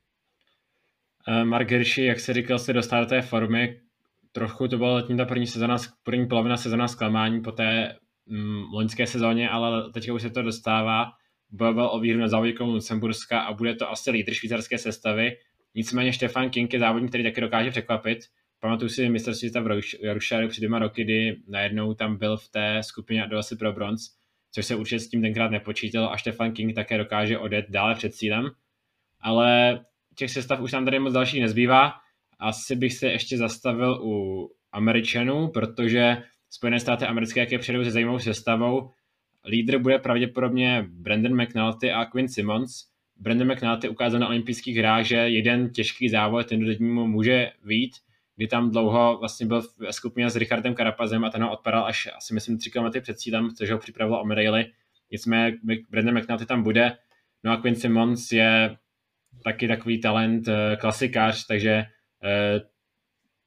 Eh, 1.28 1.44
Mark 1.44 1.70
Hirschi, 1.70 2.04
jak 2.04 2.20
se 2.20 2.32
říkal, 2.32 2.58
se 2.58 2.72
dostal 2.72 3.04
do 3.04 3.08
té 3.08 3.22
formy, 3.22 3.80
trochu 4.32 4.68
to 4.68 4.78
byla 4.78 4.94
letní 4.94 5.16
ta 5.16 5.24
první 5.24 5.46
sezona, 5.46 5.76
první 6.02 6.26
polovina 6.26 6.56
sezona 6.56 6.88
zklamání, 6.88 7.40
poté 7.40 7.96
mm, 8.26 8.62
loňské 8.72 9.06
sezóně, 9.06 9.50
ale 9.50 9.92
teďka 9.92 10.12
už 10.12 10.22
se 10.22 10.30
to 10.30 10.42
dostává. 10.42 11.06
Bojoval 11.50 11.90
o 11.92 12.00
výhru 12.00 12.20
na 12.20 12.28
závodě 12.28 12.54
Lucemburska 12.60 13.40
a 13.40 13.52
bude 13.52 13.74
to 13.74 13.90
asi 13.90 14.10
lídr 14.10 14.34
švýcarské 14.34 14.78
sestavy. 14.78 15.32
Nicméně 15.74 16.12
Stefan 16.12 16.50
King 16.50 16.72
je 16.72 16.80
závodník, 16.80 17.10
který 17.10 17.24
taky 17.24 17.40
dokáže 17.40 17.70
překvapit. 17.70 18.18
Pamatuju 18.62 18.88
si 18.88 19.08
mistrovství 19.08 19.50
v 19.50 20.04
Jarušáru 20.04 20.48
před 20.48 20.60
dvěma 20.60 20.78
roky, 20.78 21.04
kdy 21.04 21.36
najednou 21.48 21.94
tam 21.94 22.16
byl 22.16 22.36
v 22.36 22.48
té 22.48 22.82
skupině 22.82 23.24
a 23.24 23.26
dojel 23.26 23.42
si 23.42 23.56
pro 23.56 23.72
bronz, 23.72 24.10
což 24.52 24.66
se 24.66 24.76
určitě 24.76 25.00
s 25.00 25.08
tím 25.08 25.22
tenkrát 25.22 25.50
nepočítalo 25.50 26.12
a 26.12 26.18
Stefan 26.18 26.52
King 26.52 26.74
také 26.74 26.98
dokáže 26.98 27.38
odjet 27.38 27.66
dále 27.68 27.94
před 27.94 28.14
cílem. 28.14 28.50
Ale 29.20 29.80
těch 30.14 30.30
sestav 30.30 30.60
už 30.60 30.72
nám 30.72 30.84
tady 30.84 30.98
moc 30.98 31.12
dalších 31.12 31.40
nezbývá 31.40 31.92
asi 32.38 32.76
bych 32.76 32.92
se 32.92 33.06
ještě 33.06 33.38
zastavil 33.38 34.00
u 34.02 34.48
Američanů, 34.72 35.48
protože 35.48 36.16
Spojené 36.50 36.80
státy 36.80 37.04
americké, 37.04 37.40
jak 37.40 37.52
je 37.52 37.58
přijedou 37.58 37.84
se 37.84 37.90
zajímavou 37.90 38.18
sestavou, 38.18 38.90
lídr 39.48 39.78
bude 39.78 39.98
pravděpodobně 39.98 40.86
Brandon 40.88 41.42
McNulty 41.42 41.92
a 41.92 42.04
Quinn 42.04 42.28
Simmons. 42.28 42.72
Brandon 43.16 43.52
McNulty 43.52 43.88
ukázal 43.88 44.20
na 44.20 44.28
olympijských 44.28 44.76
hrách, 44.76 45.04
že 45.04 45.16
jeden 45.16 45.70
těžký 45.70 46.08
závod 46.08 46.48
ten 46.48 46.60
do 46.60 46.84
mu 46.84 47.06
může 47.06 47.50
vít, 47.64 47.92
kdy 48.36 48.46
tam 48.46 48.70
dlouho 48.70 49.16
vlastně 49.20 49.46
byl 49.46 49.62
ve 49.78 49.92
skupině 49.92 50.30
s 50.30 50.36
Richardem 50.36 50.74
Karapazem 50.74 51.24
a 51.24 51.30
ten 51.30 51.42
ho 51.42 51.52
odpadal 51.52 51.86
až 51.86 52.08
asi 52.16 52.34
myslím 52.34 52.58
3 52.58 52.70
km 52.70 53.00
před 53.00 53.18
cílem, 53.18 53.50
což 53.50 53.70
ho 53.70 53.78
připravilo 53.78 54.20
o 54.20 54.24
medaily. 54.24 54.66
Nicméně 55.10 55.58
Brandon 55.90 56.18
McNulty 56.18 56.46
tam 56.46 56.62
bude. 56.62 56.96
No 57.44 57.52
a 57.52 57.56
Quinn 57.56 57.76
Simmons 57.76 58.32
je 58.32 58.76
taky 59.44 59.68
takový 59.68 60.00
talent, 60.00 60.48
eh, 60.48 60.76
klasikář, 60.76 61.46
takže 61.46 61.84
eh, 62.24 62.60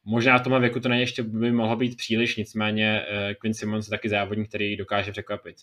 možná 0.05 0.37
v 0.37 0.43
tomhle 0.43 0.59
věku 0.59 0.79
to 0.79 0.89
na 0.89 0.95
ještě 0.95 1.23
by 1.23 1.51
mohlo 1.51 1.75
být 1.75 1.97
příliš, 1.97 2.37
nicméně 2.37 3.05
eh, 3.07 3.35
Quinn 3.35 3.53
Simmons 3.53 3.87
je 3.87 3.89
taky 3.89 4.09
závodník, 4.09 4.49
který 4.49 4.77
dokáže 4.77 5.11
překvapit. 5.11 5.55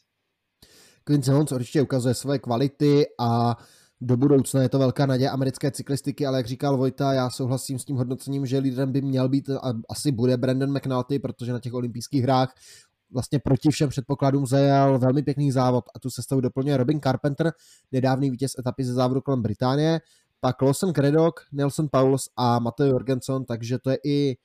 Quinn 1.05 1.23
Simmons 1.23 1.53
určitě 1.53 1.83
ukazuje 1.83 2.15
své 2.15 2.39
kvality 2.39 3.05
a 3.21 3.57
do 4.03 4.17
budoucna. 4.17 4.63
Je 4.63 4.69
to 4.69 4.79
velká 4.79 5.07
naděje 5.07 5.31
americké 5.31 5.71
cyklistiky, 5.71 6.27
ale 6.27 6.39
jak 6.39 6.47
říkal 6.47 6.77
Vojta, 6.77 7.13
já 7.13 7.31
souhlasím 7.31 7.79
s 7.79 7.85
tím 7.85 7.97
hodnocením, 7.97 8.47
že 8.47 8.59
lídrem 8.59 8.93
by 8.93 9.03
měl 9.03 9.29
být 9.29 9.51
a 9.51 9.73
asi 9.89 10.13
bude 10.13 10.37
Brandon 10.37 10.77
McNulty, 10.77 11.19
protože 11.19 11.53
na 11.53 11.61
těch 11.61 11.75
olympijských 11.75 12.23
hrách 12.23 12.55
vlastně 13.11 13.39
proti 13.39 13.71
všem 13.71 13.89
předpokladům 13.89 14.47
zajel 14.47 14.99
velmi 14.99 15.23
pěkný 15.23 15.53
závod. 15.53 15.85
A 15.95 15.99
tu 15.99 16.11
sestavu 16.11 16.41
doplňuje 16.41 16.77
Robin 16.77 17.01
Carpenter, 17.01 17.53
nedávný 17.93 18.31
vítěz 18.31 18.59
etapy 18.59 18.85
ze 18.85 18.93
závodu 18.93 19.21
kolem 19.21 19.43
Británie, 19.43 20.01
pak 20.41 20.63
Lawson 20.63 20.93
Craddock, 20.93 21.41
Nelson 21.53 21.89
Pauls 21.93 22.29
a 22.37 22.59
Mateo 22.59 22.87
Jorgenson, 22.87 23.45
takže 23.45 23.79
to 23.79 23.91
je 23.91 23.99
i 24.05 24.37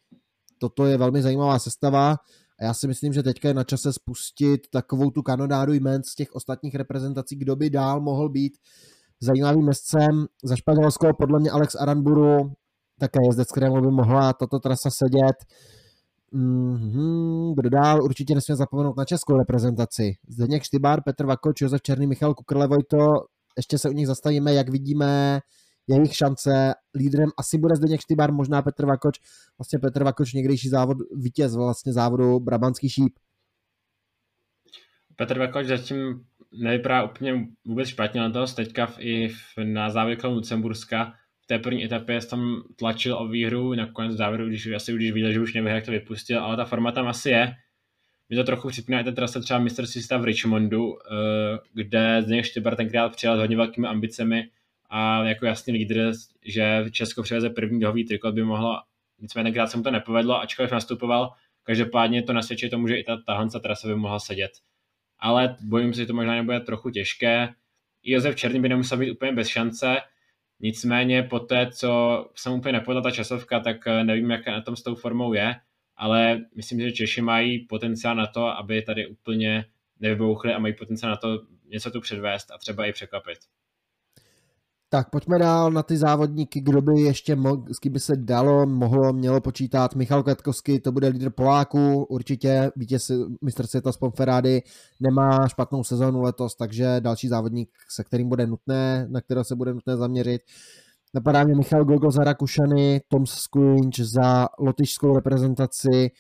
toto 0.57 0.85
je 0.85 0.97
velmi 0.97 1.21
zajímavá 1.21 1.59
sestava. 1.59 2.15
A 2.59 2.63
já 2.63 2.73
si 2.73 2.87
myslím, 2.87 3.13
že 3.13 3.23
teďka 3.23 3.47
je 3.47 3.53
na 3.53 3.63
čase 3.63 3.93
spustit 3.93 4.61
takovou 4.69 5.11
tu 5.11 5.21
kanonádu 5.21 5.73
jmen 5.73 6.03
z 6.03 6.15
těch 6.15 6.35
ostatních 6.35 6.75
reprezentací, 6.75 7.35
kdo 7.35 7.55
by 7.55 7.69
dál 7.69 8.01
mohl 8.01 8.29
být 8.29 8.57
zajímavým 9.21 9.63
městcem. 9.63 10.25
Za 10.43 10.55
Španělsko 10.55 11.07
podle 11.17 11.39
mě 11.39 11.51
Alex 11.51 11.75
Aranburu, 11.75 12.51
také 12.99 13.19
jezdec, 13.27 13.51
kterému 13.51 13.81
by 13.81 13.87
mohla 13.87 14.33
tato 14.33 14.59
trasa 14.59 14.89
sedět. 14.89 15.35
Mm-hmm, 16.33 17.53
kdo 17.55 17.69
dál? 17.69 18.03
Určitě 18.03 18.35
nesmí 18.35 18.55
zapomenout 18.55 18.97
na 18.97 19.05
českou 19.05 19.37
reprezentaci. 19.37 20.13
Zdeněk 20.27 20.63
Štybár, 20.63 21.03
Petr 21.03 21.25
Vakoč, 21.25 21.61
Josef 21.61 21.81
Černý, 21.81 22.07
Michal 22.07 22.33
Kukrle, 22.33 22.67
Vojto. 22.67 22.97
Ještě 23.57 23.77
se 23.77 23.89
u 23.89 23.93
nich 23.93 24.07
zastavíme, 24.07 24.53
jak 24.53 24.69
vidíme 24.69 25.39
jejich 25.87 26.15
šance. 26.15 26.73
Lídrem 26.95 27.29
asi 27.37 27.57
bude 27.57 27.75
Zdeněk 27.75 28.01
Štybár, 28.01 28.33
možná 28.33 28.61
Petr 28.61 28.85
Vakoč. 28.85 29.19
Vlastně 29.57 29.79
Petr 29.79 30.03
Vakoč 30.03 30.33
někdejší 30.33 30.69
závod, 30.69 30.97
vítěz 31.15 31.55
vlastně 31.55 31.93
závodu 31.93 32.39
Brabantský 32.39 32.89
šíp. 32.89 33.19
Petr 35.15 35.39
Vakoč 35.39 35.67
zatím 35.67 36.25
nevypadá 36.53 37.03
úplně 37.03 37.47
vůbec 37.65 37.89
špatně 37.89 38.21
na 38.21 38.29
toho 38.29 38.47
teďka 38.47 38.85
v, 38.85 38.99
i 38.99 39.27
v, 39.27 39.57
na 39.63 39.89
závěr 39.89 40.17
kolem 40.17 40.35
Lucemburska. 40.35 41.13
V 41.43 41.47
té 41.47 41.59
první 41.59 41.85
etapě 41.85 42.21
tam 42.21 42.63
tlačil 42.75 43.17
o 43.17 43.27
výhru, 43.27 43.73
nakonec 43.73 44.17
závěru, 44.17 44.47
když 44.47 44.67
asi 44.67 44.93
když 44.93 45.11
viděl, 45.11 45.31
že 45.31 45.39
už 45.39 45.53
nevyhrál, 45.53 45.81
to 45.81 45.91
vypustil, 45.91 46.39
ale 46.39 46.57
ta 46.57 46.65
forma 46.65 46.91
tam 46.91 47.07
asi 47.07 47.29
je. 47.29 47.53
Mě 48.29 48.37
to 48.37 48.43
trochu 48.43 48.69
připomíná 48.69 49.01
i 49.01 49.03
ta 49.03 49.11
trasa 49.11 49.39
třeba 49.39 49.59
mistrovství 49.59 50.01
v 50.17 50.23
Richmondu, 50.23 50.93
eh, 50.93 51.57
kde 51.73 52.23
z 52.25 52.27
něj 52.27 52.43
Štybar 52.43 52.75
tenkrát 52.75 53.15
přijel 53.15 53.37
s 53.37 53.39
hodně 53.39 53.57
velkými 53.57 53.87
ambicemi 53.87 54.49
a 54.89 55.23
jako 55.23 55.45
jasný 55.45 55.73
lídr, 55.73 56.11
že 56.45 56.85
Česko 56.91 57.23
přiveze 57.23 57.49
první 57.49 57.79
dohový 57.79 58.05
trikot 58.05 58.35
by 58.35 58.43
mohlo, 58.43 58.81
nicméně 59.19 59.43
tenkrát 59.43 59.67
se 59.67 59.77
mu 59.77 59.83
to 59.83 59.91
nepovedlo, 59.91 60.41
ačkoliv 60.41 60.71
nastupoval, 60.71 61.31
každopádně 61.63 62.23
to 62.23 62.33
nasvědčuje 62.33 62.69
tomu, 62.69 62.87
že 62.87 62.97
i 62.97 63.03
ta 63.03 63.17
tahanca 63.25 63.59
trasa 63.59 63.87
by 63.87 63.95
mohla 63.95 64.19
sedět 64.19 64.51
ale 65.19 65.57
bojím 65.61 65.93
se, 65.93 66.01
že 66.01 66.05
to 66.05 66.13
možná 66.13 66.35
nebude 66.35 66.59
trochu 66.59 66.89
těžké. 66.89 67.49
Josef 68.03 68.35
Černý 68.35 68.59
by 68.59 68.69
nemusel 68.69 68.97
být 68.97 69.11
úplně 69.11 69.31
bez 69.31 69.47
šance, 69.47 69.97
nicméně 70.59 71.23
po 71.23 71.39
té, 71.39 71.71
co 71.71 72.29
jsem 72.35 72.53
úplně 72.53 72.73
nepodal 72.73 73.03
ta 73.03 73.11
časovka, 73.11 73.59
tak 73.59 73.87
eh, 73.87 74.03
nevím, 74.03 74.31
jak 74.31 74.47
na 74.47 74.61
tom 74.61 74.75
s 74.75 74.83
tou 74.83 74.95
formou 74.95 75.33
je, 75.33 75.55
ale 75.97 76.45
myslím, 76.55 76.81
že 76.81 76.91
Češi 76.91 77.21
mají 77.21 77.59
potenciál 77.59 78.15
na 78.15 78.27
to, 78.27 78.45
aby 78.45 78.81
tady 78.81 79.07
úplně 79.07 79.65
nevybouchli 79.99 80.53
a 80.53 80.59
mají 80.59 80.73
potenciál 80.73 81.11
na 81.11 81.17
to 81.17 81.41
něco 81.65 81.91
tu 81.91 82.01
předvést 82.01 82.51
a 82.51 82.57
třeba 82.57 82.85
i 82.85 82.93
překvapit. 82.93 83.37
Tak 84.89 85.09
pojďme 85.09 85.39
dál 85.39 85.71
na 85.71 85.83
ty 85.83 85.97
závodníky, 85.97 86.61
kdo 86.61 86.81
by 86.81 87.01
ještě 87.01 87.35
mohl, 87.35 87.63
s 87.71 87.79
kým 87.79 87.93
by 87.93 87.99
se 87.99 88.15
dalo, 88.15 88.65
mohlo, 88.65 89.13
mělo 89.13 89.41
počítat. 89.41 89.95
Michal 89.95 90.23
Kvetkovský, 90.23 90.79
to 90.79 90.91
bude 90.91 91.07
lídr 91.07 91.29
Poláků, 91.29 92.03
určitě 92.03 92.71
vítěz 92.75 93.11
mistr 93.41 93.67
světa 93.67 93.91
z 93.91 93.97
Pomferády, 93.97 94.61
nemá 94.99 95.47
špatnou 95.47 95.83
sezónu 95.83 96.21
letos, 96.21 96.55
takže 96.55 96.95
další 96.99 97.27
závodník, 97.27 97.69
se 97.89 98.03
kterým 98.03 98.29
bude 98.29 98.47
nutné, 98.47 99.07
na 99.09 99.21
kterého 99.21 99.43
se 99.43 99.55
bude 99.55 99.73
nutné 99.73 99.97
zaměřit. 99.97 100.41
Napadá 101.13 101.43
mě 101.43 101.55
Michal 101.55 101.85
Gogo 101.85 102.11
za 102.11 102.23
Rakušany, 102.23 103.01
Tom 103.07 103.25
Squinch 103.25 103.99
za 103.99 104.47
lotyšskou 104.59 105.15
reprezentaci, 105.15 106.11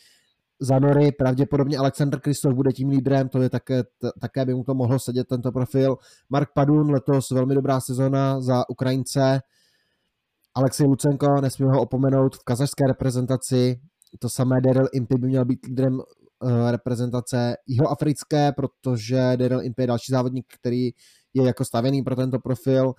za 0.59 0.79
Nory 0.79 1.11
pravděpodobně 1.11 1.77
Alexander 1.77 2.19
Kristof 2.19 2.53
bude 2.53 2.71
tím 2.71 2.89
lídrem, 2.89 3.29
to 3.29 3.41
je 3.41 3.49
také, 3.49 3.83
t- 3.83 4.11
také 4.21 4.45
by 4.45 4.53
mu 4.53 4.63
to 4.63 4.73
mohlo 4.73 4.99
sedět 4.99 5.27
tento 5.27 5.51
profil. 5.51 5.97
Mark 6.29 6.49
Padun 6.53 6.91
letos 6.91 7.31
velmi 7.31 7.55
dobrá 7.55 7.81
sezona 7.81 8.41
za 8.41 8.69
Ukrajince. 8.69 9.39
Alexej 10.55 10.87
Lucenko, 10.87 11.41
nesmíme 11.41 11.71
ho 11.71 11.81
opomenout 11.81 12.35
v 12.35 12.43
kazašské 12.43 12.87
reprezentaci. 12.87 13.79
To 14.19 14.29
samé 14.29 14.61
Daryl 14.61 14.87
Impy 14.93 15.15
by 15.15 15.27
měl 15.27 15.45
být 15.45 15.65
lídrem 15.65 15.93
uh, 15.93 16.71
reprezentace 16.71 17.55
jihoafrické, 17.67 18.51
protože 18.51 19.31
Daryl 19.35 19.61
Impy 19.61 19.83
je 19.83 19.87
další 19.87 20.11
závodník, 20.11 20.45
který 20.59 20.89
je 21.33 21.45
jako 21.45 21.65
stavěný 21.65 22.01
pro 22.01 22.15
tento 22.15 22.39
profil. 22.39 22.93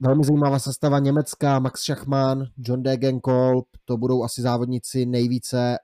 Velmi 0.00 0.24
zajímavá 0.24 0.58
sestava 0.58 0.98
německá, 0.98 1.58
Max 1.58 1.80
Schachmann, 1.80 2.44
John 2.58 2.82
Degenkolb, 2.82 3.66
to 3.84 3.96
budou 3.96 4.24
asi 4.24 4.42
závodníci 4.42 5.06
nejvíce 5.06 5.76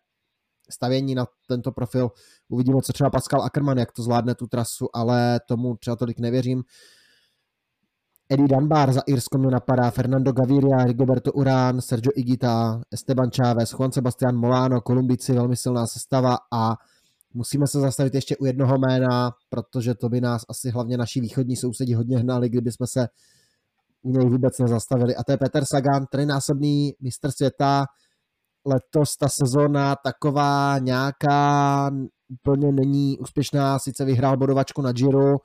stavění 0.71 1.15
na 1.15 1.27
tento 1.49 1.73
profil. 1.73 2.11
Uvidíme, 2.49 2.79
co 2.85 2.93
třeba 2.93 3.11
Pascal 3.11 3.43
Ackermann, 3.43 3.79
jak 3.79 3.93
to 3.93 4.03
zvládne 4.03 4.35
tu 4.35 4.47
trasu, 4.47 4.87
ale 4.95 5.41
tomu 5.49 5.77
třeba 5.77 5.97
tolik 5.97 6.21
nevěřím. 6.21 6.63
Eddie 8.31 8.49
Dunbar 8.49 8.93
za 8.93 9.01
Irsko 9.07 9.39
mě 9.39 9.51
napadá, 9.51 9.91
Fernando 9.91 10.33
Gaviria, 10.33 10.85
Rigoberto 10.85 11.33
Urán, 11.33 11.81
Sergio 11.81 12.13
Igita, 12.17 12.81
Esteban 12.91 13.31
Chávez, 13.31 13.73
Juan 13.73 13.93
Sebastian 13.93 14.37
Molano, 14.37 14.81
Kolumbici, 14.81 15.33
velmi 15.33 15.57
silná 15.57 15.87
sestava 15.87 16.37
a 16.53 16.77
musíme 17.35 17.67
se 17.67 17.81
zastavit 17.81 18.15
ještě 18.15 18.37
u 18.37 18.45
jednoho 18.45 18.75
jména, 18.79 19.31
protože 19.49 19.95
to 19.95 20.09
by 20.09 20.21
nás 20.21 20.43
asi 20.49 20.71
hlavně 20.71 20.97
naši 20.97 21.21
východní 21.21 21.57
sousedi 21.57 21.95
hodně 21.95 22.19
hnali, 22.19 22.49
kdyby 22.49 22.73
jsme 22.73 22.87
se 22.87 23.09
u 24.03 24.11
něj 24.11 24.31
vůbec 24.31 24.59
nezastavili. 24.59 25.17
A 25.17 25.25
to 25.25 25.33
je 25.33 25.39
Peter 25.39 25.65
Sagan, 25.65 26.07
trojnásobný 26.13 26.93
mistr 27.01 27.31
světa, 27.31 27.85
letos 28.67 29.17
ta 29.17 29.29
sezona 29.29 29.97
taková 29.97 30.79
nějaká 30.79 31.91
úplně 32.29 32.73
není 32.73 33.19
úspěšná, 33.19 33.79
sice 33.79 34.05
vyhrál 34.05 34.37
bodovačku 34.37 34.83
na 34.83 34.93
Giro, 34.93 35.37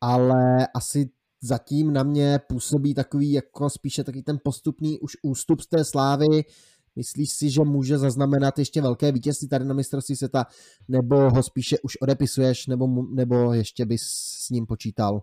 ale 0.00 0.66
asi 0.74 1.10
zatím 1.42 1.92
na 1.92 2.02
mě 2.02 2.38
působí 2.48 2.94
takový 2.94 3.32
jako 3.32 3.70
spíše 3.70 4.04
takový 4.04 4.22
ten 4.22 4.38
postupný 4.44 5.00
už 5.00 5.12
ústup 5.22 5.60
z 5.60 5.66
té 5.66 5.84
slávy. 5.84 6.26
Myslíš 6.96 7.30
si, 7.32 7.50
že 7.50 7.60
může 7.60 7.98
zaznamenat 7.98 8.58
ještě 8.58 8.82
velké 8.82 9.12
vítězství 9.12 9.48
tady 9.48 9.64
na 9.64 9.74
mistrovství 9.74 10.16
světa, 10.16 10.46
nebo 10.88 11.30
ho 11.30 11.42
spíše 11.42 11.76
už 11.78 11.96
odepisuješ, 12.02 12.66
nebo, 12.66 12.86
nebo 13.14 13.52
ještě 13.52 13.86
bys 13.86 14.02
s 14.46 14.50
ním 14.50 14.66
počítal? 14.66 15.22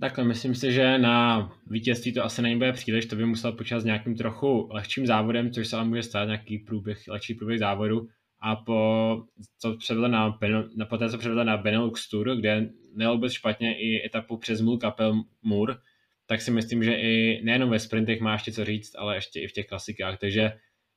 Takhle, 0.00 0.24
myslím 0.24 0.54
si, 0.54 0.72
že 0.72 0.98
na 0.98 1.48
vítězství 1.66 2.12
to 2.12 2.24
asi 2.24 2.42
nebude 2.42 2.72
příliš, 2.72 3.06
to 3.06 3.16
by 3.16 3.26
musel 3.26 3.52
počítat 3.52 3.80
s 3.80 3.84
nějakým 3.84 4.16
trochu 4.16 4.68
lehčím 4.72 5.06
závodem, 5.06 5.50
což 5.50 5.68
se 5.68 5.76
ale 5.76 5.84
může 5.84 6.02
stát 6.02 6.24
nějaký 6.24 6.58
průběh, 6.58 7.08
lehčí 7.08 7.34
průběh 7.34 7.58
závodu. 7.58 8.08
A 8.42 8.56
po, 8.56 9.22
co 9.58 9.76
předvedl 9.76 10.08
na, 10.08 10.38
na 10.76 10.86
poté, 10.86 11.10
co 11.10 11.18
předvedl 11.18 11.44
na 11.44 11.56
Benelux 11.56 12.08
Tour, 12.08 12.36
kde 12.36 12.70
nejel 12.94 13.14
vůbec 13.14 13.32
špatně 13.32 13.78
i 13.78 14.06
etapu 14.06 14.36
přes 14.36 14.60
Mul 14.60 14.78
Kapel 14.78 15.22
Mur, 15.42 15.78
tak 16.26 16.40
si 16.40 16.50
myslím, 16.50 16.84
že 16.84 16.94
i 16.94 17.40
nejenom 17.44 17.70
ve 17.70 17.78
sprintech 17.78 18.20
má 18.20 18.32
ještě 18.32 18.52
co 18.52 18.64
říct, 18.64 18.92
ale 18.98 19.14
ještě 19.14 19.40
i 19.40 19.48
v 19.48 19.52
těch 19.52 19.66
klasikách. 19.66 20.18
Takže 20.18 20.52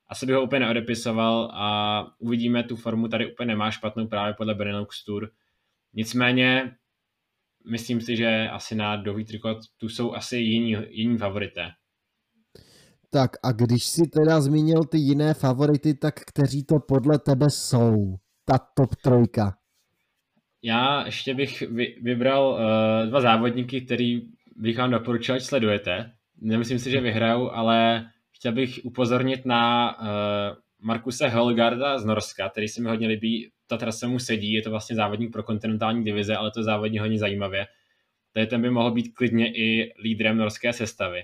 asi 0.08 0.26
bych 0.26 0.36
ho 0.36 0.43
úplně 0.43 0.60
neodepisoval 0.60 1.51
a 1.54 2.06
uvidíme, 2.20 2.64
tu 2.64 2.76
formu 2.76 3.08
tady 3.08 3.32
úplně 3.32 3.47
nemá 3.47 3.72
špatnou 3.72 4.08
právě 4.08 4.34
podle 4.34 4.56
Benelux 4.56 5.04
Tour. 5.04 5.30
Nicméně 5.93 6.72
myslím 7.72 8.01
si, 8.01 8.16
že 8.16 8.49
asi 8.51 8.76
na 8.76 8.95
dový 8.95 9.26
trikot 9.26 9.57
tu 9.78 9.89
jsou 9.89 10.14
asi 10.14 10.38
jiní, 10.38 10.76
jiní 10.89 11.18
favorité. 11.18 11.72
Tak 13.09 13.32
a 13.43 13.51
když 13.51 13.84
si 13.84 14.07
teda 14.07 14.41
zmínil 14.41 14.84
ty 14.84 14.97
jiné 14.97 15.34
favority, 15.34 15.93
tak 15.93 16.20
kteří 16.20 16.64
to 16.64 16.80
podle 16.80 17.20
tebe 17.20 17.49
jsou? 17.49 18.16
Ta 18.45 18.57
top 18.57 18.95
trojka. 18.95 19.57
Já 20.61 21.05
ještě 21.05 21.34
bych 21.34 21.61
vy, 21.61 21.95
vybral 22.01 22.47
uh, 22.47 23.09
dva 23.09 23.22
závodníky, 23.22 23.82
který 23.82 24.22
bych 24.55 24.78
vám 24.78 24.91
doporučil, 24.91 25.36
ať 25.36 25.41
sledujete. 25.41 26.11
Nemyslím 26.41 26.80
si, 26.80 26.91
že 26.91 27.01
vyhrajou, 27.01 27.51
ale 27.51 28.05
chtěl 28.32 28.51
bych 28.51 28.80
upozornit 28.84 29.45
na 29.45 29.95
uh, 29.99 30.07
Markuse 30.82 31.30
Holgarda 31.30 31.99
z 31.99 32.05
Norska, 32.05 32.49
který 32.49 32.68
se 32.68 32.82
mi 32.82 32.89
hodně 32.89 33.07
líbí. 33.07 33.49
Ta 33.68 33.78
trasa 33.78 34.07
mu 34.07 34.20
sedí, 34.20 34.53
je 34.53 34.61
to 34.61 34.70
vlastně 34.70 34.95
závodník 34.95 35.32
pro 35.32 35.43
kontinentální 35.43 36.03
divize, 36.03 36.36
ale 36.36 36.51
to 36.51 36.64
závodní 36.64 36.99
hodně 36.99 37.20
zajímavě. 37.20 37.68
Tady 38.34 38.47
ten 38.47 38.61
by 38.61 38.70
mohl 38.70 38.91
být 38.91 39.14
klidně 39.14 39.51
i 39.55 39.93
lídrem 40.03 40.38
norské 40.38 40.74
sestavy. 40.74 41.24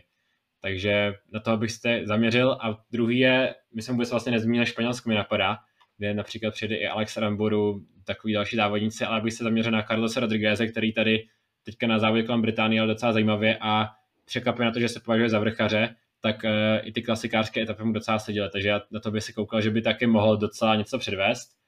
Takže 0.62 1.14
na 1.34 1.40
to 1.40 1.58
bych 1.58 1.72
se 1.72 2.02
zaměřil. 2.04 2.52
A 2.52 2.84
druhý 2.92 3.20
je, 3.20 3.56
my 3.76 3.82
jsme 3.82 3.92
vůbec 3.92 4.12
vlastně 4.12 4.32
nezmínili, 4.32 4.66
Španělsko 4.66 5.10
mi 5.10 5.16
napadá, 5.16 5.58
kde 5.98 6.14
například 6.14 6.52
přijde 6.52 6.76
i 6.76 6.88
Alex 6.88 7.18
Ramboru, 7.18 7.86
takový 8.06 8.34
další 8.34 8.56
závodníci, 8.56 9.06
ale 9.06 9.22
bych 9.22 9.34
se 9.34 9.44
zaměřil 9.44 9.72
na 9.72 9.84
Carlos 9.84 10.18
Rodrigueze, 10.18 10.68
který 10.68 10.94
tady 10.94 11.28
teďka 11.64 11.88
na 11.88 12.00
závodě 12.00 12.24
kolem 12.24 12.42
Británie, 12.42 12.82
ale 12.82 12.94
docela 12.94 13.14
zajímavě 13.14 13.58
a 13.62 13.90
překvapuje 14.26 14.66
na 14.66 14.72
to, 14.72 14.80
že 14.80 14.90
se 14.90 15.00
považuje 15.00 15.30
za 15.30 15.40
vrchaře, 15.40 15.96
tak 16.22 16.44
uh, 16.44 16.52
i 16.88 16.92
ty 16.92 17.02
klasikářské 17.02 17.62
etapy 17.62 17.84
mu 17.84 17.94
docela 17.94 18.20
seděly, 18.20 18.50
takže 18.52 18.70
já 18.70 18.82
na 18.92 19.00
to 19.00 19.12
bych 19.12 19.24
si 19.24 19.34
koukal, 19.34 19.62
že 19.62 19.70
by 19.70 19.82
taky 19.82 20.08
mohl 20.08 20.38
docela 20.38 20.76
něco 20.76 21.00
předvést. 21.00 21.59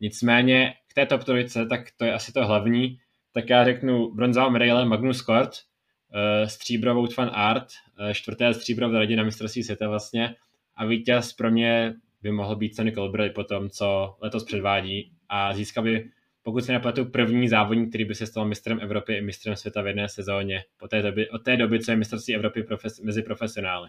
Nicméně 0.00 0.74
k 0.88 0.94
té 0.94 1.06
top 1.06 1.24
trojice, 1.24 1.66
tak 1.66 1.80
to 1.96 2.04
je 2.04 2.14
asi 2.14 2.32
to 2.32 2.46
hlavní, 2.46 2.98
tak 3.32 3.50
já 3.50 3.64
řeknu 3.64 4.14
bronzová 4.14 4.48
medaile 4.48 4.84
Magnus 4.84 5.22
Kort, 5.22 5.50
uh, 5.50 6.48
stříbro 6.48 6.94
Wout 6.94 7.16
van 7.16 7.30
Art, 7.34 7.66
uh, 8.00 8.12
čtvrté 8.12 8.54
stříbro 8.54 8.90
v 8.90 8.94
radě 8.94 9.16
na 9.16 9.22
mistrovství 9.22 9.62
světa 9.62 9.88
vlastně 9.88 10.34
a 10.76 10.86
vítěz 10.86 11.32
pro 11.32 11.50
mě 11.50 11.94
by 12.22 12.32
mohl 12.32 12.56
být 12.56 12.76
Sonny 12.76 12.92
Colbrelli 12.92 13.30
po 13.30 13.44
tom, 13.44 13.70
co 13.70 14.16
letos 14.20 14.44
předvádí 14.44 15.12
a 15.28 15.54
získal 15.54 15.84
by, 15.84 16.10
pokud 16.42 16.64
se 16.64 16.72
nepletu, 16.72 17.04
první 17.04 17.48
závodník, 17.48 17.88
který 17.88 18.04
by 18.04 18.14
se 18.14 18.26
stal 18.26 18.44
mistrem 18.44 18.78
Evropy 18.82 19.14
i 19.14 19.22
mistrem 19.22 19.56
světa 19.56 19.82
v 19.82 19.86
jedné 19.86 20.08
sezóně 20.08 20.64
po 20.76 20.88
té 20.88 21.02
doby, 21.02 21.30
od 21.30 21.38
té 21.44 21.56
doby, 21.56 21.80
co 21.80 21.90
je 21.90 21.96
mistrovství 21.96 22.34
Evropy 22.34 22.62
profes, 22.62 23.00
mezi 23.00 23.22
profesionály. 23.22 23.88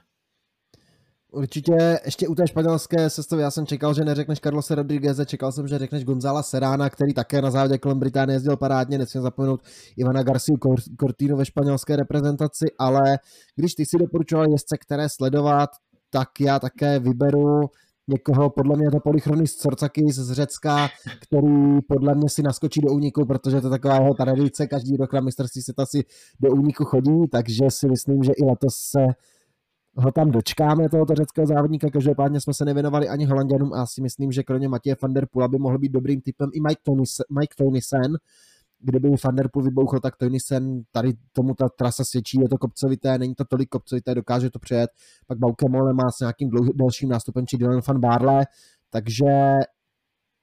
Určitě 1.34 2.00
ještě 2.06 2.28
u 2.28 2.36
té 2.36 2.48
španělské 2.48 3.10
sestavy, 3.10 3.42
já 3.42 3.52
jsem 3.52 3.66
čekal, 3.66 3.94
že 3.94 4.06
neřekneš 4.06 4.40
Carlose 4.40 4.76
Rodrigueze, 4.76 5.26
čekal 5.26 5.52
jsem, 5.52 5.68
že 5.68 5.78
řekneš 5.78 6.04
Gonzala 6.04 6.44
Serána, 6.44 6.90
který 6.90 7.14
také 7.14 7.42
na 7.42 7.52
závodě 7.52 7.78
kolem 7.78 8.00
Británie 8.00 8.36
jezdil 8.36 8.58
parádně, 8.58 8.98
nesmím 8.98 9.24
zapomenout 9.24 9.62
Ivana 9.98 10.24
Garciu 10.24 10.58
Cortino 11.00 11.38
ve 11.38 11.46
španělské 11.46 11.96
reprezentaci, 11.96 12.66
ale 12.80 13.20
když 13.56 13.74
ty 13.74 13.86
si 13.86 13.98
doporučoval 13.98 14.52
jezdce, 14.52 14.78
které 14.78 15.10
sledovat, 15.10 15.70
tak 16.10 16.30
já 16.40 16.60
také 16.60 17.00
vyberu 17.00 17.70
někoho, 18.08 18.50
podle 18.50 18.76
mě 18.76 18.86
je 18.86 18.92
to 18.92 19.00
polychronist 19.00 19.62
Sorcakis 19.62 20.16
z 20.16 20.32
Řecka, 20.32 20.90
který 21.22 21.82
podle 21.88 22.16
mě 22.16 22.30
si 22.30 22.44
naskočí 22.44 22.82
do 22.82 22.92
úniku, 22.92 23.26
protože 23.26 23.62
to 23.62 23.68
je 23.68 23.72
taková 23.72 23.96
jeho 23.96 24.14
tradice, 24.14 24.68
každý 24.68 24.98
rok 24.98 25.14
na 25.14 25.22
mistrovství 25.22 25.62
světa 25.62 25.86
si 25.86 26.04
do 26.40 26.50
úniku 26.52 26.86
chodí, 26.86 27.28
takže 27.32 27.66
si 27.70 27.88
myslím, 27.88 28.24
že 28.24 28.32
i 28.32 28.46
letos 28.46 28.76
se 28.76 29.06
ho 29.96 30.12
tam 30.12 30.32
dočkáme, 30.32 30.90
tohoto 30.90 31.16
řeckého 31.16 31.48
závodníka. 31.48 31.90
Každopádně 31.90 32.42
jsme 32.42 32.54
se 32.54 32.66
nevěnovali 32.66 33.10
ani 33.10 33.26
Holandianům 33.26 33.74
a 33.74 33.86
si 33.86 34.02
myslím, 34.02 34.32
že 34.32 34.44
kromě 34.44 34.68
Matěje 34.68 34.96
van 35.02 35.14
der 35.14 35.28
Pula 35.32 35.48
by 35.48 35.58
mohl 35.58 35.78
být 35.78 35.92
dobrým 35.92 36.22
typem 36.22 36.50
i 36.54 36.62
Mike, 36.62 36.82
Tonisen, 36.84 37.26
Mike 37.40 37.56
Tonisen, 37.58 38.18
kdyby 38.82 39.10
Van 39.26 39.36
Der 39.36 39.50
Poel 39.54 39.66
vybouchl, 39.66 40.00
tak 40.00 40.18
Tonisen 40.18 40.82
tady 40.92 41.14
tomu 41.34 41.54
ta 41.54 41.70
trasa 41.70 42.04
svědčí, 42.04 42.40
je 42.42 42.50
to 42.50 42.58
kopcovité, 42.58 43.18
není 43.18 43.36
to 43.36 43.46
tolik 43.46 43.70
kopcovité, 43.70 44.16
dokáže 44.16 44.50
to 44.50 44.60
přejet. 44.60 44.90
Pak 45.28 45.38
Bauke 45.38 45.70
Mole 45.70 45.94
má 45.94 46.12
s 46.18 46.20
nějakým 46.20 46.50
dalším 46.76 47.10
nástupem, 47.10 47.48
či 47.48 47.58
Dylan 47.58 47.82
van 47.88 48.00
Barle, 48.00 48.46
takže 48.90 49.26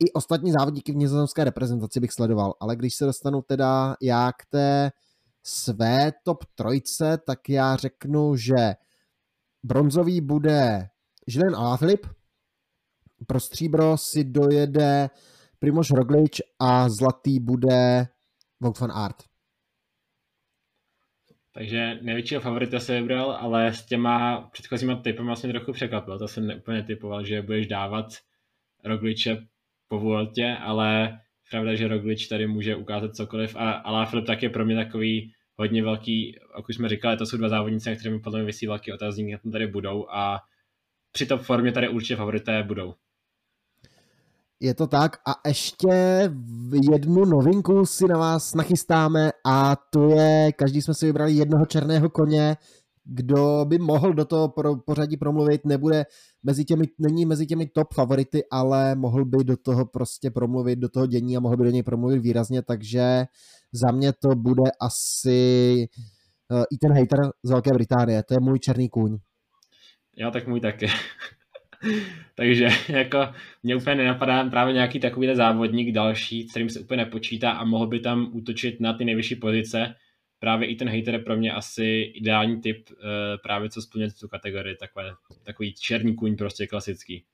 i 0.04 0.12
ostatní 0.12 0.52
závodníky 0.52 0.92
v 0.92 0.96
nizozemské 0.96 1.44
reprezentaci 1.44 2.00
bych 2.00 2.12
sledoval, 2.12 2.54
ale 2.60 2.76
když 2.76 2.94
se 2.94 3.04
dostanu 3.04 3.42
teda 3.42 3.96
já 4.02 4.32
k 4.32 4.46
té 4.50 4.90
své 5.42 6.12
top 6.24 6.44
trojce, 6.54 7.18
tak 7.26 7.48
já 7.48 7.76
řeknu, 7.76 8.36
že 8.36 8.74
bronzový 9.62 10.20
bude 10.20 10.88
Žilen 11.26 11.54
Alaphilipp, 11.54 12.06
pro 13.26 13.40
stříbro 13.40 13.96
si 13.96 14.24
dojede 14.24 15.10
Primož 15.58 15.90
Roglič 15.90 16.40
a 16.60 16.88
zlatý 16.88 17.40
bude 17.40 18.06
Vogue 18.60 18.80
van 18.80 18.92
Art. 18.92 19.16
Takže 21.52 21.98
největšího 22.02 22.40
favorita 22.40 22.80
se 22.80 23.00
vybral, 23.00 23.32
ale 23.32 23.74
s 23.74 23.86
těma 23.86 24.40
předchozíma 24.52 24.96
typy 24.96 25.22
vlastně 25.22 25.50
trochu 25.50 25.72
překvapil. 25.72 26.18
To 26.18 26.28
jsem 26.28 26.50
úplně 26.58 26.82
typoval, 26.82 27.24
že 27.24 27.42
budeš 27.42 27.66
dávat 27.66 28.06
Rogliče 28.84 29.46
po 29.88 29.98
Vueltě, 29.98 30.56
ale 30.60 31.18
pravda, 31.50 31.74
že 31.74 31.88
Roglič 31.88 32.26
tady 32.26 32.46
může 32.46 32.76
ukázat 32.76 33.14
cokoliv 33.14 33.56
a 33.56 33.70
Alá 33.72 34.04
Filip 34.04 34.26
tak 34.26 34.42
je 34.42 34.50
pro 34.50 34.64
mě 34.64 34.76
takový 34.76 35.32
hodně 35.58 35.82
velký, 35.82 36.38
jak 36.56 36.68
už 36.68 36.76
jsme 36.76 36.88
říkali, 36.88 37.16
to 37.16 37.26
jsou 37.26 37.36
dva 37.36 37.48
závodníci, 37.48 37.90
na 37.90 37.96
kterými 37.96 38.20
podle 38.20 38.38
mě 38.38 38.46
vysí 38.46 38.66
velký 38.66 38.92
otazník, 38.92 39.28
jak 39.28 39.40
tady 39.52 39.66
budou 39.66 40.06
a 40.10 40.38
při 41.12 41.26
top 41.26 41.40
formě 41.40 41.72
tady 41.72 41.88
určitě 41.88 42.16
favorité 42.16 42.62
budou. 42.62 42.94
Je 44.60 44.74
to 44.74 44.86
tak 44.86 45.16
a 45.26 45.48
ještě 45.48 45.88
jednu 46.92 47.24
novinku 47.24 47.86
si 47.86 48.04
na 48.08 48.18
vás 48.18 48.54
nachystáme 48.54 49.30
a 49.46 49.76
to 49.76 50.08
je, 50.08 50.52
každý 50.52 50.82
jsme 50.82 50.94
si 50.94 51.06
vybrali 51.06 51.32
jednoho 51.32 51.66
černého 51.66 52.10
koně, 52.10 52.56
kdo 53.08 53.64
by 53.68 53.78
mohl 53.78 54.12
do 54.12 54.24
toho 54.24 54.48
pro, 54.48 54.76
pořadí 54.76 55.16
promluvit, 55.16 55.64
nebude 55.64 56.04
mezi 56.42 56.64
těmi, 56.64 56.84
není 56.98 57.26
mezi 57.26 57.46
těmi 57.46 57.66
top 57.66 57.94
favority, 57.94 58.42
ale 58.50 58.94
mohl 58.94 59.24
by 59.24 59.44
do 59.44 59.56
toho 59.56 59.86
prostě 59.86 60.30
promluvit, 60.30 60.78
do 60.78 60.88
toho 60.88 61.06
dění 61.06 61.36
a 61.36 61.40
mohl 61.40 61.56
by 61.56 61.64
do 61.64 61.70
něj 61.70 61.82
promluvit 61.82 62.18
výrazně, 62.18 62.62
takže 62.62 63.24
za 63.72 63.92
mě 63.92 64.12
to 64.12 64.28
bude 64.36 64.70
asi 64.80 65.86
uh, 66.50 66.62
i 66.72 66.78
ten 66.78 66.92
hater 66.92 67.18
z 67.42 67.50
Velké 67.50 67.70
Británie, 67.74 68.22
to 68.22 68.34
je 68.34 68.40
můj 68.40 68.58
černý 68.58 68.88
kůň. 68.88 69.18
Já 70.16 70.30
tak 70.30 70.46
můj 70.46 70.60
taky. 70.60 70.86
Takže 72.34 72.68
jako 72.88 73.18
mě 73.62 73.76
úplně 73.76 73.96
nenapadá 73.96 74.44
právě 74.50 74.74
nějaký 74.74 75.00
takový 75.00 75.34
závodník 75.34 75.94
další, 75.94 76.42
s 76.42 76.50
kterým 76.50 76.70
se 76.70 76.80
úplně 76.80 77.04
nepočítá 77.04 77.50
a 77.50 77.64
mohl 77.64 77.86
by 77.86 78.00
tam 78.00 78.30
útočit 78.32 78.80
na 78.80 78.92
ty 78.92 79.04
nejvyšší 79.04 79.36
pozice. 79.36 79.94
Právě 80.38 80.68
i 80.68 80.76
ten 80.76 80.88
hater 80.88 81.14
je 81.14 81.18
pro 81.18 81.36
mě 81.36 81.52
asi 81.52 82.12
ideální 82.14 82.60
typ 82.60 82.88
eh, 82.90 83.38
právě 83.42 83.70
co 83.70 83.82
splňuje 83.82 84.10
tu 84.20 84.28
kategorii, 84.28 84.76
takové, 84.76 85.10
takový 85.42 85.74
černý 85.74 86.14
kůň 86.14 86.36
prostě 86.36 86.66
klasický. 86.66 87.24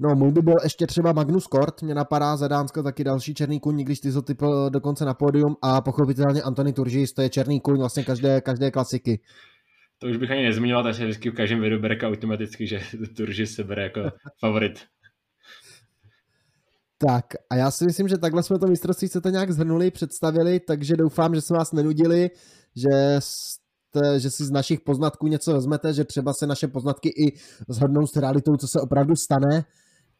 No, 0.00 0.14
můj 0.14 0.32
by 0.32 0.40
byl 0.40 0.56
ještě 0.62 0.86
třeba 0.86 1.12
Magnus 1.12 1.46
Kort, 1.46 1.82
mě 1.82 1.94
napadá 1.94 2.36
za 2.36 2.48
Dánsko 2.48 2.82
taky 2.82 3.04
další 3.04 3.34
černý 3.34 3.60
kůň, 3.60 3.84
když 3.84 4.00
ty 4.00 4.12
to 4.12 4.22
typl 4.22 4.70
dokonce 4.70 5.04
na 5.04 5.14
pódium 5.14 5.56
a 5.62 5.80
pochopitelně 5.80 6.42
Antony 6.42 6.72
Turžis, 6.72 7.12
to 7.12 7.22
je 7.22 7.28
černý 7.28 7.60
kůň 7.60 7.78
vlastně 7.78 8.04
každé, 8.04 8.40
každé 8.40 8.70
klasiky 8.70 9.20
to 10.02 10.08
už 10.08 10.16
bych 10.16 10.30
ani 10.30 10.42
nezmiňoval, 10.42 10.82
takže 10.82 11.04
vždycky 11.04 11.30
v 11.30 11.34
každém 11.34 11.60
videu 11.60 11.78
bere 11.78 11.96
automaticky, 11.96 12.66
že 12.66 12.80
Turži 13.16 13.46
se 13.46 13.64
bere 13.64 13.82
jako 13.82 14.12
favorit. 14.38 14.86
Tak 17.06 17.24
a 17.50 17.56
já 17.56 17.70
si 17.70 17.84
myslím, 17.84 18.08
že 18.08 18.18
takhle 18.18 18.42
jsme 18.42 18.58
to 18.58 18.66
mistrovství 18.66 19.08
to 19.08 19.28
nějak 19.28 19.52
zhrnuli, 19.52 19.90
představili, 19.90 20.60
takže 20.60 20.96
doufám, 20.96 21.34
že 21.34 21.40
jsme 21.40 21.58
vás 21.58 21.72
nenudili, 21.72 22.30
že 22.76 23.16
jste, 23.18 24.20
že 24.20 24.30
si 24.30 24.44
z 24.44 24.50
našich 24.50 24.80
poznatků 24.80 25.26
něco 25.26 25.52
vezmete, 25.52 25.92
že 25.92 26.04
třeba 26.04 26.32
se 26.32 26.46
naše 26.46 26.68
poznatky 26.68 27.08
i 27.08 27.32
zhodnou 27.68 28.06
s 28.06 28.16
realitou, 28.16 28.56
co 28.56 28.68
se 28.68 28.80
opravdu 28.80 29.16
stane. 29.16 29.64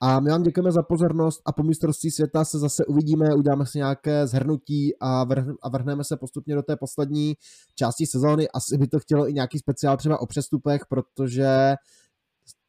A 0.00 0.20
my 0.20 0.30
vám 0.30 0.42
děkujeme 0.42 0.72
za 0.72 0.82
pozornost 0.82 1.40
a 1.46 1.52
po 1.52 1.62
mistrovství 1.62 2.10
světa 2.10 2.44
se 2.44 2.58
zase 2.58 2.84
uvidíme, 2.84 3.34
uděláme 3.34 3.66
si 3.66 3.78
nějaké 3.78 4.26
zhrnutí 4.26 4.92
a, 5.00 5.24
vrh, 5.24 5.44
a 5.62 5.68
vrhneme 5.68 6.04
se 6.04 6.16
postupně 6.16 6.54
do 6.54 6.62
té 6.62 6.76
poslední 6.76 7.34
části 7.74 8.06
sezóny. 8.06 8.48
Asi 8.48 8.78
by 8.78 8.86
to 8.86 8.98
chtělo 8.98 9.28
i 9.28 9.32
nějaký 9.32 9.58
speciál 9.58 9.96
třeba 9.96 10.20
o 10.20 10.26
přestupech, 10.26 10.82
protože 10.88 11.74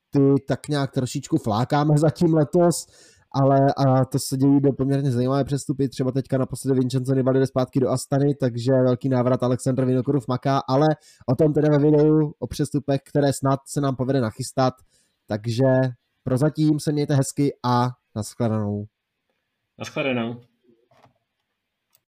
ty 0.09 0.19
tak 0.47 0.67
nějak 0.67 0.91
trošičku 0.91 1.37
flákáme 1.37 1.97
zatím 1.97 2.33
letos, 2.33 2.85
ale 3.33 3.73
a 3.77 4.05
to 4.05 4.19
se 4.19 4.37
dějí 4.37 4.61
do 4.61 4.73
poměrně 4.73 5.11
zajímavé 5.11 5.43
přestupy, 5.43 5.89
třeba 5.89 6.11
teďka 6.11 6.37
naposledy 6.37 6.79
Vincenzo 6.79 7.13
Nibali 7.13 7.39
jde 7.39 7.47
zpátky 7.47 7.79
do 7.79 7.89
Astany, 7.89 8.35
takže 8.35 8.71
velký 8.71 9.09
návrat 9.09 9.43
Aleksandr 9.43 9.85
Vinokurov 9.85 10.27
maká, 10.27 10.61
ale 10.69 10.87
o 11.27 11.35
tom 11.35 11.53
teda 11.53 11.67
ve 11.71 11.77
videu 11.77 12.33
o 12.39 12.47
přestupech, 12.47 13.01
které 13.09 13.33
snad 13.33 13.59
se 13.67 13.81
nám 13.81 13.95
povede 13.95 14.21
nachystat, 14.21 14.73
takže 15.27 15.65
Prozatím 16.23 16.79
se 16.79 16.91
mějte 16.91 17.15
hezky 17.15 17.51
a 17.63 17.89
nashledanou. 18.15 18.85
Nashledanou. 19.79 20.41